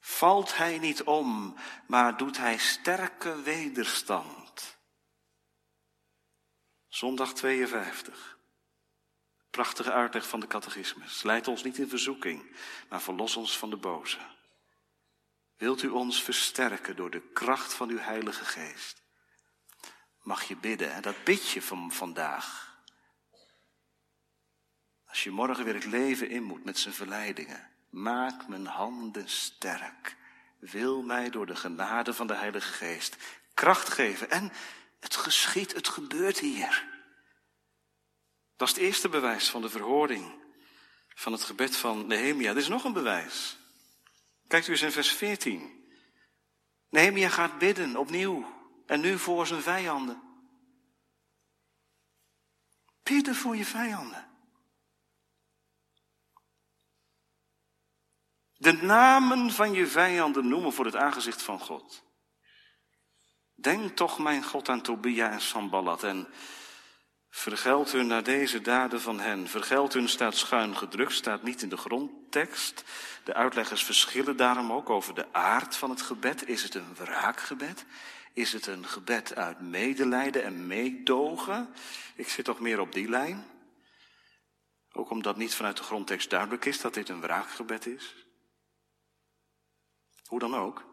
valt 0.00 0.56
hij 0.56 0.78
niet 0.78 1.02
om, 1.02 1.54
maar 1.86 2.16
doet 2.16 2.36
hij 2.36 2.58
sterke 2.58 3.42
wederstand. 3.42 4.78
Zondag 6.88 7.34
52. 7.34 8.40
Prachtige 9.52 9.92
uitleg 9.92 10.28
van 10.28 10.40
de 10.40 10.46
catechismus. 10.46 11.22
Leid 11.22 11.48
ons 11.48 11.62
niet 11.62 11.78
in 11.78 11.88
verzoeking, 11.88 12.56
maar 12.88 13.02
verlos 13.02 13.36
ons 13.36 13.58
van 13.58 13.70
de 13.70 13.76
boze. 13.76 14.18
Wilt 15.56 15.82
u 15.82 15.88
ons 15.88 16.22
versterken 16.22 16.96
door 16.96 17.10
de 17.10 17.30
kracht 17.32 17.74
van 17.74 17.88
uw 17.88 17.98
Heilige 17.98 18.44
Geest? 18.44 19.02
Mag 20.22 20.42
je 20.42 20.56
bidden, 20.56 20.92
en 20.92 21.02
dat 21.02 21.24
bid 21.24 21.50
je 21.50 21.62
van 21.62 21.92
vandaag. 21.92 22.76
Als 25.04 25.24
je 25.24 25.30
morgen 25.30 25.64
weer 25.64 25.74
het 25.74 25.84
leven 25.84 26.28
in 26.28 26.42
moet 26.42 26.64
met 26.64 26.78
zijn 26.78 26.94
verleidingen. 26.94 27.70
Maak 27.90 28.48
mijn 28.48 28.66
handen 28.66 29.28
sterk. 29.28 30.16
Wil 30.58 31.02
mij 31.02 31.30
door 31.30 31.46
de 31.46 31.56
genade 31.56 32.14
van 32.14 32.26
de 32.26 32.34
Heilige 32.34 32.72
Geest 32.72 33.16
kracht 33.54 33.88
geven. 33.88 34.30
En 34.30 34.52
het 35.00 35.16
geschiet, 35.16 35.74
het 35.74 35.88
gebeurt 35.88 36.38
hier. 36.38 36.91
Dat 38.62 38.70
is 38.70 38.76
het 38.76 38.86
eerste 38.86 39.08
bewijs 39.08 39.50
van 39.50 39.62
de 39.62 39.68
verhoring 39.68 40.32
van 41.14 41.32
het 41.32 41.42
gebed 41.42 41.76
van 41.76 42.06
Nehemia. 42.06 42.50
Er 42.50 42.56
is 42.56 42.68
nog 42.68 42.84
een 42.84 42.92
bewijs. 42.92 43.56
Kijkt 44.46 44.66
u 44.66 44.70
eens 44.70 44.82
in 44.82 44.92
vers 44.92 45.12
14. 45.12 45.86
Nehemia 46.88 47.28
gaat 47.28 47.58
bidden 47.58 47.96
opnieuw 47.96 48.46
en 48.86 49.00
nu 49.00 49.18
voor 49.18 49.46
zijn 49.46 49.62
vijanden. 49.62 50.22
Bidden 53.02 53.34
voor 53.34 53.56
je 53.56 53.64
vijanden. 53.64 54.30
De 58.52 58.72
namen 58.72 59.50
van 59.50 59.72
je 59.72 59.86
vijanden 59.86 60.48
noemen 60.48 60.72
voor 60.72 60.84
het 60.84 60.96
aangezicht 60.96 61.42
van 61.42 61.60
God. 61.60 62.04
Denk 63.54 63.96
toch, 63.96 64.18
mijn 64.18 64.44
God, 64.44 64.68
aan 64.68 64.82
Tobia 64.82 65.30
en 65.30 65.40
Sambalat 65.40 66.02
en 66.02 66.28
vergeld 67.34 67.92
hun 67.92 68.06
naar 68.06 68.22
deze 68.22 68.60
daden 68.60 69.00
van 69.00 69.20
hen. 69.20 69.48
Vergeld 69.48 69.92
hun 69.92 70.08
staat 70.08 70.36
schuin 70.36 70.76
gedrukt, 70.76 71.12
staat 71.12 71.42
niet 71.42 71.62
in 71.62 71.68
de 71.68 71.76
grondtekst. 71.76 72.84
De 73.24 73.34
uitleggers 73.34 73.84
verschillen 73.84 74.36
daarom 74.36 74.72
ook 74.72 74.90
over 74.90 75.14
de 75.14 75.32
aard 75.32 75.76
van 75.76 75.90
het 75.90 76.02
gebed. 76.02 76.48
Is 76.48 76.62
het 76.62 76.74
een 76.74 76.94
wraakgebed? 76.94 77.84
Is 78.32 78.52
het 78.52 78.66
een 78.66 78.86
gebed 78.86 79.34
uit 79.34 79.60
medelijden 79.60 80.44
en 80.44 80.66
meedogen? 80.66 81.74
Ik 82.14 82.28
zit 82.28 82.44
toch 82.44 82.60
meer 82.60 82.80
op 82.80 82.92
die 82.92 83.08
lijn. 83.08 83.46
Ook 84.92 85.10
omdat 85.10 85.36
niet 85.36 85.54
vanuit 85.54 85.76
de 85.76 85.82
grondtekst 85.82 86.30
duidelijk 86.30 86.64
is 86.64 86.80
dat 86.80 86.94
dit 86.94 87.08
een 87.08 87.20
wraakgebed 87.20 87.86
is. 87.86 88.14
Hoe 90.26 90.38
dan 90.38 90.54
ook. 90.54 90.84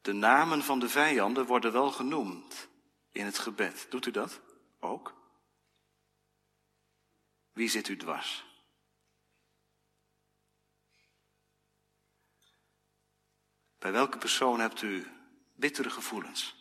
De 0.00 0.12
namen 0.12 0.62
van 0.62 0.78
de 0.78 0.88
vijanden 0.88 1.46
worden 1.46 1.72
wel 1.72 1.90
genoemd 1.90 2.68
in 3.12 3.24
het 3.24 3.38
gebed. 3.38 3.86
Doet 3.90 4.06
u 4.06 4.10
dat 4.10 4.40
ook? 4.78 5.16
Wie 7.52 7.68
zit 7.68 7.88
u 7.88 7.96
dwars? 7.96 8.46
Bij 13.78 13.92
welke 13.92 14.18
persoon 14.18 14.60
hebt 14.60 14.82
u 14.82 15.06
bittere 15.54 15.90
gevoelens? 15.90 16.56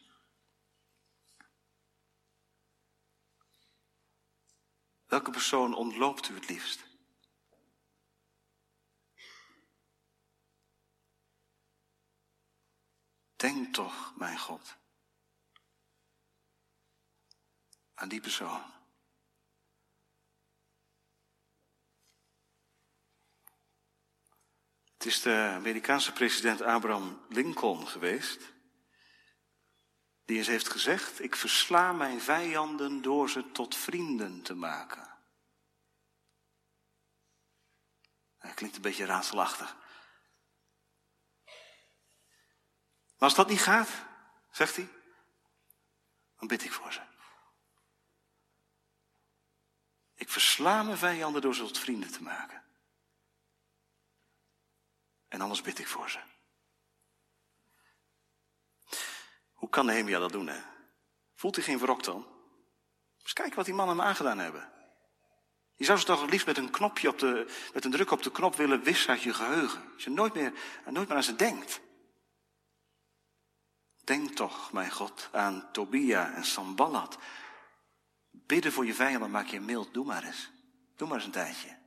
Welke 5.06 5.32
persoon 5.32 5.74
ontloopt 5.74 6.30
u 6.30 6.34
het 6.34 6.50
liefst? 6.50 6.86
Denk 13.36 13.74
toch, 13.74 14.18
mijn 14.18 14.38
God, 14.40 14.78
aan 17.98 18.08
die 18.08 18.22
persoon. 18.22 18.64
Het 24.94 25.06
is 25.06 25.22
de 25.22 25.52
Amerikaanse 25.56 26.12
president 26.12 26.62
Abraham 26.62 27.26
Lincoln 27.30 27.88
geweest, 27.88 28.54
die 30.26 30.38
eens 30.38 30.48
heeft 30.48 30.70
gezegd, 30.70 31.24
ik 31.24 31.36
versla 31.36 31.92
mijn 31.92 32.22
vijanden 32.22 33.02
door 33.02 33.30
ze 33.30 33.52
tot 33.52 33.76
vrienden 33.76 34.42
te 34.42 34.54
maken. 34.54 35.18
Dat 38.40 38.54
klinkt 38.54 38.76
een 38.76 38.82
beetje 38.82 39.06
raadselachtig. 39.06 39.76
Maar 43.14 43.30
als 43.30 43.36
dat 43.36 43.50
niet 43.50 43.62
gaat, 43.62 43.90
zegt 44.52 44.76
hij, 44.76 44.90
dan 46.38 46.48
bid 46.48 46.64
ik 46.64 46.72
voor 46.72 46.94
ze. 46.94 47.07
Ik 50.18 50.30
versla 50.30 50.84
mijn 50.84 50.98
vijanden 50.98 51.42
door 51.42 51.56
ze 51.56 51.62
tot 51.62 51.80
vrienden 51.80 52.12
te 52.12 52.24
maken. 52.24 52.64
En 55.28 55.42
anders 55.42 55.62
bid 55.62 55.80
ik 55.80 55.88
voor 55.88 56.10
ze. 56.10 56.20
Hoe 59.54 59.70
kan 59.70 59.86
Nehemia 59.86 60.20
dat 60.20 60.32
doen, 60.32 60.48
hè? 60.48 60.62
Voelt 61.36 61.56
hij 61.56 61.64
geen 61.64 61.78
wrok 61.80 62.04
dan? 62.04 62.28
Eens 63.22 63.34
kijken 63.34 63.56
wat 63.56 63.66
die 63.66 63.74
mannen 63.74 63.98
hem 63.98 64.06
aangedaan 64.06 64.38
hebben. 64.38 64.72
Je 65.76 65.86
zou 65.86 66.00
ze 66.00 66.06
toch 66.06 66.22
het 66.22 66.30
liefst 66.30 66.46
met 66.46 66.58
een 66.58 66.72
knopje 66.72 67.10
op 67.10 67.20
de, 67.20 67.48
met 67.74 67.86
een 67.86 67.92
druk 67.92 68.12
op 68.12 68.24
de 68.24 68.32
knop 68.32 68.56
willen 68.56 68.84
wissen 68.84 69.10
uit 69.10 69.22
je 69.22 69.34
geheugen. 69.34 69.94
Als 69.94 70.04
je 70.04 70.10
nooit 70.10 70.34
meer, 70.34 70.54
nooit 70.86 71.08
meer 71.08 71.18
aan 71.18 71.24
ze 71.24 71.36
denkt. 71.36 71.80
Denk 74.04 74.36
toch, 74.36 74.72
mijn 74.72 74.92
God, 74.92 75.30
aan 75.32 75.72
Tobia 75.72 76.34
en 76.34 76.46
Sambalat. 76.46 77.18
Bidden 78.48 78.72
voor 78.72 78.86
je 78.86 78.94
vijanden 78.94 79.32
maak 79.32 79.48
je 79.48 79.60
mild. 79.60 79.94
Doe 79.94 80.06
maar 80.06 80.24
eens. 80.24 80.50
Doe 80.96 81.08
maar 81.08 81.18
eens 81.18 81.26
een 81.26 81.32
tijdje. 81.32 81.78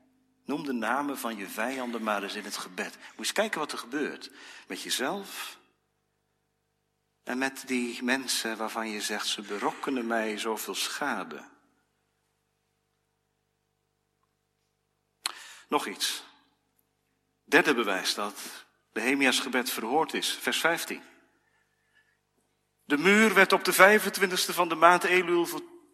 Noem 0.44 0.64
de 0.64 0.72
namen 0.72 1.18
van 1.18 1.36
je 1.36 1.48
vijanden 1.48 2.02
maar 2.02 2.22
eens 2.22 2.34
in 2.34 2.44
het 2.44 2.56
gebed. 2.56 2.96
Moet 2.96 3.18
eens 3.18 3.32
kijken 3.32 3.58
wat 3.58 3.72
er 3.72 3.78
gebeurt. 3.78 4.30
Met 4.66 4.82
jezelf. 4.82 5.58
En 7.22 7.38
met 7.38 7.62
die 7.66 8.02
mensen 8.02 8.56
waarvan 8.56 8.88
je 8.88 9.00
zegt, 9.00 9.26
ze 9.26 9.42
berokkenen 9.42 10.06
mij 10.06 10.38
zoveel 10.38 10.74
schade. 10.74 11.44
Nog 15.68 15.86
iets. 15.86 16.24
Derde 17.44 17.74
bewijs 17.74 18.14
dat 18.14 18.66
Nehemia's 18.92 19.40
gebed 19.40 19.70
verhoord 19.70 20.14
is. 20.14 20.30
Vers 20.30 20.60
15. 20.60 21.02
De 22.84 22.98
muur 22.98 23.34
werd 23.34 23.52
op 23.52 23.64
de 23.64 24.00
25e 24.00 24.54
van 24.54 24.68
de 24.68 24.74
maand 24.74 25.04
Elul 25.04 25.46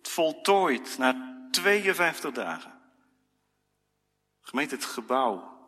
voltooid 0.08 0.98
na 0.98 1.36
52 1.50 2.32
dagen. 2.32 2.80
Gemeente, 4.40 4.74
het 4.74 4.84
gebouw, 4.84 5.58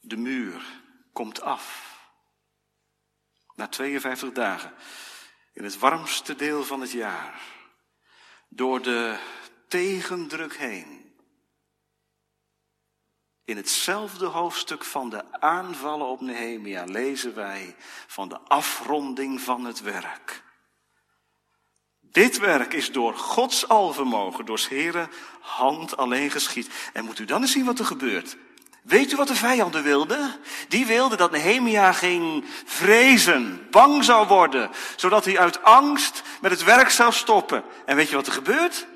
de 0.00 0.16
muur 0.16 0.62
komt 1.12 1.40
af. 1.40 1.96
Na 3.54 3.68
52 3.68 4.32
dagen, 4.32 4.74
in 5.52 5.64
het 5.64 5.78
warmste 5.78 6.34
deel 6.34 6.64
van 6.64 6.80
het 6.80 6.90
jaar, 6.90 7.40
door 8.48 8.82
de 8.82 9.18
tegendruk 9.68 10.56
heen. 10.56 11.16
In 13.44 13.56
hetzelfde 13.56 14.26
hoofdstuk 14.26 14.84
van 14.84 15.10
de 15.10 15.40
aanvallen 15.40 16.06
op 16.06 16.20
Nehemia 16.20 16.84
lezen 16.84 17.34
wij 17.34 17.76
van 18.06 18.28
de 18.28 18.38
afronding 18.38 19.40
van 19.40 19.64
het 19.64 19.80
werk. 19.80 20.42
Dit 22.12 22.38
werk 22.38 22.72
is 22.72 22.92
door 22.92 23.14
Gods 23.16 23.68
alvermogen, 23.68 24.44
door 24.44 24.60
Heren 24.68 25.10
hand 25.40 25.96
alleen 25.96 26.30
geschied. 26.30 26.68
En 26.92 27.04
moet 27.04 27.18
u 27.18 27.24
dan 27.24 27.40
eens 27.40 27.52
zien 27.52 27.64
wat 27.64 27.78
er 27.78 27.84
gebeurt. 27.84 28.36
Weet 28.82 29.12
u 29.12 29.16
wat 29.16 29.28
de 29.28 29.34
vijanden 29.34 29.82
wilden? 29.82 30.34
Die 30.68 30.86
wilden 30.86 31.18
dat 31.18 31.30
Nehemia 31.30 31.92
ging 31.92 32.44
vrezen, 32.64 33.66
bang 33.70 34.04
zou 34.04 34.26
worden, 34.26 34.70
zodat 34.96 35.24
hij 35.24 35.38
uit 35.38 35.62
angst 35.62 36.22
met 36.40 36.50
het 36.50 36.64
werk 36.64 36.90
zou 36.90 37.12
stoppen. 37.12 37.64
En 37.86 37.96
weet 37.96 38.08
je 38.08 38.16
wat 38.16 38.26
er 38.26 38.32
gebeurt? 38.32 38.86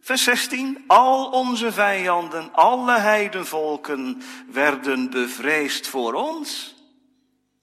Vers 0.00 0.22
16. 0.22 0.84
Al 0.86 1.30
onze 1.30 1.72
vijanden, 1.72 2.52
alle 2.52 2.98
heidenvolken 2.98 4.22
werden 4.50 5.10
bevreesd 5.10 5.86
voor 5.86 6.14
ons. 6.14 6.74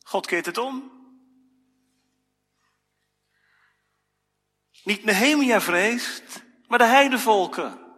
God 0.04 0.26
keert 0.26 0.46
het 0.46 0.58
om. 0.58 0.99
Niet 4.90 5.04
Nehemia 5.04 5.62
vreest, 5.62 6.44
maar 6.68 6.78
de 6.78 6.86
heidenvolken. 6.86 7.94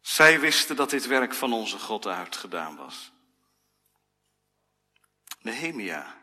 Zij 0.00 0.40
wisten 0.40 0.76
dat 0.76 0.90
dit 0.90 1.06
werk 1.06 1.34
van 1.34 1.52
onze 1.52 1.78
God 1.78 2.06
uitgedaan 2.06 2.76
was. 2.76 3.12
Nehemia. 5.38 6.16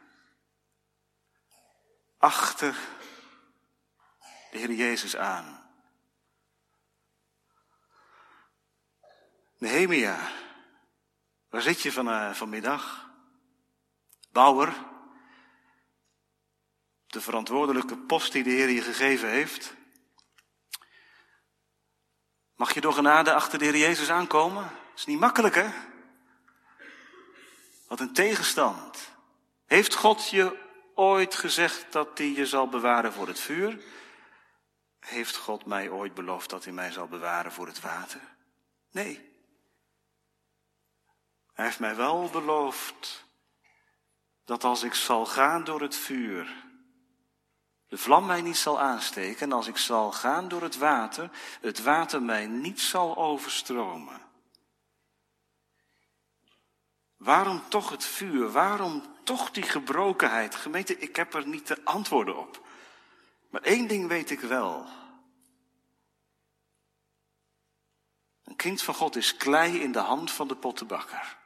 Achter 2.18 2.76
de 4.52 4.58
Heer 4.58 4.72
Jezus 4.72 5.16
aan. 5.16 5.72
Nehemia, 9.58 10.32
waar 11.50 11.62
zit 11.62 11.82
je 11.82 11.92
van, 11.92 12.08
uh, 12.08 12.34
vanmiddag? 12.34 13.10
Bouwer, 14.32 14.91
de 17.12 17.22
verantwoordelijke 17.22 17.98
post 17.98 18.32
die 18.32 18.44
de 18.44 18.50
Heer 18.50 18.70
je 18.70 18.82
gegeven 18.82 19.30
heeft. 19.30 19.74
Mag 22.56 22.74
je 22.74 22.82
door 22.82 22.94
genade 22.94 23.34
achter 23.34 23.60
de 23.60 23.66
Heer 23.66 23.78
Jezus 23.78 24.10
aankomen? 24.10 24.72
Is 24.96 25.06
niet 25.06 25.20
makkelijk, 25.20 25.56
hè? 25.56 25.70
Wat 27.88 28.00
een 28.00 28.14
tegenstand. 28.14 29.12
Heeft 29.66 29.96
God 29.96 30.30
je 30.30 30.58
ooit 30.96 31.36
gezegd 31.36 31.92
dat 31.92 32.18
hij 32.18 32.32
je 32.32 32.46
zal 32.46 32.68
bewaren 32.70 33.14
voor 33.14 33.28
het 33.28 33.40
vuur? 33.40 33.84
Heeft 35.00 35.36
God 35.36 35.66
mij 35.66 35.90
ooit 35.90 36.14
beloofd 36.14 36.50
dat 36.50 36.64
hij 36.64 36.74
mij 36.74 36.92
zal 36.92 37.08
bewaren 37.08 37.52
voor 37.52 37.68
het 37.68 37.82
water? 37.82 38.22
Nee. 38.92 39.30
Hij 41.54 41.66
heeft 41.66 41.80
mij 41.80 41.96
wel 41.96 42.30
beloofd 42.30 43.26
dat 44.46 44.64
als 44.64 44.84
ik 44.84 44.94
zal 44.94 45.26
gaan 45.26 45.64
door 45.64 45.82
het 45.82 45.96
vuur, 45.96 46.70
de 47.92 47.98
vlam 47.98 48.26
mij 48.26 48.42
niet 48.42 48.58
zal 48.58 48.80
aansteken 48.80 49.42
en 49.42 49.52
als 49.52 49.68
ik 49.68 49.78
zal 49.78 50.12
gaan 50.12 50.48
door 50.48 50.62
het 50.62 50.78
water, 50.78 51.30
het 51.62 51.82
water 51.82 52.22
mij 52.22 52.48
niet 52.48 52.80
zal 52.80 53.18
overstromen. 53.18 54.22
Waarom 57.18 57.70
toch 57.70 57.90
het 57.90 58.06
vuur? 58.06 58.52
Waarom 58.52 59.04
toch 59.24 59.52
die 59.52 59.64
gebrokenheid? 59.64 60.56
Gemeente, 60.56 60.98
ik 60.98 61.16
heb 61.16 61.34
er 61.34 61.48
niet 61.48 61.68
de 61.68 61.86
antwoorden 61.86 62.38
op. 62.38 62.68
Maar 63.50 63.62
één 63.62 63.88
ding 63.88 64.08
weet 64.08 64.30
ik 64.30 64.40
wel. 64.40 64.88
Een 68.44 68.56
kind 68.56 68.82
van 68.82 68.94
God 68.94 69.16
is 69.16 69.38
klei 69.38 69.80
in 69.80 69.92
de 69.92 70.00
hand 70.00 70.32
van 70.32 70.48
de 70.48 70.56
pottenbakker. 70.56 71.38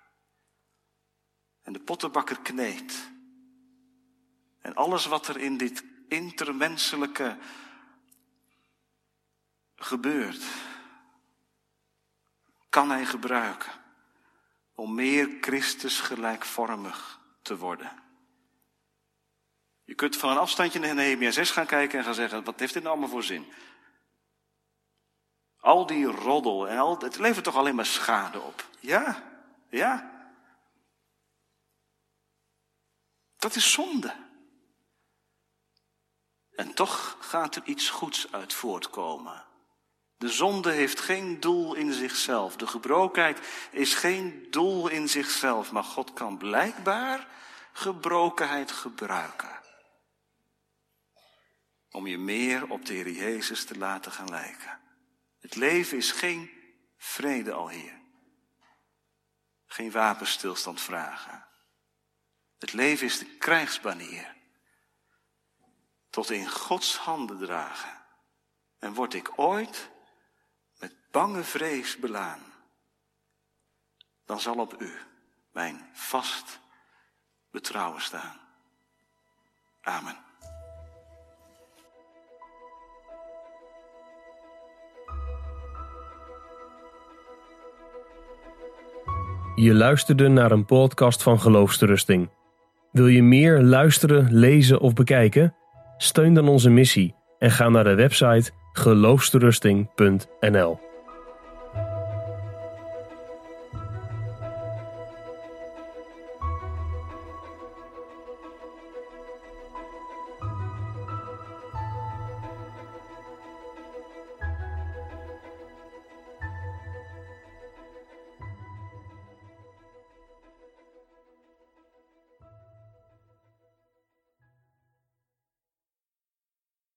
En 1.62 1.74
de 1.74 1.80
pottenbakker 1.80 2.40
kneedt. 2.40 3.12
En 4.60 4.76
alles 4.76 5.06
wat 5.06 5.28
er 5.28 5.38
in 5.38 5.58
dit 5.58 5.95
intermenselijke 6.08 7.38
gebeurt, 9.76 10.44
kan 12.70 12.90
hij 12.90 13.06
gebruiken 13.06 13.72
om 14.76 14.96
meer 14.96 15.38
Christus 15.42 16.00
gelijkvormig 16.00 17.20
te 17.42 17.58
worden. 17.58 18.04
Je 19.84 19.96
kunt 19.96 20.16
van 20.18 20.30
een 20.30 20.38
afstandje 20.38 20.80
naar 20.80 20.96
Nehemia 20.96 21.32
6 21.32 21.52
gaan 21.52 21.66
kijken 21.66 22.00
en 22.00 22.06
gaan 22.06 22.14
zeggen, 22.14 22.44
wat 22.44 22.60
heeft 22.60 22.74
dit 22.74 22.84
nou 22.84 22.96
allemaal 22.96 23.14
voor 23.14 23.24
zin? 23.24 23.54
Al 25.60 25.86
die 25.86 26.06
roddel 26.06 26.68
en 26.68 26.78
al, 26.78 27.00
het 27.00 27.18
levert 27.18 27.44
toch 27.44 27.56
alleen 27.56 27.76
maar 27.76 27.86
schade 27.86 28.42
op. 28.42 28.70
Ja, 28.80 29.24
ja. 29.70 30.14
Dat 33.38 33.56
is 33.56 33.72
zonde. 33.72 34.14
En 36.56 36.74
toch 36.74 37.18
gaat 37.20 37.56
er 37.56 37.62
iets 37.66 37.90
goeds 37.90 38.32
uit 38.32 38.54
voortkomen. 38.54 39.44
De 40.18 40.30
zonde 40.30 40.72
heeft 40.72 41.00
geen 41.00 41.40
doel 41.40 41.76
in 41.76 41.94
zichzelf. 41.94 42.56
De 42.56 42.68
gebrokenheid 42.68 43.40
is 43.72 43.94
geen 43.94 44.48
doel 44.50 44.88
in 44.88 45.10
zichzelf. 45.10 45.72
Maar 45.72 45.84
God 45.84 46.14
kan 46.14 46.38
blijkbaar 46.38 47.28
gebrokenheid 47.74 48.72
gebruiken. 48.72 49.62
Om 51.90 52.08
je 52.08 52.18
meer 52.18 52.70
op 52.70 52.86
de 52.86 52.94
Heer 52.94 53.10
Jezus 53.10 53.66
te 53.66 53.78
laten 53.78 54.12
gaan 54.12 54.30
lijken. 54.30 54.80
Het 55.40 55.56
leven 55.56 55.98
is 55.98 56.12
geen 56.12 56.50
vrede 56.98 57.52
al 57.52 57.70
hier. 57.70 58.02
Geen 59.66 59.92
wapenstilstand 59.92 60.82
vragen. 60.82 61.46
Het 62.58 62.74
leven 62.74 63.06
is 63.06 63.18
de 63.18 63.26
krijgsbanier. 63.38 64.35
Tot 66.16 66.32
in 66.32 66.48
Gods 66.48 66.98
handen 66.98 67.38
dragen. 67.38 67.90
En 68.80 68.94
word 68.94 69.14
ik 69.14 69.32
ooit 69.36 69.90
met 70.80 70.96
bange 71.12 71.44
vrees 71.44 71.98
belaan, 71.98 72.40
dan 74.26 74.40
zal 74.40 74.56
op 74.56 74.82
u 74.82 74.92
mijn 75.52 75.90
vast 75.94 76.60
betrouwen 77.52 78.02
staan. 78.02 78.40
Amen. 79.82 80.16
Je 89.56 89.74
luisterde 89.74 90.28
naar 90.28 90.52
een 90.52 90.66
podcast 90.66 91.24
van 91.24 91.40
Geloofsterusting. 91.40 92.30
Wil 92.92 93.08
je 93.08 93.24
meer 93.24 93.62
luisteren, 93.62 94.34
lezen 94.34 94.80
of 94.80 94.94
bekijken? 94.94 95.56
Steun 95.98 96.34
dan 96.34 96.48
onze 96.48 96.70
missie 96.70 97.16
en 97.40 97.52
ga 97.52 97.70
naar 97.70 97.84
de 97.84 97.96
website 97.96 98.52
geloofsterusting.nl. 98.74 100.80